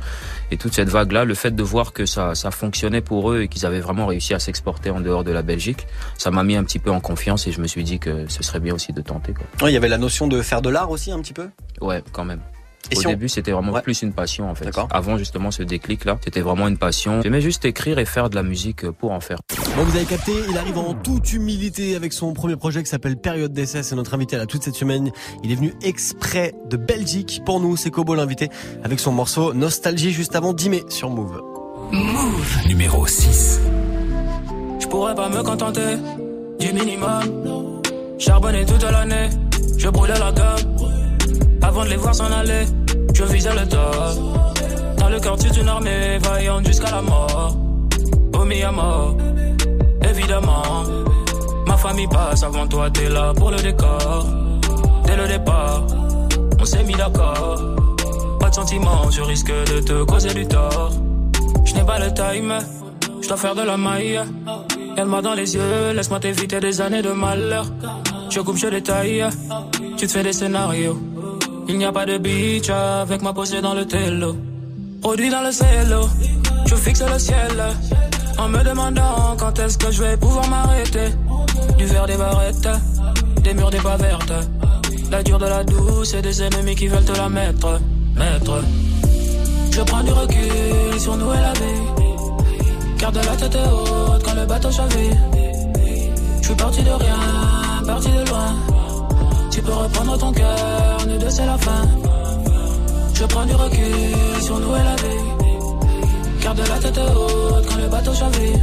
et 0.50 0.56
toute 0.56 0.74
cette 0.74 0.88
vague-là, 0.88 1.24
le 1.24 1.35
fait 1.35 1.54
de 1.54 1.62
voir 1.62 1.92
que 1.92 2.06
ça, 2.06 2.35
ça 2.35 2.50
fonctionnait 2.50 3.02
pour 3.02 3.30
eux 3.30 3.42
et 3.42 3.48
qu'ils 3.48 3.66
avaient 3.66 3.80
vraiment 3.80 4.06
réussi 4.06 4.35
à 4.35 4.38
s'exporter 4.38 4.90
en 4.90 5.00
dehors 5.00 5.22
de 5.22 5.30
la 5.30 5.42
Belgique, 5.42 5.87
ça 6.18 6.30
m'a 6.30 6.42
mis 6.42 6.56
un 6.56 6.64
petit 6.64 6.78
peu 6.78 6.90
en 6.90 7.00
confiance 7.00 7.46
et 7.46 7.52
je 7.52 7.61
me 7.61 7.66
suis 7.66 7.85
dit 7.85 7.98
que 7.98 8.26
ce 8.28 8.42
serait 8.42 8.61
bien 8.61 8.74
aussi 8.74 8.92
de 8.92 9.02
tenter. 9.02 9.32
Quoi. 9.32 9.46
Ouais, 9.62 9.70
Il 9.70 9.74
y 9.74 9.76
avait 9.76 9.88
la 9.88 9.98
notion 9.98 10.26
de 10.26 10.40
faire 10.42 10.62
de 10.62 10.70
l'art 10.70 10.90
aussi 10.90 11.12
un 11.12 11.20
petit 11.20 11.35
peu? 11.35 11.48
Ouais, 11.80 12.02
quand 12.12 12.24
même. 12.24 12.40
Et 12.90 12.96
Au 12.96 13.01
si 13.01 13.07
on- 13.07 13.11
début, 13.11 13.29
c'était 13.29 13.51
vraiment 13.53 13.72
plus 13.81 14.03
une 14.03 14.12
passion 14.12 14.49
en 14.51 14.55
fait. 14.55 14.70
Avant 14.90 15.18
justement 15.18 15.51
ce 15.51 15.62
déclic-là, 15.62 16.18
c'était 16.22 16.40
vraiment 16.40 16.68
une 16.68 16.79
passion. 16.79 17.20
J'aimais 17.22 17.40
juste 17.40 17.64
écrire 17.64 17.99
et 17.99 18.05
faire 18.05 18.31
de 18.31 18.35
la 18.37 18.42
musique 18.42 18.88
pour 18.90 19.12
en 19.12 19.20
faire. 19.20 19.38
Bon, 19.77 19.83
vous 19.85 19.96
avez 19.96 20.05
capté, 20.05 20.33
il 20.49 20.57
arrive 20.57 20.79
en 20.79 20.94
toute 20.94 21.33
humilité 21.33 21.96
avec 21.96 22.12
son 22.12 22.33
premier 22.33 22.57
projet 22.57 22.83
qui 22.83 22.88
s'appelle 22.88 23.16
Période 23.16 23.53
d'essai. 23.53 23.83
C'est 23.83 23.96
notre 23.96 24.14
invité 24.14 24.37
là 24.37 24.46
toute 24.46 24.62
cette 24.62 24.75
semaine. 24.77 25.11
Il 25.44 25.53
est 25.53 25.57
venu 25.57 25.75
exprès 25.83 26.55
de 26.70 26.77
Belgique 26.77 27.42
pour 27.44 27.61
nous. 27.61 27.77
C'est 27.77 27.90
Kobo 27.90 28.14
l'invité 28.14 28.49
avec 28.85 29.01
son 29.01 29.12
morceau 29.12 29.53
Nostalgie 29.53 30.12
juste 30.12 30.37
avant 30.37 30.53
10 30.53 30.68
mai 30.70 30.85
sur 30.88 31.11
Move. 31.11 31.40
Move. 31.92 32.66
Numéro 32.68 33.07
6. 33.07 33.61
Je 34.81 34.87
pourrais 34.87 35.14
pas 35.14 35.29
me 35.29 35.42
contenter 35.42 35.96
du 36.61 36.72
minimum. 36.72 37.83
Charbonner 38.18 38.64
toute 38.64 38.83
l'année, 38.83 39.29
je 39.77 39.88
brûlais 39.88 40.18
la 40.18 40.33
gamme. 40.33 40.57
Avant 41.66 41.85
de 41.85 41.90
les 41.90 41.96
voir 41.96 42.14
s'en 42.14 42.31
aller, 42.31 42.64
je 43.12 43.24
visais 43.24 43.52
le 43.52 43.66
top. 43.68 44.16
Dans 44.98 45.09
le 45.09 45.18
quartier 45.18 45.50
d'une 45.50 45.68
armée, 45.68 46.18
vaillante 46.22 46.64
jusqu'à 46.64 46.92
la 46.92 47.02
mort. 47.02 47.57
Omis 48.35 48.62
à 48.62 48.70
mort, 48.70 49.16
évidemment. 50.09 50.85
Ma 51.66 51.76
famille 51.76 52.07
passe 52.07 52.44
avant 52.44 52.68
toi, 52.68 52.88
t'es 52.90 53.09
là 53.09 53.33
pour 53.35 53.50
le 53.50 53.57
décor. 53.57 54.26
Dès 55.07 55.16
le 55.16 55.26
départ, 55.26 55.83
on 56.61 56.64
s'est 56.64 56.85
mis 56.85 56.94
d'accord. 56.94 57.59
Pas 58.38 58.48
de 58.48 58.55
sentiments, 58.55 59.11
je 59.11 59.22
risque 59.22 59.52
de 59.72 59.81
te 59.81 60.05
causer 60.05 60.33
du 60.33 60.46
tort. 60.46 60.92
Je 61.64 61.74
n'ai 61.74 61.85
pas 61.85 61.98
le 61.98 62.14
time, 62.14 62.59
je 63.20 63.26
dois 63.26 63.37
faire 63.37 63.57
de 63.57 63.62
la 63.62 63.76
maille. 63.76 64.20
M'a 65.05 65.20
dans 65.20 65.35
les 65.35 65.55
yeux, 65.55 65.92
laisse-moi 65.94 66.20
t'éviter 66.20 66.61
des 66.61 66.81
années 66.81 67.02
de 67.02 67.11
malheur. 67.11 67.66
Je 68.31 68.40
coupe, 68.40 68.57
je 68.57 68.68
détaille, 68.68 69.24
tu 69.96 70.07
te 70.07 70.12
fais 70.12 70.22
des 70.22 70.33
scénarios. 70.33 70.98
Il 71.68 71.79
n'y 71.79 71.85
a 71.85 71.92
pas 71.92 72.07
de 72.07 72.18
beach 72.18 72.70
avec 72.70 73.22
ma 73.22 73.33
posée 73.33 73.61
dans 73.61 73.74
le 73.74 73.87
télo. 73.87 74.37
Produit 75.02 75.31
dans 75.31 75.42
le 75.42 75.50
cello, 75.50 76.09
je 76.66 76.74
fixe 76.76 77.02
le 77.02 77.18
ciel. 77.18 77.62
En 78.38 78.48
me 78.48 78.62
demandant 78.62 79.37
quand 79.38 79.59
est-ce 79.59 79.76
que 79.76 79.90
je 79.90 80.02
vais 80.02 80.16
pouvoir 80.16 80.48
m'arrêter. 80.48 81.09
Du 81.76 81.87
verre 81.87 82.07
des 82.07 82.16
barrettes, 82.16 82.68
des 83.42 83.55
murs 83.55 83.70
des 83.70 83.79
pas 83.79 83.96
vertes. 83.96 84.33
La 85.11 85.22
dure 85.22 85.38
de 85.38 85.46
la 85.46 85.64
douce 85.64 86.14
et 86.14 86.22
des 86.22 86.42
ennemis 86.42 86.76
qui 86.76 86.87
veulent 86.88 87.05
te 87.05 87.16
la 87.16 87.29
mettre. 87.29 87.81
Mettre. 88.14 88.62
Je 89.72 89.83
prends 89.83 90.02
du 90.02 90.12
recul 90.12 91.00
sur 91.00 91.16
nous 91.16 91.33
et 91.33 91.40
la 91.40 91.52
vie. 91.52 92.96
Garde 92.98 93.16
la 93.16 93.37
tête 93.37 93.57
haute 93.57 94.22
quand 94.24 94.35
le 94.35 94.46
bateau 94.46 94.70
chavire. 94.70 95.16
Je 96.40 96.46
suis 96.46 96.55
parti 96.55 96.83
de 96.83 96.90
rien, 96.90 97.85
parti 97.87 98.09
de 98.09 98.31
loin. 98.31 98.75
Tu 99.57 99.62
peux 99.62 99.73
reprendre 99.73 100.19
ton 100.19 100.33
cœur, 100.33 100.99
nous 101.09 101.16
deux 101.16 101.31
c'est 101.31 101.47
la 101.47 101.57
fin. 101.57 101.88
Je 103.14 103.25
prends 103.25 103.47
du 103.47 103.55
recul 103.55 104.42
sur 104.42 104.59
nous 104.61 104.77
et 104.77 104.85
la 104.85 104.97
vie. 104.97 106.42
Garde 106.42 106.59
la 106.59 106.79
tête 106.79 106.99
haute 106.99 107.66
quand 107.66 107.77
le 107.77 107.88
bateau 107.88 108.12
chavire. 108.12 108.59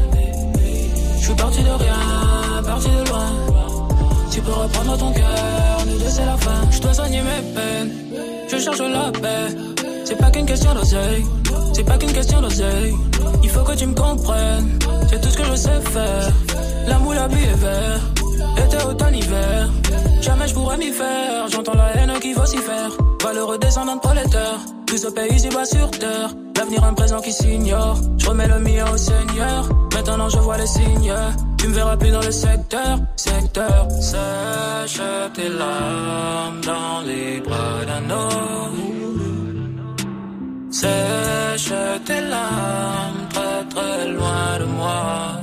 Je 1.18 1.26
suis 1.26 1.34
parti 1.34 1.64
de 1.64 1.70
rien, 1.84 2.64
parti 2.64 2.90
de 2.90 3.10
loin. 3.10 3.30
Tu 4.30 4.42
peux 4.42 4.52
reprendre 4.52 4.98
ton 5.00 5.12
cœur, 5.14 5.78
nous 5.88 5.98
deux 5.98 6.10
c'est 6.10 6.26
la 6.28 6.38
fin. 6.38 6.62
Je 6.70 6.80
dois 6.80 6.94
soigner 6.94 7.22
mes 7.24 7.42
peines, 7.56 7.92
je 8.52 8.58
cherche 8.60 8.80
la 8.80 9.12
paix. 9.20 9.56
C'est 10.06 10.20
pas 10.20 10.30
qu'une 10.30 10.46
question 10.46 10.76
d'oseille, 10.76 11.26
c'est 11.74 11.84
pas 11.86 11.98
qu'une 11.98 12.14
question 12.14 12.40
d'oseille. 12.40 12.94
Il 13.42 13.50
faut 13.50 13.64
que 13.64 13.74
tu 13.74 13.88
me 13.88 13.96
comprennes, 13.96 14.78
c'est 15.10 15.20
tout 15.20 15.30
ce 15.30 15.38
que 15.38 15.44
je 15.44 15.56
sais 15.56 15.82
faire. 15.92 16.32
L'amour, 16.86 17.16
la 17.16 17.28
vie 17.30 17.46
est 17.46 17.58
vert, 17.58 18.02
été, 18.64 18.78
automne, 18.86 19.16
hiver. 19.16 19.70
Jamais 20.24 20.48
je 20.48 20.54
pourrais 20.54 20.78
m'y 20.78 20.92
faire, 20.92 21.48
j'entends 21.50 21.74
la 21.74 21.98
haine 21.98 22.14
qui 22.22 22.34
faire. 22.34 22.92
Valeureux 23.22 23.58
descendant 23.58 23.96
de 23.96 24.00
prolétaire, 24.00 24.60
plus 24.88 25.06
au 25.06 25.12
pays 25.12 25.34
ici 25.34 25.50
bas 25.50 25.66
sur 25.66 25.92
terre. 25.92 26.30
L'avenir 26.56 26.82
un 26.86 26.94
présent 26.94 27.20
qui 27.20 27.34
s'ignore, 27.34 27.98
je 28.18 28.30
remets 28.30 28.48
le 28.48 28.60
mien 28.60 28.86
au 28.94 28.96
Seigneur. 28.96 29.68
Maintenant 29.94 30.30
je 30.30 30.38
vois 30.38 30.58
les 30.58 30.68
signes, 30.68 31.14
tu 31.58 31.68
me 31.68 31.74
verras 31.74 31.98
plus 31.98 32.12
dans 32.12 32.22
le 32.22 32.32
secteur, 32.32 33.00
secteur. 33.18 33.88
Sèche 34.00 35.02
tes 35.34 35.50
larmes 35.50 36.62
dans 36.62 37.02
les 37.06 37.42
bras 37.42 37.84
d'un 37.90 38.10
homme. 38.10 38.80
Sèche 40.72 41.74
tes 42.06 42.22
larmes 42.22 43.28
très 43.34 43.66
très 43.74 44.08
loin 44.08 44.60
de 44.60 44.66
moi. 44.78 45.42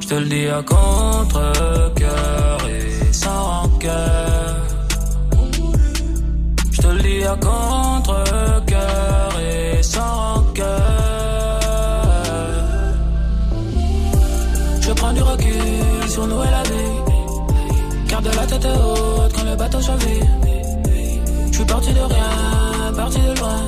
Je 0.00 0.08
te 0.08 0.14
le 0.14 0.26
dis 0.26 0.46
à 0.48 0.62
contre-cœur 0.62 2.58
et 2.68 2.89
sans 3.22 3.42
rancœur. 3.52 4.56
Je 6.72 6.80
te 6.82 6.86
le 6.86 7.02
dis 7.02 7.24
à 7.24 7.36
contre-cœur 7.48 9.28
et 9.48 9.82
sans 9.82 10.12
rancœur. 10.22 11.60
Je 14.80 14.92
prends 14.92 15.12
du 15.12 15.22
recul 15.22 16.08
sur 16.08 16.26
nous 16.26 16.42
et 16.48 16.50
la 16.56 16.62
vie. 16.70 16.96
Garde 18.08 18.30
la 18.40 18.46
tête 18.50 18.66
haute 18.66 19.32
quand 19.34 19.46
le 19.50 19.56
bateau 19.56 19.80
chavire. 19.88 20.26
Je 21.50 21.56
suis 21.56 21.64
parti 21.64 21.92
de 21.92 22.04
rien, 22.12 22.92
parti 22.96 23.20
de 23.28 23.32
loin. 23.40 23.60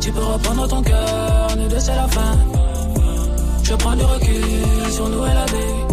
Tu 0.00 0.12
peux 0.12 0.26
reprendre 0.34 0.68
ton 0.68 0.82
cœur, 0.82 1.56
nous 1.58 1.68
deux 1.68 1.80
c'est 1.86 1.96
la 2.02 2.08
fin. 2.08 2.34
Je 3.62 3.74
prends 3.74 3.96
du 3.96 4.04
recul 4.04 4.92
sur 4.96 5.08
nous 5.08 5.24
et 5.24 5.34
la 5.40 5.46
vie. 5.46 5.89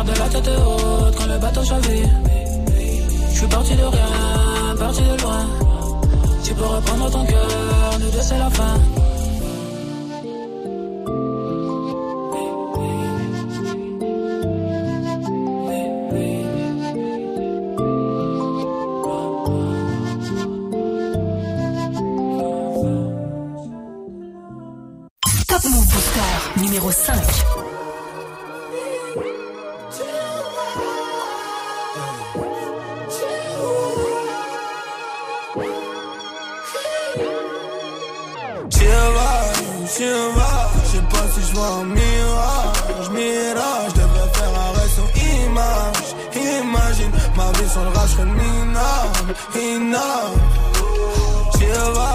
Garde 0.00 0.18
la 0.18 0.28
tête 0.30 0.48
haute 0.48 1.14
quand 1.14 1.26
le 1.26 1.38
bateau 1.38 1.62
chavire. 1.62 2.08
Je 3.32 3.36
suis 3.36 3.46
parti 3.48 3.74
de 3.76 3.82
rien, 3.82 4.76
parti 4.78 5.02
de 5.02 5.22
loin. 5.22 5.46
Tu 6.42 6.54
peux 6.54 6.64
reprendre 6.64 7.10
ton 7.10 7.26
cœur, 7.26 7.98
nous 8.00 8.10
deux 8.10 8.22
c'est 8.22 8.38
la 8.38 8.48
fin. 8.48 8.80
Top 25.46 25.64
Move 25.64 25.86
Booster 25.88 26.62
numéro 26.62 26.90
5. 26.90 27.59
J'y 39.10 39.16
va, 39.16 39.30
j'y 39.96 40.04
va, 40.36 40.70
je 40.84 40.88
sais 40.88 41.02
pas 41.02 41.26
si 41.34 41.40
je 41.48 41.52
vois 41.54 41.66
un 41.66 41.84
mirage, 41.84 43.10
mirage, 43.10 43.90
je 43.90 44.00
devrais 44.00 44.30
faire 44.34 44.54
arrêt 44.60 44.88
sur 44.94 45.08
image, 45.16 46.08
imagine, 46.36 47.12
ma 47.36 47.50
vie 47.58 47.68
sur 47.68 47.82
le 47.82 47.88
rage 47.88 48.10
serait 48.10 48.24
minable, 48.24 49.34
inable. 49.56 50.40
J'y 51.58 51.66
va, 51.96 52.12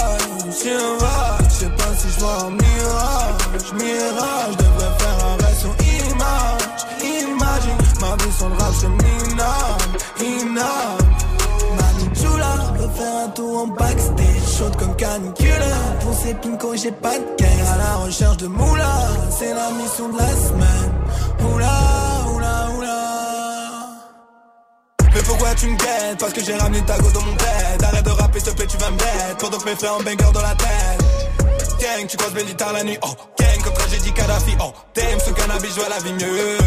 j'y 0.58 0.74
va, 1.02 1.38
je 1.44 1.54
sais 1.54 1.70
pas 1.70 1.92
si 1.98 2.08
je 2.14 2.20
vois 2.22 2.38
un 2.46 2.52
mirage, 2.52 3.74
mirage, 3.74 4.52
je 4.52 4.58
devrais 4.64 4.94
faire 4.98 5.18
arrêt 5.26 5.56
sur 5.60 5.74
image, 6.00 6.80
imagine, 7.04 7.80
ma 8.00 8.16
vie 8.24 8.34
sur 8.38 8.48
le 8.48 8.56
rage 8.56 8.76
serait 8.76 8.90
minable, 8.90 9.98
inable. 10.22 11.16
Mani 11.78 12.06
Chula, 12.16 12.54
veut 12.78 12.90
faire 12.96 13.16
un 13.26 13.30
tour 13.32 13.64
en 13.64 13.68
backstage, 13.68 14.35
chaude 14.58 14.76
comme 14.78 14.96
canicule. 14.96 15.50
Pour 16.02 16.14
ces 16.14 16.36
j'ai 16.82 16.92
pas 16.92 17.18
de 17.18 17.36
caisse. 17.38 17.70
À 17.74 17.78
la 17.78 17.96
recherche 18.06 18.38
de 18.38 18.48
moula, 18.48 18.94
c'est 19.38 19.54
la 19.54 19.72
mission 19.72 20.10
de 20.10 20.18
la 20.18 20.30
semaine. 20.30 20.92
Oula, 21.54 21.72
oula, 22.34 22.68
oula. 22.78 22.98
Mais 25.14 25.22
pourquoi 25.22 25.56
tu 25.56 25.68
me 25.68 25.78
guettes? 25.78 26.20
Parce 26.20 26.34
que 26.34 26.44
j'ai 26.44 26.56
ramené 26.56 26.82
ta 26.86 26.98
go 26.98 27.10
dans 27.12 27.22
mon 27.22 27.34
bed. 27.34 27.84
Arrête 27.84 28.06
de 28.06 28.12
rapper, 28.12 28.40
s'il 28.40 28.52
te 28.52 28.56
plaît, 28.56 28.68
tu 28.68 28.78
vas 28.78 28.92
me 28.92 28.98
bête. 28.98 29.38
Pendant 29.40 29.58
que 29.58 29.66
mes 29.66 29.76
frères 29.76 29.96
en 29.96 30.04
banger 30.04 30.32
dans 30.34 30.42
la 30.42 30.56
tête. 30.56 31.04
Gang, 31.80 32.08
tu 32.08 32.18
croises 32.18 32.46
guitares 32.46 32.74
la 32.74 32.84
nuit. 32.84 32.98
Oh, 33.02 33.14
gang, 33.40 33.64
comme 33.64 33.74
quand 33.74 33.90
j'ai 33.92 34.00
dit 34.00 34.12
Kadhafi. 34.14 34.56
Oh, 34.62 34.72
t'aimes 34.94 35.20
ce 35.20 35.32
cannabis, 35.32 35.72
je 35.76 35.80
vois 35.80 35.90
la 35.90 36.00
vie 36.00 36.14
mieux. 36.14 36.58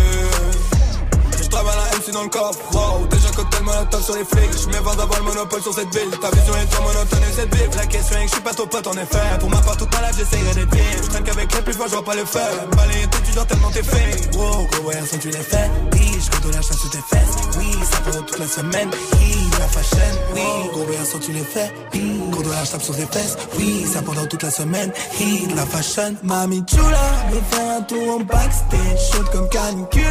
Je 1.42 1.48
travaille 1.48 1.87
la 1.98 2.04
MC 2.04 2.12
dans 2.12 2.22
le 2.22 2.28
coffre, 2.28 2.58
wow 2.72 3.06
Déjà 3.06 3.28
cocktail 3.30 3.62
molotov 3.64 4.02
sur 4.02 4.14
les 4.14 4.24
flics 4.24 4.62
Je 4.62 4.66
mets 4.68 4.80
20 4.80 4.96
d'avoir 4.96 5.18
le 5.18 5.24
monopole 5.24 5.62
sur 5.62 5.74
cette 5.74 5.94
ville. 5.94 6.10
Ta 6.20 6.30
vision 6.30 6.54
est 6.54 6.66
trop 6.66 6.82
monotone 6.82 7.22
et 7.28 7.34
cette 7.34 7.54
ville. 7.54 7.70
La 7.76 7.86
question 7.86 8.16
est 8.16 8.22
que 8.22 8.28
je 8.28 8.34
suis 8.34 8.42
pas 8.42 8.54
ton 8.54 8.66
pote 8.66 8.86
en 8.86 8.92
effet. 8.92 9.38
Pour 9.40 9.50
ma 9.50 9.60
part 9.60 9.76
toute 9.76 9.92
ma 9.92 10.06
life 10.06 10.16
j'essayerai 10.18 10.54
d'être 10.54 10.70
bien. 10.70 10.82
Je 11.02 11.08
traîne 11.08 11.24
qu'avec 11.24 11.54
les 11.54 11.62
plus 11.62 11.72
forts 11.74 11.88
je 11.88 11.94
vois 11.94 12.04
pas 12.04 12.14
le 12.14 12.24
feu. 12.24 12.40
Balayer 12.76 13.06
tout 13.10 13.18
tu 13.24 13.32
dors 13.34 13.46
tellement 13.46 13.70
t'es 13.70 13.82
fait 13.82 14.36
Wow 14.36 14.66
gros 14.70 14.82
voyage 14.82 15.08
sans 15.08 15.18
tu 15.18 15.28
les 15.28 15.38
fais. 15.38 15.70
Oui 15.92 16.18
je 16.20 16.30
compte 16.30 16.46
de 16.46 16.56
la 16.56 16.62
chance 16.62 16.78
sur 16.78 16.90
tes 16.90 16.98
fesses. 16.98 17.36
Oui 17.58 17.72
ça 17.90 17.98
pendant 18.04 18.22
toute 18.22 18.38
la 18.38 18.46
semaine. 18.46 18.90
Oui 19.14 19.50
la 19.58 19.66
fashion. 19.66 19.98
Oui 20.34 20.42
gros 20.72 20.84
voyage 20.84 21.06
sans 21.06 21.18
tu 21.18 21.32
les 21.32 21.44
fais. 21.44 21.72
Oui 21.94 22.20
gros 22.30 22.42
de 22.42 22.50
la 22.50 22.64
sur 22.64 22.96
tes 22.96 23.06
fesses. 23.06 23.36
Oui 23.58 23.86
ça 23.92 24.02
pendant 24.02 24.26
toute 24.26 24.42
la 24.42 24.50
semaine. 24.50 24.92
Hit 25.18 25.54
la 25.54 25.66
fashion. 25.66 26.14
Mami 26.22 26.64
chula 26.66 27.08
Me 27.32 27.40
faire 27.50 27.78
un 27.78 27.82
tour 27.82 28.16
en 28.16 28.20
backstage. 28.20 28.98
Chaude 29.12 29.30
comme 29.30 29.48
canicule. 29.48 30.02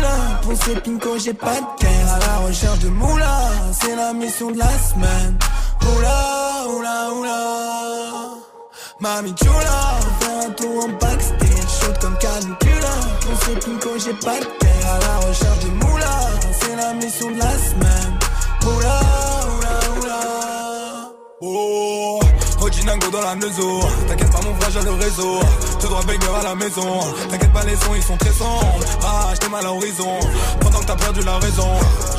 Pour 0.41 0.53
ces 0.63 0.75
pincos 0.75 1.19
j'ai 1.19 1.33
pas 1.33 1.55
de 1.55 1.76
caisse 1.79 2.11
À 2.15 2.19
la 2.19 2.37
recherche 2.47 2.79
de 2.79 2.89
moula 2.89 3.37
C'est 3.79 3.95
la 3.95 4.13
mission 4.13 4.51
de 4.51 4.57
la 4.57 4.69
semaine. 4.89 5.37
Oula 5.81 6.65
oula 6.75 7.13
oula. 7.13 7.39
Mami 8.99 9.33
chula 9.35 9.79
faire 10.19 10.47
un 10.47 10.51
tour 10.51 10.83
en 10.85 10.89
backstage 10.89 11.71
Chaude 11.79 11.97
comme 12.01 12.17
canicule 12.17 12.89
Pour 13.21 13.43
ces 13.43 13.55
pincos 13.59 13.99
j'ai 14.03 14.13
pas 14.13 14.39
de 14.39 14.45
caisse 14.59 14.85
À 14.85 14.99
la 14.99 15.27
recherche 15.27 15.59
de 15.65 15.69
moula 15.85 16.15
C'est 16.59 16.75
la 16.75 16.93
mission 16.93 17.29
de 17.31 17.37
la 17.37 17.53
semaine. 17.69 18.13
Oula 18.65 18.99
oula 19.53 19.75
oula. 19.99 20.21
Oh, 21.41 22.19
T'inquiète 24.07 24.31
pas 24.31 24.39
mon 24.41 24.55
frère, 24.55 24.71
j'ai 24.71 24.81
le 24.81 24.91
réseau. 24.91 25.39
Tout 25.79 25.87
droit 25.87 26.01
banger 26.03 26.39
à 26.39 26.43
la 26.43 26.55
maison. 26.55 26.99
T'inquiète 27.29 27.51
pas, 27.51 27.63
les 27.63 27.75
sons, 27.75 27.95
ils 27.95 28.03
sont 28.03 28.17
très 28.17 28.31
sombres. 28.31 28.79
Ah, 29.03 29.29
j'étais 29.33 29.49
mal 29.49 29.65
à 29.65 29.67
l'horizon. 29.67 30.19
Pendant 30.61 30.79
que 30.79 30.85
t'as 30.85 30.95
perdu 30.95 31.21
la 31.21 31.37
raison. 31.37 31.69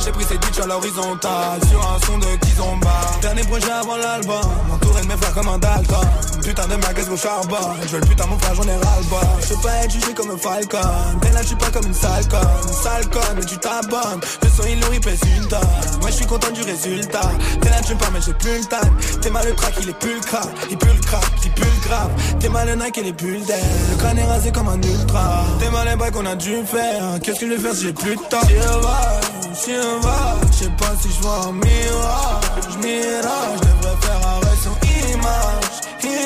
J'ai 0.04 0.12
pris 0.12 0.24
ces 0.24 0.36
bitches 0.38 0.60
à 0.62 0.66
l'horizontale. 0.66 1.60
Sur 1.70 1.80
un 1.80 2.06
son 2.06 2.18
de 2.18 2.36
Kizomba. 2.44 3.00
Dernier 3.22 3.42
projet 3.44 3.70
avant 3.70 3.96
l'album. 3.96 4.44
Entouré 4.72 5.02
de 5.02 5.06
mes 5.06 5.16
frères 5.16 5.34
comme 5.34 5.48
un 5.48 5.58
Dalton. 5.58 6.06
Putain 6.44 6.66
de 6.66 6.76
magasin 6.76 7.12
au 7.12 7.16
charbon. 7.16 7.56
Je 7.82 7.88
veux 7.88 8.00
le 8.00 8.06
putain, 8.06 8.26
mon 8.26 8.38
frère, 8.38 8.54
j'en 8.54 8.62
ai 8.64 8.76
ras-le-bas. 8.76 9.28
Je 9.40 9.54
veux 9.54 9.60
pas 9.60 9.74
être 9.84 9.90
jugé 9.90 10.14
comme 10.14 10.30
un 10.30 10.38
falcon. 10.38 10.78
T'es 11.20 11.30
là, 11.30 11.42
je 11.42 11.46
suis 11.48 11.56
pas 11.56 11.70
comme 11.70 11.86
une 11.86 11.94
sale 11.94 12.28
conne. 12.28 12.72
Sale 12.82 13.08
conne, 13.08 13.36
mais 13.36 13.44
tu 13.44 13.58
t'abonnes. 13.58 14.20
Le 14.42 14.48
son, 14.48 14.68
il 14.68 14.78
nourrit, 14.80 15.00
pèse 15.00 15.20
une 15.36 15.48
tonne. 15.48 15.60
Moi, 16.00 16.10
je 16.10 16.16
suis 16.16 16.26
content 16.26 16.50
du 16.50 16.62
résultat. 16.62 17.30
T'es 17.60 17.70
là, 17.70 17.76
tu 17.86 17.94
me 17.94 17.98
mais 18.12 18.20
j'ai 18.24 18.34
plus 18.34 18.58
le 18.58 18.64
time. 18.64 19.20
T'es 19.20 19.30
mal 19.30 19.46
le 19.46 19.54
track, 19.54 19.74
il 19.80 19.88
est 19.88 19.98
plus 19.98 20.14
le 20.14 20.20
crack. 20.20 20.48
Il 20.70 20.76
pue 20.76 20.88
le 20.88 21.00
crack, 21.00 21.24
il 21.44 21.50
pue 21.52 21.62
le 21.62 21.88
grave. 21.88 22.10
T'es 22.40 22.48
mal 22.48 22.68
Nike 22.78 22.98
et 22.98 23.02
les 23.02 23.12
bulles 23.12 23.44
d'air. 23.44 23.64
Le 23.90 23.96
crâne 23.96 24.18
est 24.18 24.24
rasé 24.24 24.52
comme 24.52 24.68
un 24.68 24.80
ultra. 24.80 25.44
T'es 25.58 25.70
mal 25.70 25.88
les 25.88 26.10
qu'on 26.10 26.26
a 26.26 26.36
dû 26.36 26.62
faire. 26.66 27.18
Qu'est-ce 27.22 27.40
que 27.40 27.46
je 27.46 27.54
vais 27.54 27.60
faire 27.60 27.74
si 27.74 27.82
j'ai 27.84 27.92
plus 27.92 28.16
de 28.16 28.22
temps? 28.22 28.40
Si 28.46 28.54
on 28.74 28.80
va, 28.80 29.20
si 29.54 29.70
on 29.72 30.00
va. 30.00 30.36
Je 30.50 30.56
sais 30.64 30.70
pas 30.70 30.92
si 31.00 31.08
je 31.12 31.22
vois 31.22 31.46
un 31.48 31.52
mirage. 31.52 32.76
Mirage, 32.82 33.58
je 33.62 33.68
devrais 33.68 33.96
faire 34.00 34.28
arrêt 34.28 34.56
sur 34.62 34.76
image. 35.12 35.78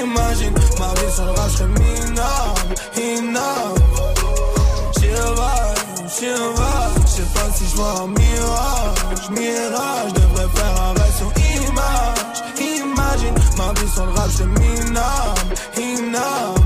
Imagine 0.02 0.54
ma 0.78 1.00
vie 1.00 1.12
sur 1.14 1.24
le 1.24 1.30
rap, 1.30 1.50
je 1.50 1.56
serais 1.56 1.68
minable. 1.68 2.74
Inable. 2.96 3.82
Si 4.96 5.06
on 5.14 5.34
va, 5.34 5.54
si 6.08 6.26
on 6.26 6.54
va. 6.54 6.90
Je 7.06 7.10
sais 7.10 7.28
pas 7.34 7.48
si 7.56 7.64
je 7.70 7.76
vois 7.76 8.00
un 8.02 8.08
mirage. 8.08 9.30
Mirage, 9.30 10.08
je 10.08 10.14
devrais 10.20 10.48
faire 10.54 10.82
arrêt 10.82 11.12
sur 11.16 11.30
image. 11.54 12.21
Imagine 13.22 13.56
ma 13.56 13.72
vie 13.80 13.88
sur 13.88 14.06
le 14.06 14.12
rap, 14.12 14.30
serais 14.30 14.46
minable. 14.46 15.54
Inable. 15.76 16.60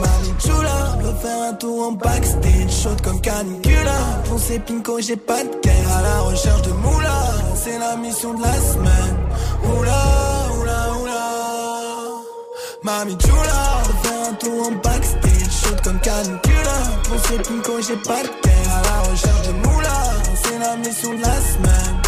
Mami 0.00 0.34
Chula, 0.38 0.96
veut 1.02 1.14
faire 1.20 1.50
un 1.50 1.54
tour 1.54 1.88
en 1.88 1.92
backstage, 1.92 2.82
chaude 2.82 3.00
comme 3.02 3.20
canicula. 3.20 3.98
Ces 4.38 4.58
pinko, 4.58 5.00
j'ai 5.00 5.16
pas 5.16 5.42
de 5.44 5.60
guerre 5.62 5.96
à 5.98 6.02
la 6.02 6.20
recherche 6.20 6.62
de 6.62 6.72
moula. 6.72 7.22
C'est 7.54 7.78
la 7.78 7.96
mission 7.96 8.34
de 8.34 8.42
la 8.42 8.54
semaine. 8.54 9.16
Oula, 9.64 10.02
oula, 10.60 10.92
oula. 11.02 11.28
Mami 12.82 13.16
Chula, 13.18 13.62
veut 13.86 14.08
faire 14.08 14.28
un 14.30 14.34
tour 14.34 14.68
en 14.68 14.72
backstage, 14.82 15.52
chaude 15.62 15.80
comme 15.82 16.00
canicula. 16.00 16.78
Pour 17.04 17.18
ces 17.26 17.36
pinko, 17.36 17.80
j'ai 17.86 17.96
pas 17.96 18.22
de 18.22 18.28
guerre 18.42 18.72
à 18.78 18.82
la 18.82 19.10
recherche 19.10 19.48
de 19.48 19.52
moula. 19.52 19.98
C'est 20.42 20.58
la 20.58 20.76
mission 20.76 21.14
de 21.14 21.20
la 21.20 21.40
semaine. 21.40 22.00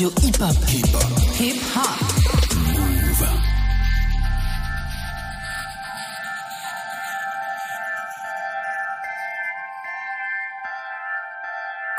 Radio 0.00 0.10
hip-hop. 0.22 0.56
Hip-hop. 1.38 1.98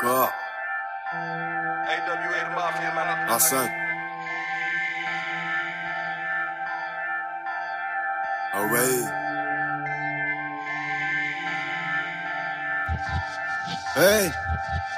Quoi 0.00 0.32
AWA, 1.86 2.38
the 2.42 2.54
mafia, 2.54 2.90
man. 2.94 3.08
À 3.28 3.38
5. 3.38 3.70
Ouais. 8.72 9.04
Hey, 13.94 14.30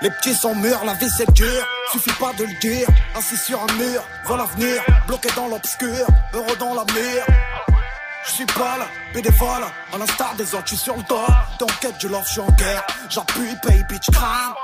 les 0.00 0.10
petits 0.10 0.34
sont 0.34 0.54
mûrs, 0.54 0.84
la 0.84 0.94
vie 0.94 1.10
c'est 1.10 1.30
dur. 1.32 1.73
Suffit 1.92 2.12
pas 2.18 2.32
de 2.32 2.44
le 2.44 2.54
dire. 2.60 2.88
Assis 3.14 3.36
sur 3.36 3.60
un 3.62 3.72
mur, 3.74 4.02
vois 4.24 4.36
l'avenir, 4.36 4.82
bloqué 5.06 5.28
dans 5.36 5.48
l'obscur, 5.48 6.06
heureux 6.32 6.56
dans 6.58 6.74
la 6.74 6.84
mire. 6.92 7.24
Je 8.26 8.32
suis 8.32 8.46
pas 8.46 8.78
là, 8.78 8.86
bénévole, 9.12 9.64
à 9.92 9.98
l'instar 9.98 10.34
des 10.34 10.54
autres, 10.54 10.64
je 10.64 10.74
suis 10.74 10.84
sur 10.84 10.96
le 10.96 11.02
dos. 11.02 11.26
T'es 11.58 11.64
en 11.64 11.76
quête, 11.80 11.94
je 12.00 12.08
lance, 12.08 12.26
je 12.28 12.32
suis 12.32 12.40
en 12.40 12.50
guerre. 12.52 12.82
J'appuie, 13.10 13.54
paye, 13.62 13.84
bitch, 13.88 14.10
crame. 14.10 14.54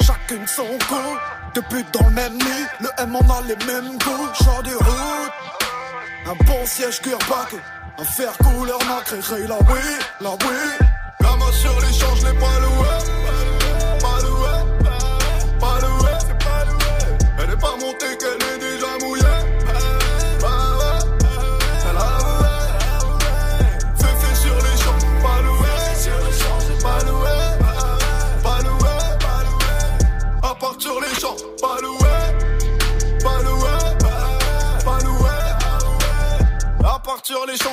Chacune 0.00 0.46
son 0.46 0.66
goût, 0.88 1.18
deux 1.54 1.62
putes 1.62 1.92
dans 1.92 2.06
le 2.08 2.14
même 2.14 2.34
nid. 2.34 2.66
Le 2.80 2.88
M 2.98 3.14
on 3.14 3.30
a 3.30 3.42
les 3.42 3.56
mêmes 3.66 3.98
goûts, 3.98 4.44
genre 4.44 4.62
de 4.62 4.74
route. 4.74 5.32
Un 6.26 6.44
bon 6.44 6.66
siège 6.66 7.00
cuir-bac, 7.02 7.54
un 7.98 8.04
fer 8.04 8.32
couleur 8.38 8.78
nacré, 8.88 9.46
la 9.46 9.56
oui, 9.56 9.80
la 10.20 10.30
oui. 10.30 10.86
Gamin 11.20 11.52
sur 11.52 11.80
les 11.80 11.92
je 11.92 12.26
l'ai 12.26 12.38
pas 12.38 13.15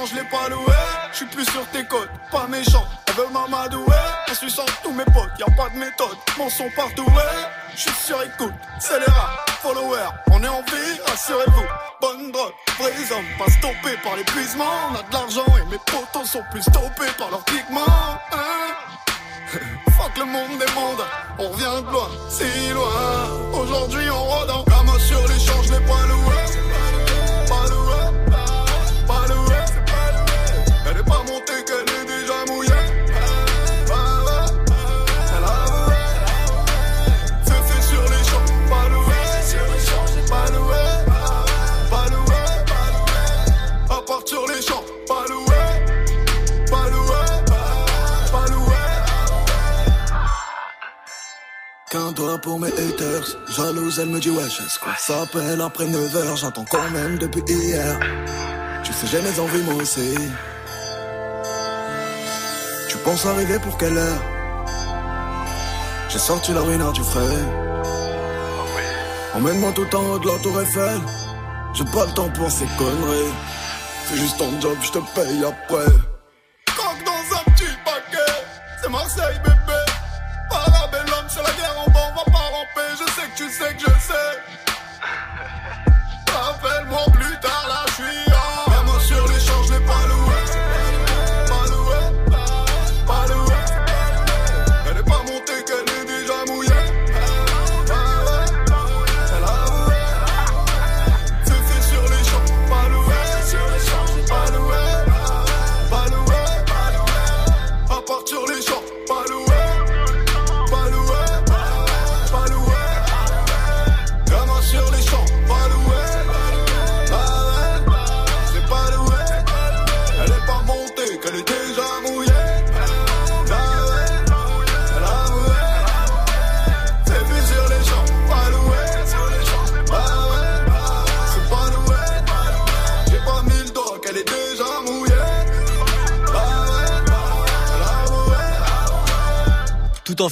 les 0.04 0.10
je 0.10 0.16
l'ai 0.16 0.30
pas 0.30 0.50
loué. 0.50 0.74
Je 1.12 1.18
suis 1.18 1.26
plus 1.28 1.46
sur 1.46 1.66
tes 1.68 1.86
côtes, 1.86 2.10
pas 2.32 2.48
méchant. 2.48 2.86
Elle 3.08 3.14
veut 3.16 3.28
m'amadouer. 3.32 3.94
En 4.30 4.34
suçant 4.34 4.66
tous 4.84 4.92
mes 4.92 5.06
potes, 5.06 5.32
y 5.40 5.44
a 5.44 5.56
pas 5.56 5.70
de 5.70 5.78
méthode. 5.78 6.18
Mon 6.38 6.50
son 6.50 6.70
partout. 6.76 7.06
Je 7.76 7.82
suis 7.82 7.92
sur 8.06 8.22
écoute, 8.22 8.54
c'est 8.80 9.00
les 9.00 9.06
rats, 9.06 9.46
followers. 9.62 10.10
On 10.32 10.44
est 10.44 10.48
en 10.48 10.62
vie, 10.62 11.00
rassurez-vous. 11.08 11.66
Bonne 12.02 12.32
drogue, 12.32 12.54
vrais 12.78 12.92
hommes, 13.16 13.26
pas 13.38 13.52
stoppés 13.52 13.98
par 14.04 14.16
l'épuisement. 14.16 14.66
On 14.92 14.96
a 14.96 15.04
de 15.04 15.14
l'argent 15.14 15.46
et 15.58 15.72
mes 15.72 15.80
potos 15.80 16.30
sont 16.30 16.44
plus 16.52 16.62
stoppés 16.62 17.12
par 17.18 17.32
leurs 17.32 17.44
pigments. 17.46 18.20
Hein 18.32 18.74
Fuck 19.98 20.18
le 20.18 20.26
monde 20.26 20.58
des 20.60 20.72
mondes, 20.74 21.06
on 21.40 21.50
revient 21.50 21.86
de 21.86 21.92
loin, 21.92 22.10
si 22.30 22.70
loin. 22.74 23.60
Aujourd'hui 23.60 24.10
on 24.10 24.24
rôde 24.24 24.50
en 24.50 24.64
gamin 24.64 25.00
sur 25.00 25.28
les 25.28 25.40
champs, 25.40 25.62
je 25.64 25.74
pour 52.44 52.60
mes 52.60 52.68
haters, 52.68 53.38
jalouse 53.48 54.00
elle 54.00 54.10
me 54.10 54.20
dit 54.20 54.30
wesh 54.30 54.60
est-ce 54.60 54.78
qu'on 54.78 54.90
s'appelle 54.98 55.62
après 55.62 55.86
9h, 55.86 56.38
j'entends 56.38 56.66
quand 56.70 56.90
même 56.92 57.18
depuis 57.18 57.42
hier. 57.48 58.00
Tu 58.84 58.92
sais 58.92 59.08
j'ai 59.08 59.22
mes 59.22 59.40
envies 59.40 59.64
moi 59.64 59.76
aussi. 59.76 60.16
Tu 62.90 62.98
penses 62.98 63.26
arriver 63.26 63.58
pour 63.60 63.78
quelle 63.78 63.98
heure? 63.98 64.22
J'ai 66.10 66.20
sorti 66.20 66.54
la 66.54 66.62
ruine 66.62 66.92
du 66.92 67.02
frais 67.02 67.40
Emmène-moi 69.34 69.72
tout 69.74 69.96
en 69.96 70.12
haut 70.12 70.20
de 70.20 70.28
la 70.28 70.38
tour 70.40 70.62
Eiffel 70.62 71.02
J'ai 71.74 71.86
pas 71.86 72.06
le 72.06 72.14
temps 72.14 72.30
pour 72.30 72.52
ces 72.52 72.68
conneries. 72.78 73.34
Fais 74.06 74.18
juste 74.18 74.38
ton 74.38 74.62
job, 74.62 74.78
je 74.82 74.92
te 74.92 75.00
paye 75.16 75.44
après 75.44 75.92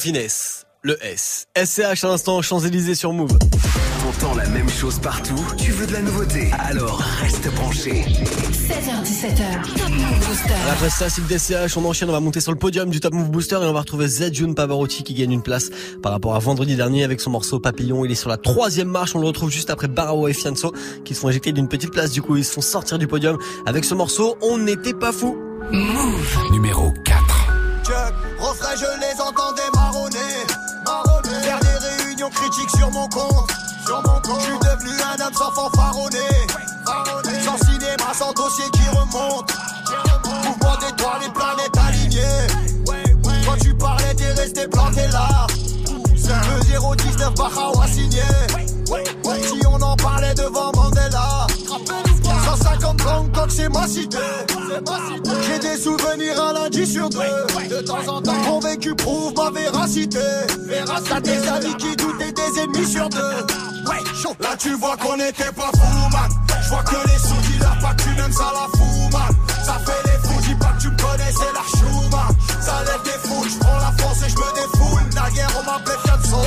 finesse. 0.01 0.65
Le 0.81 0.97
S. 1.05 1.45
SCH 1.55 2.03
à 2.03 2.07
l'instant, 2.07 2.41
Champs-Élysées 2.41 2.95
sur 2.95 3.13
Move. 3.13 3.37
Entends 4.09 4.33
la 4.33 4.47
même 4.49 4.67
chose 4.67 4.97
partout, 4.97 5.39
tu 5.59 5.71
veux 5.71 5.85
de 5.85 5.93
la 5.93 6.01
nouveauté, 6.01 6.49
alors 6.57 6.97
reste 7.19 7.53
branché. 7.53 7.91
16h17h, 7.91 9.77
Top 9.77 9.89
Move 9.89 10.27
Booster. 10.27 10.53
Après 10.71 10.89
ça, 10.89 11.07
c'est 11.07 11.21
le 11.21 11.27
DCH, 11.27 11.77
on 11.77 11.85
enchaîne, 11.85 12.09
on 12.09 12.13
va 12.13 12.19
monter 12.19 12.41
sur 12.41 12.51
le 12.51 12.57
podium 12.57 12.89
du 12.89 12.99
Top 12.99 13.13
Move 13.13 13.29
Booster 13.29 13.57
et 13.61 13.65
on 13.67 13.73
va 13.73 13.81
retrouver 13.81 14.07
Zedjun 14.07 14.53
Pavarotti 14.53 15.03
qui 15.03 15.13
gagne 15.13 15.33
une 15.33 15.43
place 15.43 15.69
par 16.01 16.13
rapport 16.13 16.33
à 16.33 16.39
vendredi 16.39 16.75
dernier 16.75 17.03
avec 17.03 17.21
son 17.21 17.29
morceau 17.29 17.59
Papillon. 17.59 18.03
Il 18.03 18.11
est 18.11 18.15
sur 18.15 18.29
la 18.29 18.37
troisième 18.37 18.87
marche, 18.87 19.13
on 19.13 19.19
le 19.19 19.27
retrouve 19.27 19.51
juste 19.51 19.69
après 19.69 19.87
Barao 19.87 20.27
et 20.27 20.33
Fianso 20.33 20.73
qui 21.05 21.13
se 21.13 21.19
font 21.19 21.29
éjecter 21.29 21.51
d'une 21.51 21.67
petite 21.67 21.91
place. 21.91 22.09
Du 22.09 22.23
coup, 22.23 22.37
ils 22.37 22.45
se 22.45 22.53
font 22.53 22.61
sortir 22.61 22.97
du 22.97 23.05
podium 23.05 23.37
avec 23.67 23.85
ce 23.85 23.93
morceau. 23.93 24.35
On 24.41 24.57
n'était 24.57 24.95
pas 24.95 25.11
fou. 25.11 25.37
Move. 25.71 26.51
Numéro 26.51 26.91
4. 27.05 27.51
Chuck, 27.83 28.13
refrain, 28.39 28.75
je 28.75 28.99
les 28.99 29.21
entendais 29.21 29.61
sur 32.51 32.91
mon 32.91 33.07
compte. 33.07 33.49
Sur 33.85 33.97
mon 33.97 34.19
compte. 34.21 34.39
Je 34.39 34.45
suis 34.45 34.59
devenu 34.59 34.91
un 35.01 35.25
homme 35.25 35.33
sans 35.33 35.51
fanfaronner. 35.51 36.17
Sans 37.45 37.57
cinéma, 37.65 38.13
sans 38.13 38.33
dossier 38.33 38.65
qui 38.71 38.87
remonte. 38.89 39.51
Mouvement 40.43 40.77
d'étoiles, 40.77 41.21
les 41.21 41.29
planètes 41.29 41.77
alignées. 41.77 42.47
Quand 43.45 43.57
tu 43.61 43.73
parlais, 43.75 44.13
t'es 44.15 44.31
resté 44.33 44.67
planté 44.67 45.07
là. 45.07 45.47
Le 46.07 46.95
019 46.95 47.35
Bahawa 47.35 47.87
signé. 47.87 48.21
Si 49.43 49.65
on 49.67 49.81
en 49.81 49.95
parlait 49.95 50.33
devant 50.33 50.71
Mandela. 50.75 51.47
150 52.81 53.03
langues 53.05 53.31
quand 53.33 53.49
c'est 53.49 53.69
ma 53.69 53.87
cité. 53.87 54.17
J'ai 55.45 55.59
des 55.59 55.77
souvenirs 55.77 56.41
un 56.41 56.53
lundi 56.53 56.85
sur 56.85 57.09
deux. 57.09 57.19
De 57.69 57.81
temps 57.81 58.07
en 58.07 58.21
temps, 58.21 58.33
mon 58.45 58.59
vécu 58.59 58.95
prouve 58.95 59.33
ma 59.35 59.51
véracité. 59.51 60.19
T'as 61.07 61.21
des 61.21 61.47
amis 61.47 61.75
qui 61.77 61.95
doutent 61.95 62.21
et 62.21 62.31
des 62.31 62.59
ennemis 62.59 62.87
sur 62.87 63.07
deux. 63.09 63.45
Là 64.39 64.55
tu 64.57 64.73
vois 64.75 64.97
qu'on 64.97 65.15
était 65.15 65.51
pas 65.51 65.71
fous 65.75 66.09
man. 66.11 66.29
Je 66.63 66.69
vois 66.69 66.83
que 66.83 66.95
les 67.07 67.19
sous 67.19 67.51
qui 67.51 67.59
la 67.59 67.75
pas 67.81 67.93
tu 67.95 68.09
m'aimes 68.09 68.31
ça 68.31 68.51
la 68.53 68.67
fout 68.77 69.13
man. 69.13 69.35
Ça 69.63 69.73
fait 69.85 70.01
les 70.05 70.27
fous, 70.27 70.41
dis 70.41 70.55
pas 70.55 70.73
que 70.77 70.81
tu 70.81 70.89
me 70.89 70.97
connais, 70.97 71.31
c'est 71.31 71.53
la 71.53 71.65
chou 71.77 72.09
man. 72.09 72.35
Ça 72.61 72.83
lève 72.85 73.03
des 73.03 73.27
foules, 73.27 73.49
je 73.49 73.57
prends 73.59 73.77
la 73.77 73.91
force 74.01 74.21
et 74.23 74.29
je 74.29 74.35
me 74.35 74.53
défoule. 74.55 75.01
Naguère 75.13 75.49
on 75.59 75.63
m'appelait 75.63 75.97
Fianso 76.03 76.37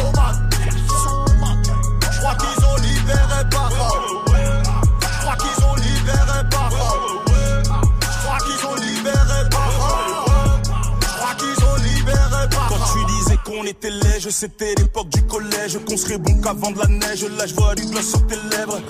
qu'on 13.65 13.71
était 13.71 13.91
léger, 13.91 14.31
c'était 14.31 14.75
l'époque 14.77 15.09
du 15.11 15.23
collège, 15.23 15.79
qu'on 15.87 15.97
serait 15.97 16.19
bon 16.19 16.41
qu'avant 16.41 16.71
de 16.71 16.79
la 16.79 16.87
neige. 16.87 17.25
Là, 17.39 17.47
je 17.47 17.55
vois 17.55 17.75
du 17.75 17.85
gloss 17.87 18.11
sur 18.11 18.27
tes 18.27 18.37
lèvres. 18.51 18.81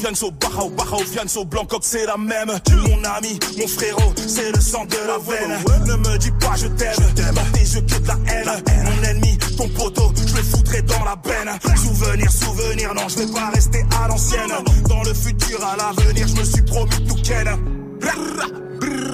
Fianso, 0.00 0.30
Bahao, 0.32 0.68
Bahao, 0.70 0.98
Fianso, 0.98 1.44
Blancoc, 1.44 1.82
c'est 1.82 2.06
la 2.06 2.16
même. 2.16 2.52
Mon 2.88 3.04
ami, 3.04 3.38
mon 3.58 3.66
frérot, 3.66 4.12
c'est 4.16 4.54
le 4.54 4.60
sang 4.60 4.84
de 4.84 4.96
la 5.06 5.18
veine. 5.18 5.58
Ne 5.86 5.96
me 5.96 6.18
dis 6.18 6.30
pas 6.32 6.54
je 6.56 6.66
t'aime, 6.66 7.34
dans 7.34 7.52
tes 7.52 7.60
yeux 7.60 7.80
que 7.80 7.98
de 7.98 8.08
la 8.08 8.18
haine. 8.32 8.62
Mon 8.84 9.08
ennemi, 9.08 9.38
ton 9.56 9.68
poteau, 9.68 10.12
je 10.16 10.36
le 10.36 10.42
foutrai 10.42 10.82
dans 10.82 11.04
la 11.04 11.16
benne. 11.16 11.58
Souvenir, 11.76 12.30
souvenir, 12.30 12.94
non, 12.94 13.08
je 13.08 13.20
vais 13.20 13.32
pas 13.32 13.50
rester 13.50 13.84
à 14.02 14.08
l'ancienne. 14.08 14.52
Dans 14.88 15.02
le 15.02 15.14
futur, 15.14 15.64
à 15.64 15.76
l'avenir, 15.76 16.26
je 16.28 16.34
me 16.34 16.44
suis 16.44 16.62
promis 16.62 17.06
tout 17.08 17.22
ken. 17.22 17.48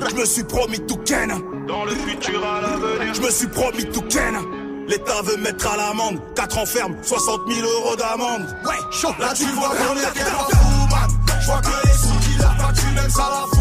Je 0.08 0.16
me 0.16 0.24
suis 0.24 0.44
promis 0.44 0.80
tout 0.80 0.98
ken. 1.04 1.32
Dans 1.68 1.84
le 1.84 1.92
futur 1.92 2.44
à 2.44 2.60
l'avenir, 2.60 3.14
je 3.14 3.20
me 3.20 3.30
suis 3.30 3.46
promis 3.46 3.84
tout 3.84 4.02
ken. 4.02 4.34
L'État 4.90 5.22
veut 5.22 5.36
mettre 5.36 5.68
à 5.68 5.76
l'amende 5.76 6.18
4 6.34 6.58
ans 6.58 6.66
ferme, 6.66 6.96
60 7.00 7.42
000 7.46 7.60
euros 7.64 7.94
d'amende. 7.94 8.44
Ouais, 8.64 8.74
chaud. 8.90 9.14
Là 9.20 9.32
tu 9.36 9.44
vois 9.44 9.68
qu'on 9.68 9.94
était 9.94 10.24
pas 10.24 10.48
fous 10.50 10.88
man. 10.90 11.10
Je 11.40 11.46
vois 11.46 11.60
que 11.60 11.86
les 11.86 11.92
sous 11.92 12.18
qui 12.28 12.38
la 12.38 12.48
pas 12.48 12.72
tu 12.72 12.86
m'aimes 12.86 13.10
ça 13.10 13.30
la 13.30 13.46
fout 13.56 13.59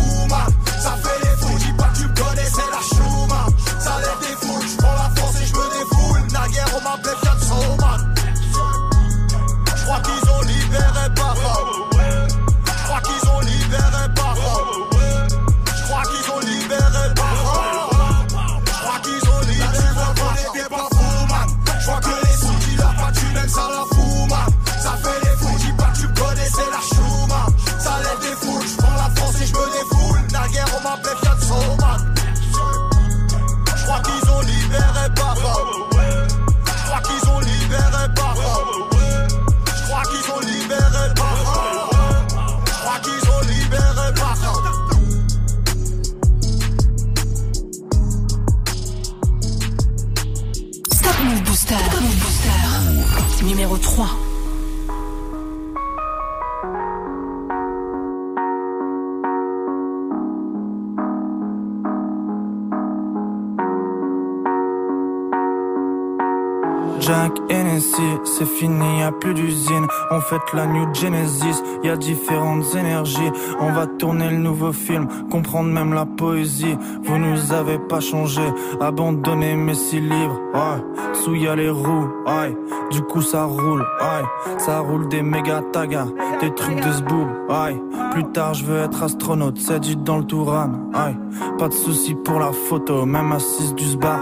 fête 70.30 70.54
la 70.54 70.68
New 70.68 70.94
Genesis, 70.94 71.64
y 71.84 71.90
a 71.90 71.98
différentes 71.98 72.76
énergies. 72.76 73.32
On 73.60 73.72
va 73.72 73.88
tourner 73.88 74.30
le 74.30 74.38
nouveau 74.38 74.72
film, 74.72 75.08
comprendre 75.32 75.70
même 75.70 75.94
la 75.94 76.06
poésie. 76.06 76.78
Vous 77.04 77.18
nous 77.18 77.52
avez 77.52 77.80
pas 77.80 78.00
changé, 78.00 78.44
abandonné 78.80 79.56
mes 79.56 79.74
six 79.74 80.02
livres. 80.02 80.40
Ouais, 80.54 81.16
sous 81.16 81.34
les 81.34 81.70
roues, 81.70 82.10
ouais. 82.28 82.56
Du 82.92 83.02
coup 83.02 83.22
ça 83.22 83.46
roule, 83.46 83.82
ouais. 83.82 84.60
Ça 84.60 84.80
roule 84.80 85.08
des 85.08 85.24
méga 85.24 85.64
tagas, 85.72 86.08
des 86.42 86.54
trucs 86.54 86.80
de 86.80 86.92
zboob, 86.92 87.28
ouais. 87.50 87.82
Plus 88.12 88.26
tard 88.26 88.54
je 88.54 88.66
veux 88.66 88.82
être 88.82 89.02
astronaute, 89.02 89.58
c'est 89.58 89.80
dit 89.80 89.96
dans 89.96 90.18
le 90.18 90.26
Touran, 90.26 90.70
ouais. 90.94 91.16
Pas 91.58 91.70
de 91.70 91.74
soucis 91.74 92.16
pour 92.16 92.40
la 92.40 92.52
photo, 92.52 93.06
même 93.06 93.32
assise 93.32 93.74
du 93.74 93.86
sbar. 93.86 94.20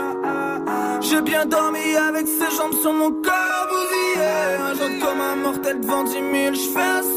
J'ai 1.01 1.21
bien 1.21 1.45
dormi 1.45 1.95
avec 2.09 2.27
ses 2.27 2.55
jambes 2.55 2.73
sur 2.81 2.93
mon 2.93 3.11
corps 3.11 3.67
Un 4.37 4.73
jour 4.75 4.89
comme 5.01 5.21
un 5.21 5.35
mortel 5.35 5.79
devant 5.79 6.03
10 6.03 6.11
000 6.13 6.53
J'fais 6.53 7.16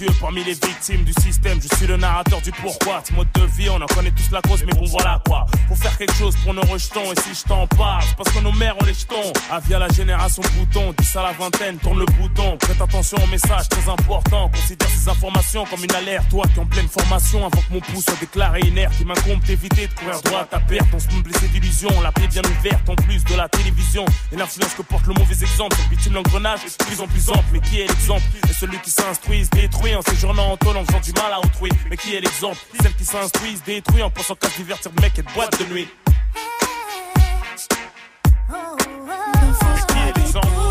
rétine 0.00 0.06
de 0.06 0.12
mes 0.12 0.16
yeux. 0.16 0.17
Parmi 0.28 0.44
les 0.44 0.52
victimes 0.52 1.04
du 1.04 1.12
système, 1.22 1.58
je 1.58 1.74
suis 1.74 1.86
le 1.86 1.96
narrateur 1.96 2.42
du 2.42 2.50
pourquoi. 2.50 3.02
Ce 3.02 3.14
mode 3.14 3.28
de 3.32 3.46
vie, 3.56 3.70
on 3.70 3.80
en 3.80 3.86
connaît 3.86 4.10
tous 4.10 4.30
la 4.30 4.42
cause, 4.42 4.62
mais 4.62 4.74
bon 4.74 4.84
voilà 4.84 5.22
quoi. 5.26 5.46
Faut 5.70 5.74
faire 5.74 5.96
quelque 5.96 6.12
chose 6.12 6.36
pour 6.44 6.52
nos 6.52 6.60
rejetons, 6.70 7.10
et 7.14 7.20
si 7.22 7.32
je 7.32 7.48
t'en 7.48 7.66
parle, 7.66 8.04
parce 8.14 8.28
que 8.28 8.40
nos 8.40 8.52
mères 8.52 8.76
ont 8.78 8.84
les 8.84 8.92
jetons. 8.92 9.32
Avis 9.50 9.72
à 9.72 9.78
la 9.78 9.88
génération 9.88 10.42
bouton, 10.54 10.94
10 10.98 11.16
à 11.16 11.22
la 11.22 11.32
vingtaine, 11.32 11.78
tourne 11.78 12.00
le 12.00 12.04
bouton. 12.04 12.58
Prête 12.58 12.78
attention 12.78 13.16
aux 13.24 13.26
messages 13.28 13.70
très 13.70 13.90
importants, 13.90 14.50
considère 14.50 14.90
ces 14.90 15.08
informations 15.08 15.64
comme 15.64 15.82
une 15.82 15.94
alerte. 15.94 16.28
Toi 16.28 16.44
qui 16.52 16.60
en 16.60 16.66
pleine 16.66 16.88
formation, 16.88 17.46
avant 17.46 17.62
que 17.62 17.72
mon 17.72 17.80
pouce 17.80 18.04
soit 18.04 18.20
déclaré 18.20 18.60
inerte, 18.60 18.92
il 19.00 19.06
m'incombe 19.06 19.40
d'éviter 19.44 19.86
de 19.86 19.94
courir 19.94 20.20
droit 20.20 20.40
à 20.40 20.44
ta 20.44 20.60
perte. 20.60 20.88
On 20.92 20.98
se 20.98 21.08
blessé 21.22 21.48
d'illusions, 21.48 22.02
la 22.02 22.12
paix 22.12 22.26
bien 22.26 22.42
ouverte, 22.42 22.86
en 22.86 22.96
plus 22.96 23.24
de 23.24 23.34
la 23.34 23.48
télévision. 23.48 24.04
Et 24.30 24.36
l'influence 24.36 24.74
que 24.74 24.82
porte 24.82 25.06
le 25.06 25.14
mauvais 25.14 25.40
exemple, 25.40 25.78
bitume 25.88 26.12
l'engrenage 26.12 26.60
de 26.66 26.84
plus 26.84 27.00
en 27.00 27.06
plus 27.06 27.30
ample. 27.30 27.46
Mais 27.50 27.60
qui 27.60 27.80
est 27.80 27.88
l'exemple? 27.88 28.24
Et 28.44 28.52
celui 28.52 28.78
qui 28.80 28.90
s'instruit, 28.90 29.46
se 29.46 29.50
détruit 29.58 29.94
en 29.94 30.02
séjournant 30.18 30.50
en 30.50 30.56
tôle, 30.56 30.76
en 30.76 30.84
faisant 30.84 31.00
du 31.00 31.12
mal 31.12 31.32
à 31.32 31.38
autrui. 31.38 31.70
Mais 31.88 31.96
qui 31.96 32.16
est 32.16 32.20
l'exemple? 32.20 32.58
Celle 32.82 32.94
qui 32.94 33.04
s'instruit, 33.04 33.56
se 33.56 33.62
détruit 33.62 34.02
en 34.02 34.10
pensant 34.10 34.34
qu'à 34.34 34.48
se 34.48 34.56
divertir 34.56 34.90
de 34.90 35.00
mec 35.00 35.16
et 35.16 35.22
de 35.22 35.32
boîte 35.32 35.56
de 35.60 35.72
nuit. 35.72 35.88
Qui 39.88 39.98
est 39.98 40.16
l'exemple? 40.16 40.67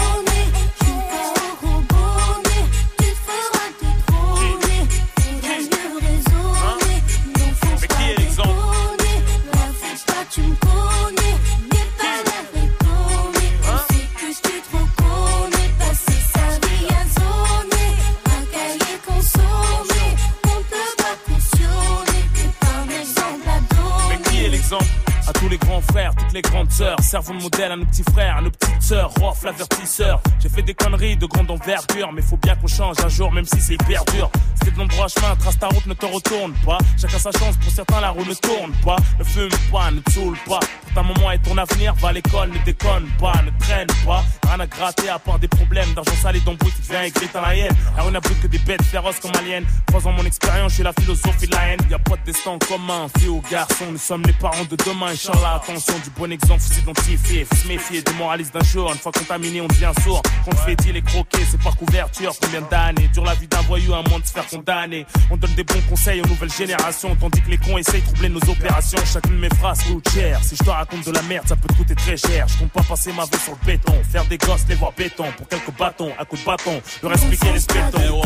À 25.27 25.33
tous 25.33 25.49
les 25.49 25.57
grands 25.57 25.81
frères, 25.81 26.15
toutes 26.15 26.33
les 26.33 26.41
grandes 26.41 26.71
sœurs, 26.71 26.97
servons 27.01 27.35
de 27.35 27.41
modèle 27.41 27.71
à 27.71 27.75
nos 27.75 27.85
petits 27.85 28.03
frères, 28.13 28.37
à 28.37 28.41
nos 28.41 28.51
petites 28.51 28.81
sœurs, 28.81 29.11
Rof, 29.19 29.43
l'avertisseur. 29.43 30.21
J'ai 30.39 30.49
fait 30.49 30.61
des 30.61 30.73
conneries 30.73 31.17
de 31.17 31.25
grande 31.25 31.51
envergure, 31.51 32.11
mais 32.13 32.21
faut 32.21 32.37
bien 32.37 32.55
qu'on 32.55 32.67
change 32.67 32.95
un 33.03 33.09
jour, 33.09 33.31
même 33.31 33.45
si 33.45 33.59
c'est 33.59 33.73
hyper 33.73 34.05
dur. 34.05 34.29
C'était 34.55 34.71
de 34.71 34.77
l'endroit 34.79 35.07
chemin, 35.07 35.35
trace 35.35 35.59
ta 35.59 35.67
route, 35.67 35.85
ne 35.85 35.93
te 35.93 36.05
retourne 36.05 36.53
pas. 36.65 36.77
Chacun 36.99 37.19
sa 37.19 37.31
chance, 37.31 37.57
pour 37.57 37.71
certains 37.71 38.01
la 38.01 38.09
roue 38.09 38.25
ne 38.25 38.33
tourne 38.33 38.71
pas. 38.83 38.97
Ne 39.19 39.23
fume 39.23 39.49
pas, 39.71 39.91
ne 39.91 39.99
saoule 40.11 40.37
pas. 40.47 40.59
Pour 40.59 40.93
ta 40.93 41.03
maman 41.03 41.31
et 41.31 41.39
ton 41.39 41.57
avenir, 41.57 41.93
va 41.95 42.09
à 42.09 42.13
l'école, 42.13 42.49
ne 42.49 42.59
déconne 42.63 43.07
pas, 43.19 43.33
ne 43.43 43.51
traîne 43.59 43.87
pas. 44.05 44.23
Rien 44.47 44.59
à 44.61 44.67
gratter 44.67 45.09
à 45.09 45.19
part 45.19 45.39
des 45.39 45.47
problèmes 45.47 45.93
d'argent 45.93 46.15
sale 46.21 46.37
et 46.37 46.39
d'embrouille 46.39 46.71
qui 46.71 46.89
vient 46.89 47.03
écrire 47.03 47.29
dans 47.33 47.41
la 47.41 47.55
haine. 47.55 47.75
La 47.97 48.03
rue 48.03 48.11
n'a 48.11 48.21
plus 48.21 48.35
que 48.35 48.47
des 48.47 48.59
bêtes 48.59 48.83
féroces 48.83 49.19
comme 49.19 49.31
aliens. 49.37 49.63
Croisant 49.87 50.11
mon 50.11 50.23
expérience, 50.25 50.71
je 50.71 50.75
suis 50.75 50.83
la 50.83 50.93
philosophie 50.93 51.47
de 51.47 51.51
la 51.51 51.67
haine. 51.67 51.79
Y 51.89 51.93
a 51.93 51.99
pas 51.99 52.15
de 52.15 52.23
destin 52.25 52.57
commun, 52.67 53.07
fille 53.17 53.29
ou 53.29 53.41
garçon, 53.51 53.85
nous 53.91 53.97
sommes 53.97 54.23
les 54.23 54.33
parents 54.33 54.65
de 54.69 54.75
demain. 54.75 55.13
Inch'Allah, 55.17 55.55
attention, 55.55 55.95
du 56.03 56.11
bon 56.11 56.31
exemple, 56.31 56.61
faut 56.61 56.73
s'identifier, 56.75 57.43
faut 57.45 57.55
se 57.55 57.67
méfier 57.67 58.03
des 58.03 58.13
moralistes 58.13 58.53
d'un 58.53 58.63
jour. 58.63 58.91
Une 58.91 58.99
fois 58.99 59.11
contaminé, 59.11 59.61
on 59.61 59.67
devient 59.67 59.91
sourd. 60.03 60.21
Quand 60.45 60.51
on 60.53 60.57
fait 60.57 60.75
dit 60.75 60.91
les 60.91 61.01
croquer, 61.01 61.39
c'est 61.49 61.59
par 61.59 61.75
couverture. 61.75 62.33
Combien 62.39 62.61
d'années 62.61 63.07
dure 63.07 63.25
la 63.25 63.33
vie 63.33 63.47
d'un 63.47 63.61
voyou 63.61 63.95
à 63.95 64.03
moins 64.07 64.19
de 64.19 64.25
se 64.25 64.31
faire 64.31 64.45
condamner? 64.45 65.07
On 65.31 65.37
donne 65.37 65.55
des 65.55 65.63
bons 65.63 65.81
conseils 65.89 66.21
aux 66.21 66.27
nouvelles 66.27 66.53
générations, 66.53 67.15
tandis 67.15 67.41
que 67.41 67.49
les 67.49 67.57
cons 67.57 67.79
essayent 67.79 68.01
de 68.01 68.05
troubler 68.05 68.29
nos 68.29 68.47
opérations. 68.47 68.99
Chacune 69.11 69.37
de 69.37 69.41
mes 69.41 69.55
phrases 69.55 69.81
coûte 69.81 70.07
cher. 70.13 70.39
Si 70.43 70.55
je 70.55 70.63
te 70.63 70.69
raconte 70.69 71.03
de 71.03 71.11
la 71.11 71.23
merde, 71.23 71.47
ça 71.47 71.55
peut 71.55 71.67
te 71.67 71.73
coûter 71.73 71.95
très 71.95 72.15
cher. 72.15 72.47
Je 72.47 72.59
compte 72.59 72.71
pas 72.71 72.83
passer 72.83 73.11
ma 73.11 73.23
vie 73.23 73.39
sur 73.43 73.53
le 73.59 73.65
béton. 73.65 73.95
Faire 74.11 74.25
des 74.25 74.37
gosses, 74.37 74.65
les 74.69 74.75
voir 74.75 74.91
béton. 74.95 75.25
Pour 75.35 75.47
quelques 75.47 75.75
bâtons, 75.79 76.11
à 76.19 76.25
coups 76.25 76.41
de 76.41 76.45
bâton. 76.45 76.79
Le 77.01 77.07
reste, 77.07 77.27
piquer 77.27 77.53
les 77.53 77.59
spétons. 77.59 78.21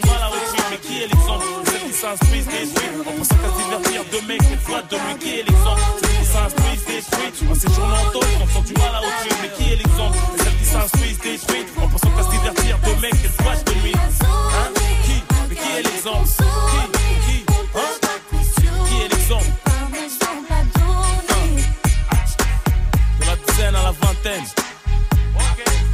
Du 0.00 0.08
mal 0.08 0.22
à 0.22 0.26
retrouver. 0.26 0.62
Mais 0.70 0.78
qui 0.78 1.02
est 1.02 1.06
l'exemple? 1.06 1.44
Celles 1.66 1.84
qui 1.86 1.92
s'instruisent, 1.92 2.46
détruisent. 2.46 3.00
En 3.00 3.12
pensant 3.12 3.36
qu'à 3.36 3.50
se 3.50 3.56
divertir, 3.62 4.00
deux 4.12 4.24
mecs, 4.26 4.42
une 4.50 4.58
fois 4.58 4.82
de 4.82 4.96
lui. 4.96 5.14
Qui 5.20 5.30
est 5.38 5.44
l'exemple? 5.48 5.82
Celles 6.00 6.18
qui 6.18 6.26
s'instruisent, 6.26 6.84
détruisent. 6.86 7.50
En 7.50 7.54
séjournant 7.54 7.96
en 7.96 8.10
quand 8.10 8.58
ont 8.58 8.62
du 8.62 8.74
mal 8.74 8.94
à 8.94 9.00
retrouver. 9.00 9.36
Mais 9.42 9.50
qui 9.56 9.72
est 9.72 9.76
l'exemple? 9.76 10.16
Celles 10.38 10.56
qui 10.56 10.64
s'instruisent, 10.64 11.20
détruisent. 11.20 11.72
En 11.82 11.88
pensant 11.88 12.10
qu'à 12.10 12.22
se 12.24 12.30
divertir, 12.30 12.78
deux 12.84 12.96
mecs, 13.00 13.14
fois 13.42 13.56
de 13.56 13.72
lui. 13.82 13.92
Hein? 13.94 14.68
Qui? 15.04 15.16
Mais 15.48 15.56
qui 15.56 15.68
est 15.76 15.82
l'exemple? 15.82 16.28
Qui? 16.70 16.80
Qui? 17.26 17.36
Hein? 17.74 17.92
Qui 18.86 18.94
est 19.02 19.08
l'exemple? 19.08 19.50
De 23.20 23.24
la 23.26 23.36
dizaine 23.36 23.74
à 23.74 23.82
la 23.82 23.92
vingtaine. 23.92 24.46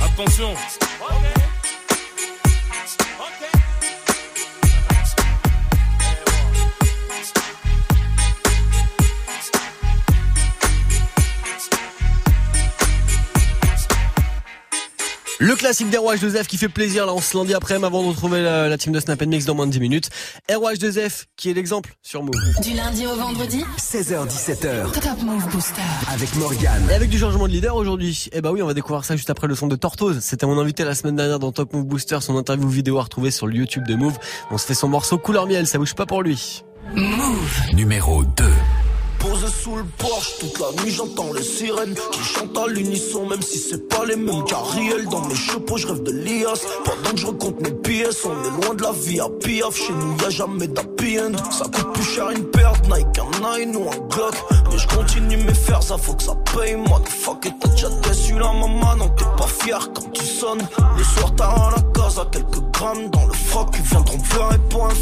Attention. 0.05 0.55
Le 15.39 15.55
classique 15.55 15.91
d'ROH2F 15.91 16.47
qui 16.47 16.57
fait 16.57 16.71
plaisir 16.71 17.05
là 17.05 17.13
on 17.13 17.21
se 17.21 17.37
lundi 17.37 17.53
après 17.53 17.75
avant 17.75 18.03
de 18.03 18.09
retrouver 18.09 18.41
la, 18.41 18.69
la 18.71 18.79
team 18.79 18.93
de 18.95 19.01
Snap 19.01 19.21
Mix 19.23 19.45
dans 19.45 19.55
moins 19.55 19.67
de 19.67 19.73
10 19.73 19.81
minutes. 19.81 20.09
ROH2F 20.51 21.25
qui 21.37 21.51
est 21.51 21.53
l'exemple 21.55 21.95
sur 22.03 22.23
Move. 22.23 22.33
Du 22.63 22.73
lundi 22.73 23.07
au 23.07 23.15
vendredi 23.17 23.63
16h17h 23.79 24.93
Top 24.93 25.23
Move 25.23 25.47
Booster. 25.51 25.83
avec 26.11 26.35
Morgane. 26.37 26.89
Et 26.91 26.95
avec 26.95 27.11
du 27.11 27.19
changement 27.19 27.47
de 27.47 27.53
leader 27.53 27.77
aujourd'hui. 27.77 28.31
Eh 28.33 28.41
bah 28.41 28.51
oui, 28.51 28.63
on 28.63 28.67
va 28.67 28.73
découvrir 28.73 29.05
ça 29.05 29.15
juste 29.15 29.29
après 29.29 29.47
le 29.47 29.55
son 29.55 29.67
de 29.67 29.77
Tortoise. 29.77 30.21
C'était 30.21 30.47
mon 30.47 30.59
invité 30.59 30.85
la 30.85 30.95
semaine 30.95 31.17
dernière 31.17 31.39
dans 31.39 31.53
Top 31.53 31.71
Move 31.75 31.85
Booster, 31.85 32.19
son 32.23 32.37
interview 32.39 32.69
vidéo 32.69 32.99
à 32.99 33.03
retrouver 33.03 33.31
sur 33.31 33.47
le 33.47 33.57
YouTube 33.57 33.87
de 33.87 33.95
Move. 33.95 34.17
On 34.51 34.57
se 34.57 34.65
fait 34.67 34.75
son 34.75 34.89
morceau 34.89 35.19
couleur 35.19 35.47
miel, 35.47 35.67
ça 35.67 35.77
bouge 35.77 35.95
pas 35.95 36.07
pour 36.07 36.23
lui. 36.23 36.65
Move. 36.95 37.61
Numéro 37.75 38.25
2. 38.25 38.45
Posé 39.29 39.47
sous 39.49 39.77
le 39.77 39.85
porche, 39.99 40.39
toute 40.39 40.59
la 40.61 40.83
nuit 40.83 40.93
j'entends 40.93 41.33
les 41.33 41.43
sirènes 41.43 41.95
qui 42.13 42.21
chantent 42.21 42.57
à 42.57 42.69
l'unisson, 42.69 43.27
même 43.27 43.43
si 43.43 43.59
c'est 43.59 43.89
pas 43.89 44.05
les 44.05 44.15
mêmes 44.15 44.45
carriels. 44.45 45.07
Dans 45.09 45.23
mes 45.23 45.35
chapeaux, 45.35 45.77
je 45.77 45.89
rêve 45.89 46.03
de 46.05 46.13
l'IAS. 46.13 46.61
Pendant 46.85 47.11
que 47.11 47.17
je 47.17 47.27
recompte 47.27 47.61
mes 47.61 47.73
pièces, 47.73 48.25
on 48.25 48.31
est 48.31 48.65
loin 48.65 48.75
de 48.75 48.83
la 48.83 48.93
vie 48.93 49.19
à 49.19 49.29
piaf. 49.29 49.75
Chez 49.75 49.93
nous, 49.93 50.17
y 50.23 50.25
a 50.25 50.31
jamais 50.31 50.69
d'happy 50.69 51.19
end. 51.19 51.33
Ça 51.51 51.65
coûte 51.65 51.93
plus 51.95 52.05
cher 52.05 52.31
une 52.31 52.45
de 52.45 52.95
Nike, 52.95 53.19
un 53.19 53.59
Nine 53.59 53.77
ou 53.77 53.89
un 53.89 54.09
Glock. 54.09 54.35
Mais 54.71 54.79
je 54.79 54.89
continue 54.89 55.39
mes 55.39 55.55
fers, 55.55 55.83
ça 55.83 55.99
faut 55.99 56.15
que 56.15 56.23
ça 56.23 56.37
paye. 56.55 56.77
Motherfucker, 56.77 57.51
t'as 57.61 57.69
déjà 57.69 57.89
déçu 58.09 58.35
la 58.35 58.53
maman, 58.53 58.97
non 58.97 59.09
t'es 59.09 59.25
pas 59.37 59.49
fier 59.49 59.91
quand 59.93 60.13
tu 60.13 60.25
sonnes. 60.25 60.67
Le 60.97 61.03
soir, 61.03 61.35
t'as 61.37 61.49
à 61.49 61.71
la 61.75 61.83
case 62.01 62.19
à 62.21 62.27
quelques 62.31 62.63
grammes 62.73 63.11
dans 63.11 63.27
le 63.27 63.35
froc. 63.35 63.71
Ils 63.75 63.83
viendront 63.83 64.19
pleurer 64.19 64.59
pour 64.71 64.87
un. 64.87 64.95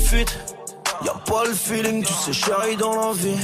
Y'a 1.05 1.13
pas 1.27 1.45
le 1.45 1.53
feeling, 1.53 2.03
tu 2.03 2.13
sais 2.13 2.33
chérie 2.33 2.77
dans 2.77 2.95
la 2.95 3.13
vie. 3.13 3.37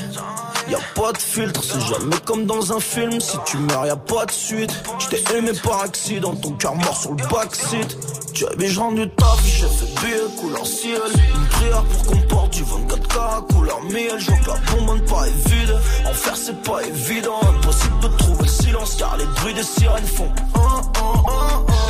Y'a 0.68 0.78
pas 0.94 1.12
de 1.12 1.18
filtre, 1.18 1.62
c'est 1.62 1.80
jamais 1.80 2.16
comme 2.24 2.46
dans 2.46 2.72
un 2.72 2.80
film. 2.80 3.20
Si 3.20 3.36
tu 3.44 3.58
meurs 3.58 3.86
y'a 3.86 3.96
pas 3.96 4.24
de 4.24 4.30
suite. 4.30 4.72
J't'ai 4.98 5.22
aimé 5.36 5.50
par 5.62 5.82
accident, 5.82 6.34
ton 6.34 6.52
cœur 6.52 6.74
mort 6.76 6.96
sur 6.96 7.10
le 7.10 7.26
backseat. 7.28 7.98
Tu 8.32 8.46
avais 8.46 8.68
je 8.68 8.80
rendu 8.80 9.08
taf, 9.10 9.44
j'ai 9.44 9.66
fait 9.66 10.00
billet 10.00 10.40
couleur 10.40 10.66
ciel. 10.66 11.00
Une 11.34 11.46
prière 11.48 11.84
pour 11.84 12.06
qu'on 12.06 12.20
porte 12.28 12.52
du 12.54 12.62
24K 12.62 13.52
couleur 13.52 13.82
miel. 13.84 14.18
Je 14.18 14.30
que 14.30 14.48
la 14.48 14.56
bonbonne 14.72 15.04
pas 15.04 15.26
est 15.26 15.48
vide. 15.48 15.76
En 16.06 16.34
c'est 16.34 16.62
pas 16.62 16.82
évident. 16.82 17.40
Impossible 17.42 18.00
de 18.00 18.08
trouver 18.16 18.42
le 18.42 18.48
silence 18.48 18.96
car 18.98 19.16
les 19.16 19.26
bruits 19.26 19.54
des 19.54 19.62
sirènes 19.62 20.06
font 20.06 20.32
un, 20.54 20.60
un, 20.60 21.18
un, 21.28 21.89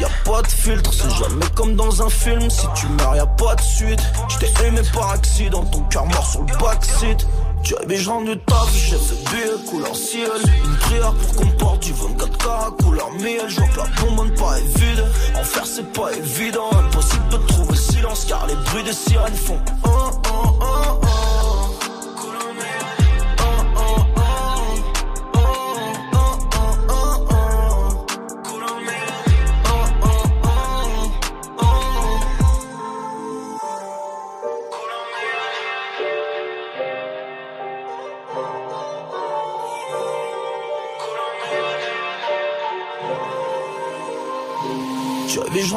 Y'a 0.00 0.08
pas 0.24 0.40
de 0.40 0.48
filtre, 0.48 0.90
c'est 0.94 1.10
jamais 1.10 1.46
comme 1.54 1.74
dans 1.76 2.02
un 2.02 2.08
film. 2.08 2.48
Si 2.48 2.66
tu 2.74 2.86
meurs 2.86 3.16
y'a 3.16 3.26
pas 3.26 3.54
de 3.54 3.60
suite. 3.60 4.00
J't'ai 4.28 4.66
aimé 4.66 4.80
par 4.94 5.10
accident, 5.10 5.62
ton 5.64 5.80
cœur 5.82 6.06
mort 6.06 6.26
sur 6.26 6.40
le 6.40 6.56
backseat. 6.58 7.26
Tu 7.62 7.76
avais 7.76 7.96
je 7.96 8.08
rendu 8.08 8.38
taf, 8.46 8.72
j'ai 8.72 8.96
fait 8.96 9.30
billet 9.30 9.70
couleur 9.70 9.94
ciel. 9.94 10.30
Une 10.64 10.76
prière 10.76 11.12
pour 11.12 11.36
qu'on 11.36 11.50
porte 11.58 11.82
du 11.82 11.92
24K 11.92 12.82
couleur 12.82 13.10
miel. 13.12 13.44
Je 13.48 13.60
vois 13.60 13.68
que 13.68 13.76
la 13.76 13.86
bonbonne 14.00 14.34
pas 14.34 14.58
est 14.58 14.78
vide. 14.78 15.04
En 15.38 15.44
faire 15.44 15.66
c'est 15.66 15.92
pas 15.92 16.10
évident. 16.12 16.70
Impossible 16.72 17.28
de 17.30 17.36
trouver 17.36 17.70
le 17.72 17.76
silence 17.76 18.24
car 18.26 18.46
les 18.46 18.54
bruits 18.54 18.84
des 18.84 18.94
sirènes 18.94 19.34
font 19.34 19.58
un, 19.84 19.88
un, 19.88 20.66
un, 20.66 21.09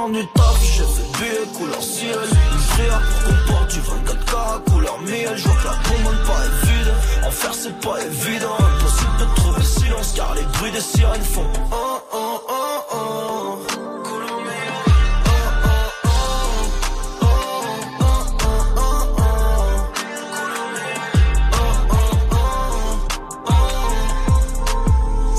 je 0.03 0.07
rendu 0.07 0.27
taf, 0.35 0.61
j'ai 0.61 0.83
fait 0.83 1.23
billet 1.23 1.47
couleur 1.57 1.81
ciel 1.81 2.17
prière 2.69 3.01
pour 3.01 3.23
qu'on 3.23 3.53
porte 3.53 3.73
du 3.73 3.79
24K 3.79 4.71
couleur 4.71 4.99
miel. 5.01 5.33
Je 5.35 5.43
vois 5.43 5.55
que 5.55 5.67
la 5.67 5.77
commande 5.87 6.23
pas 6.25 6.45
est 6.45 6.67
vide. 6.67 6.93
En 7.25 7.53
c'est 7.53 7.79
pas 7.79 8.01
évident. 8.01 8.55
Impossible 8.59 9.17
de 9.19 9.35
trouver 9.35 9.59
le 9.59 9.65
silence 9.65 10.13
car 10.15 10.35
les 10.35 10.43
bruits 10.57 10.71
des 10.71 10.81
sirènes 10.81 11.21
font. 11.21 11.47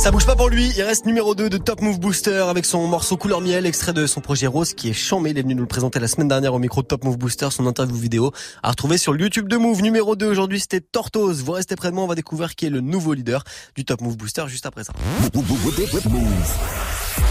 Ça 0.04 0.10
bouge 0.10 0.26
pas 0.26 0.36
pour 0.36 0.50
lui, 0.50 0.70
il 0.76 0.82
reste 0.82 1.06
numéro 1.06 1.34
2 1.34 1.48
de 1.48 1.56
Top 1.56 1.80
Move 1.80 1.98
Booster 1.98 2.44
avec 2.50 2.66
son 2.66 2.86
morceau 2.86 3.16
couleur 3.16 3.40
miel, 3.40 3.64
extrait 3.64 3.94
de 3.94 4.06
son 4.06 4.20
projet 4.20 4.46
Rose 4.46 4.74
qui 4.74 4.90
est 4.90 4.92
chambé. 4.92 5.30
Il 5.30 5.38
est 5.38 5.42
venu 5.42 5.54
nous 5.54 5.62
le 5.62 5.66
présenter 5.66 5.98
la 5.98 6.08
semaine 6.08 6.28
dernière 6.28 6.52
au 6.52 6.58
micro 6.58 6.82
de 6.82 6.86
Top 6.86 7.04
Move 7.04 7.16
Booster, 7.16 7.48
son 7.50 7.66
interview 7.66 7.96
vidéo 7.96 8.30
à 8.62 8.68
retrouver 8.68 8.98
sur 8.98 9.14
le 9.14 9.20
YouTube 9.20 9.48
de 9.48 9.56
Move. 9.56 9.80
Numéro 9.80 10.14
2 10.14 10.26
aujourd'hui 10.26 10.60
c'était 10.60 10.82
Tortoise. 10.82 11.42
Vous 11.42 11.52
restez 11.52 11.74
près 11.74 11.88
de 11.88 11.94
moi, 11.94 12.04
on 12.04 12.06
va 12.06 12.16
découvrir 12.16 12.54
qui 12.54 12.66
est 12.66 12.70
le 12.70 12.82
nouveau 12.82 13.14
leader 13.14 13.44
du 13.76 13.86
Top 13.86 14.02
Move 14.02 14.18
Booster 14.18 14.44
juste 14.46 14.66
après 14.66 14.84
ça. 14.84 14.92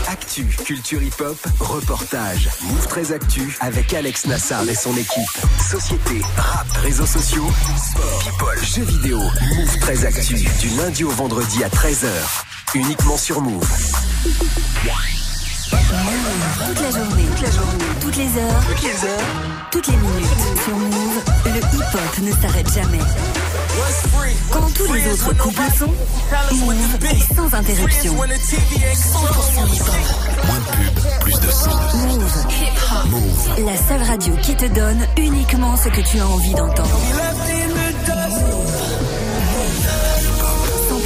Actu, 0.07 0.45
culture 0.65 1.01
hip-hop, 1.01 1.37
reportage. 1.59 2.49
Move 2.63 2.87
très 2.87 3.11
actu 3.11 3.57
avec 3.61 3.93
Alex 3.93 4.25
Nassar 4.25 4.67
et 4.69 4.75
son 4.75 4.95
équipe. 4.95 5.29
Société, 5.69 6.21
rap, 6.37 6.67
réseaux 6.81 7.05
sociaux, 7.05 7.47
sport, 7.77 8.19
people, 8.19 8.63
jeux 8.63 8.83
vidéo. 8.83 9.19
Move 9.19 9.79
très 9.79 10.05
actu 10.05 10.35
du 10.35 10.69
lundi 10.77 11.03
au 11.03 11.11
vendredi 11.11 11.63
à 11.63 11.69
13h. 11.69 12.07
Uniquement 12.75 13.17
sur 13.17 13.41
Move. 13.41 13.67
Toute 16.59 16.81
la 16.81 16.91
journée, 16.91 17.25
toute 17.25 17.41
la 17.41 17.51
journée, 17.51 17.85
toutes 17.99 18.15
les 18.15 18.37
heures, 18.37 18.63
toutes 18.67 18.83
les 18.83 19.05
heures, 19.07 19.27
toutes 19.71 19.87
les 19.87 19.97
minutes. 19.97 20.27
Sur 20.63 20.77
Move, 20.77 21.23
le 21.45 21.57
hip-hop 21.57 22.19
ne 22.21 22.31
s'arrête 22.31 22.73
jamais. 22.73 22.99
Quand 24.51 24.73
tous 24.73 24.93
les 24.93 25.07
autres 25.11 25.33
couples 25.37 25.61
sont, 25.77 25.93
Move 26.55 27.05
est 27.09 27.35
sans 27.35 27.53
interruption. 27.53 28.13
100% 28.13 28.27
hip-hop. 29.73 29.95
Moins 30.45 30.59
de 30.59 30.65
pub, 30.71 31.19
plus 31.21 31.39
de 31.39 31.51
son. 31.51 31.71
Move. 31.97 32.45
Move. 33.09 33.65
La 33.65 33.77
seule 33.77 34.03
radio 34.03 34.35
qui 34.41 34.55
te 34.55 34.65
donne 34.65 35.07
uniquement 35.17 35.75
ce 35.75 35.89
que 35.89 36.01
tu 36.01 36.19
as 36.19 36.27
envie 36.27 36.53
d'entendre. 36.53 36.99
100% 40.89 40.99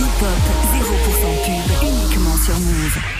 hip-hop, 0.00 0.42
0% 0.74 1.44
pub, 1.44 1.88
uniquement 1.88 2.36
sur 2.44 2.58
Move. 2.58 3.17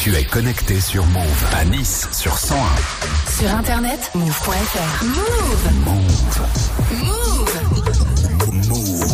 Tu 0.00 0.16
es 0.16 0.24
connecté 0.24 0.80
sur 0.80 1.04
Move 1.04 1.46
à 1.52 1.62
Nice 1.66 2.08
sur 2.10 2.38
101. 2.38 2.58
Sur 3.38 3.54
internet, 3.54 4.10
move.fr. 4.14 5.04
Move. 5.04 5.68
Move. 5.84 6.40
Move. 8.66 9.10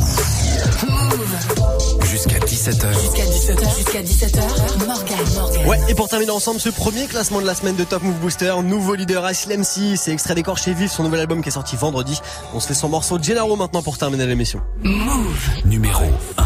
Move. 0.86 2.06
Jusqu'à 2.08 2.38
17h. 2.38 3.00
Jusqu'à 3.00 3.24
17h. 3.24 3.76
Jusqu'à 3.76 4.02
17h. 4.02 4.86
Morgan, 4.86 5.18
Morgan. 5.34 5.66
Ouais, 5.66 5.80
et 5.88 5.96
pour 5.96 6.08
terminer 6.08 6.30
ensemble 6.30 6.60
ce 6.60 6.68
premier 6.68 7.06
classement 7.06 7.40
de 7.40 7.46
la 7.46 7.56
semaine 7.56 7.74
de 7.74 7.82
Top 7.82 8.04
Move 8.04 8.20
Booster, 8.20 8.54
nouveau 8.62 8.94
leader 8.94 9.24
Ashley 9.24 9.56
MC, 9.56 9.96
c'est 9.96 10.12
extrait 10.12 10.36
d'écorché 10.36 10.72
vif, 10.72 10.92
son 10.92 11.02
nouvel 11.02 11.18
album 11.18 11.42
qui 11.42 11.48
est 11.48 11.52
sorti 11.52 11.74
vendredi. 11.74 12.20
On 12.54 12.60
se 12.60 12.68
fait 12.68 12.74
son 12.74 12.88
morceau 12.88 13.18
Gennaro 13.20 13.56
maintenant 13.56 13.82
pour 13.82 13.98
terminer 13.98 14.26
l'émission. 14.26 14.60
Move. 14.84 15.50
Numéro 15.64 16.04
1. 16.38 16.44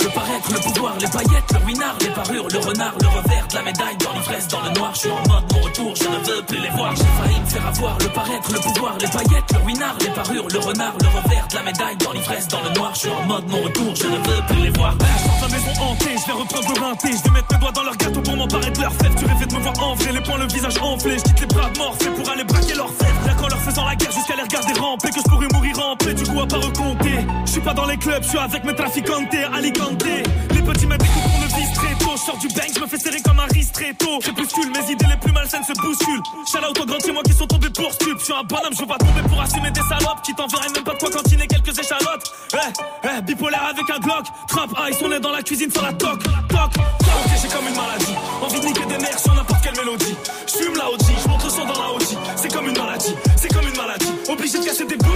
Le 0.00 0.08
paraître, 0.08 0.52
le 0.52 0.60
pouvoir, 0.60 0.94
les 0.98 1.08
paillettes, 1.08 1.52
le 1.52 1.66
winard, 1.66 1.96
les 2.00 2.10
parures, 2.10 2.48
le 2.48 2.58
renard, 2.58 2.94
le 3.00 3.08
revers 3.08 3.44
la 3.54 3.62
médaille, 3.62 3.96
dans 3.98 4.12
l'ivresse, 4.12 4.48
dans 4.48 4.62
le 4.62 4.70
noir, 4.70 4.90
je 4.94 5.00
suis 5.00 5.10
en 5.10 5.22
mode 5.28 5.44
mon 5.52 5.60
retour, 5.60 5.94
je 5.94 6.04
ne 6.04 6.18
veux 6.26 6.42
plus 6.42 6.58
les 6.58 6.70
voir. 6.70 6.94
J'ai 6.96 7.04
failli 7.04 7.40
me 7.40 7.46
faire 7.46 7.66
avoir 7.66 7.98
le 7.98 8.08
paraître, 8.08 8.52
le 8.52 8.58
pouvoir, 8.58 8.98
les 8.98 9.06
paillettes, 9.06 9.52
le 9.52 9.58
winard, 9.64 9.96
les 10.00 10.10
parures, 10.10 10.48
le 10.48 10.58
renard, 10.58 10.94
le 11.00 11.06
revers 11.06 11.46
de 11.48 11.54
la 11.54 11.62
médaille, 11.62 11.96
dans 11.98 12.12
l'ivresse, 12.12 12.48
dans 12.48 12.62
le 12.62 12.70
noir, 12.70 12.90
je 12.94 13.00
suis 13.00 13.10
en 13.10 13.22
mode 13.26 13.48
mon 13.48 13.62
retour, 13.62 13.94
je 13.94 14.06
ne 14.06 14.16
veux 14.16 14.42
plus 14.48 14.62
les 14.62 14.70
voir. 14.70 14.94
Je 14.98 15.46
de 15.46 15.52
la 15.52 15.58
maison 15.58 15.82
hantée, 15.82 16.16
je 16.18 16.26
vais 16.26 16.32
reprendre 16.32 16.74
le 16.74 16.80
rinté, 16.80 17.08
je 17.12 17.22
vais 17.22 17.30
mettre 17.30 17.48
mes 17.52 17.58
doigts 17.58 17.72
dans 17.72 17.82
leur 17.84 17.96
gâteau 17.96 18.20
pour 18.20 18.36
m'emparer 18.36 18.70
de 18.70 18.80
leur 18.80 18.92
fève. 18.92 19.14
Tu 19.14 19.24
rêvais 19.24 19.46
de 19.46 19.54
me 19.54 19.60
voir 19.60 19.74
en 19.82 19.94
vrai, 19.94 20.12
les 20.12 20.20
poings, 20.20 20.38
le 20.38 20.46
visage 20.46 20.78
enflé, 20.82 21.16
je 21.18 21.22
quitte 21.22 21.40
les 21.40 21.46
bras 21.46 21.70
morts, 21.78 21.96
pour 21.96 22.30
aller 22.30 22.44
braquer 22.44 22.74
leur 22.74 22.90
fève. 22.90 23.26
Là 23.26 23.34
qu'en 23.34 23.48
leur 23.48 23.60
faisant 23.60 23.84
la 23.86 23.94
guerre 23.94 24.12
jusqu'à 24.12 24.34
les 24.34 24.42
regarder 24.42 24.80
ramper, 24.80 25.10
que 25.10 25.20
je 25.20 25.30
pourrais 25.30 25.48
mourir 25.52 25.78
en 25.78 25.96
paix, 25.96 26.14
du 26.14 26.24
coup 26.24 26.40
à 26.40 26.46
pas 26.46 26.58
recompter. 26.58 27.18
Je 27.46 27.50
suis 27.52 27.60
pas 27.60 27.74
dans 27.74 27.86
les 27.86 27.96
clubs, 27.96 28.22
je 28.22 28.28
suis 28.28 28.38
avec 28.38 28.64
mes 28.64 28.74
traficantes, 28.74 29.34
Alicante. 29.54 29.83
Les 29.90 30.62
petits 30.62 30.86
coups 30.86 30.96
pour 30.96 31.40
le 31.42 31.46
vise 31.60 31.72
très 31.74 31.94
tôt. 31.96 32.16
Sors 32.16 32.38
du 32.38 32.48
bank, 32.48 32.70
je 32.74 32.80
me 32.80 32.86
fais 32.86 32.98
serrer 32.98 33.20
comme 33.20 33.38
un 33.38 33.46
riz 33.46 33.66
très 33.72 33.92
tôt. 33.94 34.18
Crépuscule, 34.20 34.70
mes 34.70 34.92
idées 34.92 35.06
les 35.10 35.16
plus 35.18 35.32
malsaines 35.32 35.64
se 35.64 35.72
bousculent. 35.74 36.22
Shout 36.50 36.58
out 36.58 36.80
aux 36.80 36.86
grands 36.86 37.12
moi 37.12 37.22
qui 37.22 37.32
sont 37.32 37.46
tombés 37.46 37.68
pour 37.70 37.92
stup. 37.92 38.18
Je 38.18 38.24
suis 38.24 38.32
un 38.32 38.44
bonhomme, 38.44 38.72
je 38.72 38.80
vais 38.80 38.86
tomber 38.86 39.28
pour 39.28 39.40
assumer 39.40 39.70
des 39.70 39.82
salopes 39.82 40.22
qui 40.22 40.34
t'enverraient 40.34 40.72
même 40.74 40.84
pas 40.84 40.94
de 40.94 40.98
quoi 40.98 41.10
cantiner 41.10 41.46
quelques 41.46 41.78
échalotes. 41.78 42.32
Eh, 42.54 42.58
eh, 43.04 43.22
bipolaire 43.22 43.64
avec 43.64 43.88
un 43.90 43.98
Glock. 43.98 44.24
Trap 44.48 44.70
ice, 44.88 44.96
on 45.04 45.12
est 45.12 45.20
dans 45.20 45.32
la 45.32 45.42
cuisine 45.42 45.70
sur 45.70 45.82
la 45.82 45.92
toc. 45.92 46.22
Toc, 46.48 46.72
Ok, 46.78 47.30
j'ai 47.40 47.48
comme 47.48 47.68
une 47.68 47.76
maladie. 47.76 48.14
Envie 48.42 48.60
de 48.60 48.66
niquer 48.66 48.86
des 48.86 48.98
mères 48.98 49.18
sur 49.18 49.34
n'importe 49.34 49.62
quelle 49.62 49.76
mélodie. 49.76 50.16
Je 50.46 50.64
fume 50.64 50.76
la 50.76 50.90
OG, 50.90 51.00
je 51.22 51.28
monte 51.28 51.44
le 51.44 51.50
son 51.50 51.64
dans 51.64 51.80
la 51.80 51.92
OG. 51.92 52.02
C'est 52.36 52.52
comme 52.52 52.68
une 52.68 52.78
maladie, 52.78 53.14
c'est 53.36 53.52
comme 53.52 53.68
une 53.68 53.76
maladie. 53.76 54.12
Obligé 54.28 54.58
de 54.58 54.64
casser 54.64 54.84
des 54.84 54.96
bouches, 54.96 55.13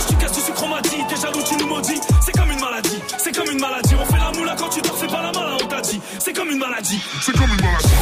comme 6.89 6.97
une 6.97 7.01
maladie, 7.01 7.21
c'est 7.21 7.37
comme 7.37 7.51
une 7.51 7.61
maladie. 7.61 7.98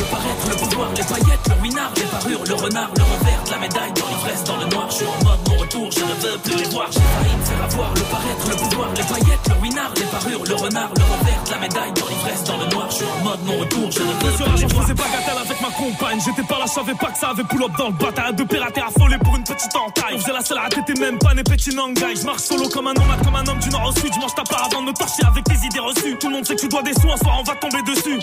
Le 0.00 0.06
paraître, 0.06 0.48
le 0.48 0.56
pouvoir, 0.56 0.88
les 0.96 1.04
paillettes, 1.04 1.44
le 1.44 1.62
winard, 1.62 1.92
les 1.94 2.08
parures, 2.08 2.44
le 2.48 2.54
renard, 2.54 2.90
le 2.96 3.02
revers 3.04 3.44
de 3.44 3.50
la 3.50 3.58
médaille, 3.58 3.92
dans 3.92 4.08
l'ivresse, 4.08 4.44
dans 4.44 4.56
le 4.56 4.66
noir, 4.72 4.86
je 4.88 4.94
suis 4.96 5.04
en 5.04 5.24
mode 5.24 5.40
mon 5.46 5.56
retour, 5.60 5.90
je 5.92 6.00
ne 6.00 6.14
veux 6.24 6.38
plus 6.38 6.56
les 6.56 6.68
voir. 6.70 6.88
J'ai 6.90 7.00
failli 7.00 7.36
me 7.36 7.44
faire 7.44 7.64
avoir 7.68 7.90
le 7.92 8.00
paraître, 8.08 8.44
le 8.48 8.56
pouvoir, 8.56 8.88
les 8.96 9.04
paillettes, 9.04 9.44
le 9.44 9.56
winard, 9.60 9.92
les 9.96 10.08
parures, 10.08 10.44
le 10.48 10.54
renard, 10.54 10.90
le 10.96 11.04
revers 11.04 11.42
de 11.44 11.50
la 11.50 11.58
médaille, 11.58 11.92
dans 11.92 12.08
l'ivresse, 12.08 12.44
dans 12.44 12.56
le 12.56 12.66
noir, 12.72 12.86
je 12.88 12.96
suis 12.96 13.04
en 13.04 13.24
mode 13.24 13.40
mon 13.44 13.58
retour, 13.60 13.90
je 13.92 14.00
ne 14.00 14.08
veux 14.08 14.18
plus 14.24 14.56
les 14.56 14.66
voir. 14.72 14.82
faisais 14.88 14.94
bagatelle 14.94 15.40
avec 15.44 15.60
ma 15.60 15.70
compagne. 15.76 16.20
J'étais 16.24 16.48
pas 16.48 16.58
là, 16.58 16.64
je 16.64 16.72
savais 16.72 16.96
pas 16.96 17.10
que 17.12 17.18
ça 17.18 17.28
avait 17.28 17.44
pull 17.44 17.62
up 17.62 17.72
dans 17.76 17.88
le 17.92 17.98
bataille. 18.00 18.34
De 18.34 18.44
pirater 18.44 18.80
affolé 18.80 19.18
pour 19.18 19.36
une 19.36 19.44
petite 19.44 19.76
entaille. 19.76 20.16
On 20.16 20.18
faisait 20.18 20.32
la 20.32 20.64
à 20.64 20.68
t'étais 20.68 20.98
même 20.98 21.18
pas 21.18 21.34
né 21.34 21.44
petit 21.44 21.76
nangai. 21.76 22.16
Je 22.16 22.24
marche 22.24 22.48
solo 22.48 22.70
comme 22.70 22.86
un 22.88 22.94
nomade, 22.94 23.20
comme 23.22 23.36
un 23.36 23.46
homme 23.46 23.60
du 23.60 23.68
nord 23.68 23.84
au 23.84 23.92
sud. 23.92 24.08
Je 24.14 24.20
mange 24.20 24.34
ta 24.34 24.44
part 24.44 24.64
avant 24.64 24.80
de 24.80 24.86
me 24.88 24.92
torcher 24.96 25.24
avec 25.28 25.44
tes 25.44 25.60
idées 25.60 25.84
reçues. 25.84 26.16
Tout 26.16 26.28
le 26.28 26.36
monde 26.36 26.46
sait 26.46 26.56
que 26.56 26.60
tu 26.62 26.68
dois 26.68 26.82
des 26.82 26.94
sous, 26.94 27.10
un 27.10 27.18
soir 27.18 27.36
on 27.40 27.44
va 27.44 27.54
tomber 27.56 27.82
dessus. 27.82 28.18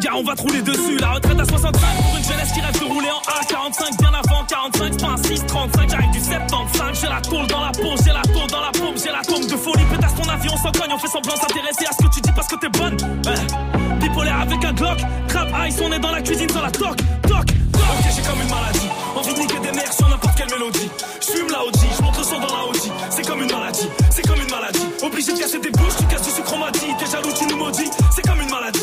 Gars, 0.00 0.12
on 0.16 0.24
va 0.24 0.34
te 0.34 0.42
rouler 0.42 0.62
dessus. 0.62 0.96
La 0.98 1.12
retraite 1.12 1.38
à 1.38 1.44
65 1.44 1.72
pour 1.72 2.16
une 2.16 2.24
jeunesse 2.24 2.52
qui 2.52 2.60
rêve 2.60 2.78
de 2.78 2.84
rouler 2.84 3.10
en 3.10 3.20
A45. 3.30 3.98
Bien 3.98 4.12
avant 4.14 4.44
45, 4.44 4.92
c'est 4.92 5.00
pas 5.00 5.12
un 5.12 5.16
635. 5.16 5.90
J'arrive 5.90 6.10
du 6.10 6.20
75. 6.20 7.00
J'ai 7.00 7.08
la 7.08 7.20
tôle 7.20 7.46
dans 7.46 7.60
la 7.60 7.72
peau, 7.72 7.94
j'ai 8.04 8.12
la 8.12 8.22
tôle 8.22 8.50
dans 8.50 8.60
la 8.60 8.72
paume, 8.72 8.96
j'ai 8.96 9.12
la 9.12 9.22
tombe 9.22 9.46
de 9.46 9.56
folie. 9.56 9.84
Pétasse 9.90 10.14
ton 10.14 10.28
avion 10.28 10.56
sans 10.56 10.72
cogne, 10.72 10.92
on 10.92 10.98
fait 10.98 11.08
semblant 11.08 11.36
s'intéresser 11.36 11.86
à 11.88 11.92
ce 11.92 12.06
que 12.06 12.14
tu 12.14 12.20
dis 12.20 12.32
parce 12.32 12.48
que 12.48 12.56
t'es 12.56 12.68
bonne. 12.68 12.96
Ouais. 13.26 13.98
Bipolaire 14.00 14.40
avec 14.40 14.64
un 14.64 14.72
Glock. 14.72 14.98
Crap 15.28 15.48
ice, 15.68 15.76
on 15.82 15.92
est 15.92 15.98
dans 15.98 16.12
la 16.12 16.22
cuisine 16.22 16.50
sur 16.50 16.62
la 16.62 16.70
toc, 16.70 16.96
toc, 17.22 17.46
toc. 17.46 17.46
Ok, 17.74 18.04
j'ai 18.14 18.22
comme 18.22 18.40
une 18.40 18.50
maladie. 18.50 18.88
Envie 19.16 19.34
de 19.34 19.38
niquer 19.38 19.58
des 19.60 19.72
mères 19.72 19.92
sur 19.92 20.08
n'importe 20.08 20.36
quelle 20.36 20.50
mélodie. 20.50 20.90
Je 21.20 21.26
fume 21.32 21.50
la 21.50 21.64
OG, 21.64 21.74
je 21.96 22.02
monte 22.02 22.18
le 22.18 22.24
son 22.24 22.38
dans 22.38 22.54
la 22.54 22.64
OG. 22.70 22.76
C'est 23.10 23.26
comme 23.26 23.42
une 23.42 23.50
maladie, 23.50 23.88
c'est 24.10 24.26
comme 24.26 24.40
une 24.40 24.50
maladie. 24.50 24.86
Obligé 25.02 25.32
de 25.32 25.38
casser 25.38 25.58
des 25.58 25.70
bouches, 25.70 25.96
tu 25.98 26.04
casses 26.04 26.22
du 26.22 26.30
sucre 26.30 26.52
on 26.54 26.58
m'a. 26.58 26.70
T'es 26.70 27.06
jaloux, 27.10 27.32
tu 27.36 27.46
nous 27.46 27.56
maudis. 27.56 27.90
C'est 28.14 28.22
comme 28.22 28.40
une 28.40 28.50
maladie, 28.50 28.77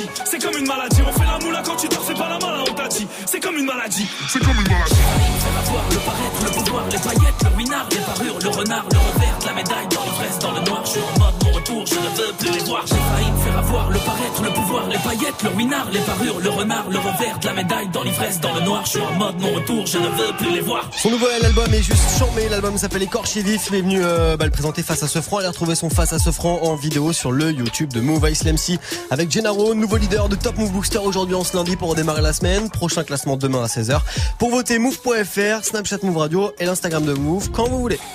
une 0.57 0.67
maladie. 0.67 1.01
On 1.07 1.11
fait 1.11 1.25
la 1.25 1.39
moula 1.39 1.61
quand 1.65 1.75
tu 1.75 1.87
dors, 1.87 2.03
c'est 2.05 2.17
pas 2.17 2.29
la 2.29 2.39
malin, 2.39 2.64
dit. 2.87 3.07
C'est 3.25 3.39
comme 3.39 3.57
une 3.57 3.65
maladie, 3.65 4.07
c'est 4.29 4.39
comme 4.39 4.57
une 4.57 4.67
maladie. 4.67 4.95
Faire 4.95 5.59
avoir 5.59 5.89
le 5.89 5.97
paraître, 5.97 6.43
le 6.43 6.51
pouvoir, 6.51 6.85
les 6.91 6.97
paillettes, 6.97 7.43
le 7.43 7.57
winard, 7.57 7.87
les 7.91 7.97
parures, 7.97 8.39
le 8.39 8.49
renard, 8.49 8.85
le 8.91 8.97
revers 8.97 9.35
la 9.45 9.53
médaille, 9.53 9.87
dans 9.91 10.03
l'ivresse, 10.03 10.39
dans 10.39 10.51
le 10.51 10.61
noir, 10.61 10.81
je 10.85 10.89
suis 10.89 10.99
en 11.01 11.19
mode 11.19 11.43
mon 11.43 11.51
retour, 11.51 11.85
je 11.85 11.95
ne 11.95 12.09
veux 12.17 12.33
plus 12.39 12.51
les 12.51 12.63
voir. 12.65 12.83
J'ai 12.87 12.95
failli 12.95 13.31
me 13.31 13.37
faire 13.37 13.57
avoir 13.59 13.89
le 13.91 13.99
paraître, 13.99 14.43
le 14.43 14.49
pouvoir, 14.49 14.87
les 14.87 14.97
paillettes, 14.97 15.43
le 15.43 15.49
winard, 15.51 15.87
les 15.91 15.99
parures, 15.99 16.39
le 16.39 16.49
renard, 16.49 16.89
le 16.89 16.97
revers 16.97 17.39
la 17.43 17.53
médaille, 17.53 17.89
dans 17.89 18.03
l'ivresse, 18.03 18.39
dans 18.39 18.53
le 18.55 18.61
noir, 18.61 18.83
je 18.85 18.91
suis 18.91 19.01
en 19.01 19.13
mode 19.13 19.39
mon 19.39 19.53
retour, 19.53 19.85
je 19.85 19.97
ne 19.97 20.07
veux 20.07 20.35
plus 20.37 20.51
les 20.51 20.61
voir. 20.61 20.89
Son 20.97 21.11
nouvel 21.11 21.45
album 21.45 21.71
est 21.73 21.83
juste 21.83 22.17
chambé, 22.17 22.49
l'album 22.49 22.77
s'appelle 22.77 23.03
Écorché 23.03 23.43
Vif, 23.43 23.67
il 23.69 23.75
est 23.75 23.81
venu 23.81 23.99
euh, 24.03 24.35
bah, 24.35 24.45
le 24.45 24.51
présenter 24.51 24.81
face 24.81 25.03
à 25.03 25.07
ce 25.07 25.21
franc, 25.21 25.39
il 25.39 25.45
a 25.45 25.49
retrouvé 25.49 25.75
son 25.75 25.89
face 25.89 26.13
à 26.13 26.19
ce 26.19 26.31
franc 26.31 26.59
en 26.63 26.75
vidéo 26.75 27.13
sur 27.13 27.31
le 27.31 27.51
YouTube 27.51 27.93
de 27.93 28.01
Move 28.01 28.27
Ice 28.31 28.43
avec 29.11 29.31
Gennaro, 29.31 29.73
nouveau 29.75 29.97
leader 29.97 30.29
de 30.29 30.35
Top 30.35 30.57
Move 30.57 30.71
Booster 30.71 30.99
aujourd'hui 30.99 31.35
en 31.35 31.43
ce 31.43 31.55
lundi 31.55 31.75
pour 31.75 31.89
redémarrer 31.89 32.21
la 32.21 32.33
semaine, 32.33 32.69
prochain 32.75 33.03
classement 33.03 33.37
demain 33.37 33.63
à 33.63 33.67
16h. 33.67 33.99
Pour 34.37 34.51
voter 34.51 34.77
move.fr, 34.77 35.63
Snapchat 35.63 35.97
Move 36.03 36.17
Radio 36.17 36.51
et 36.59 36.65
l'Instagram 36.65 37.03
de 37.05 37.13
Move 37.13 37.49
quand 37.51 37.67
vous 37.67 37.79
voulez. 37.79 37.99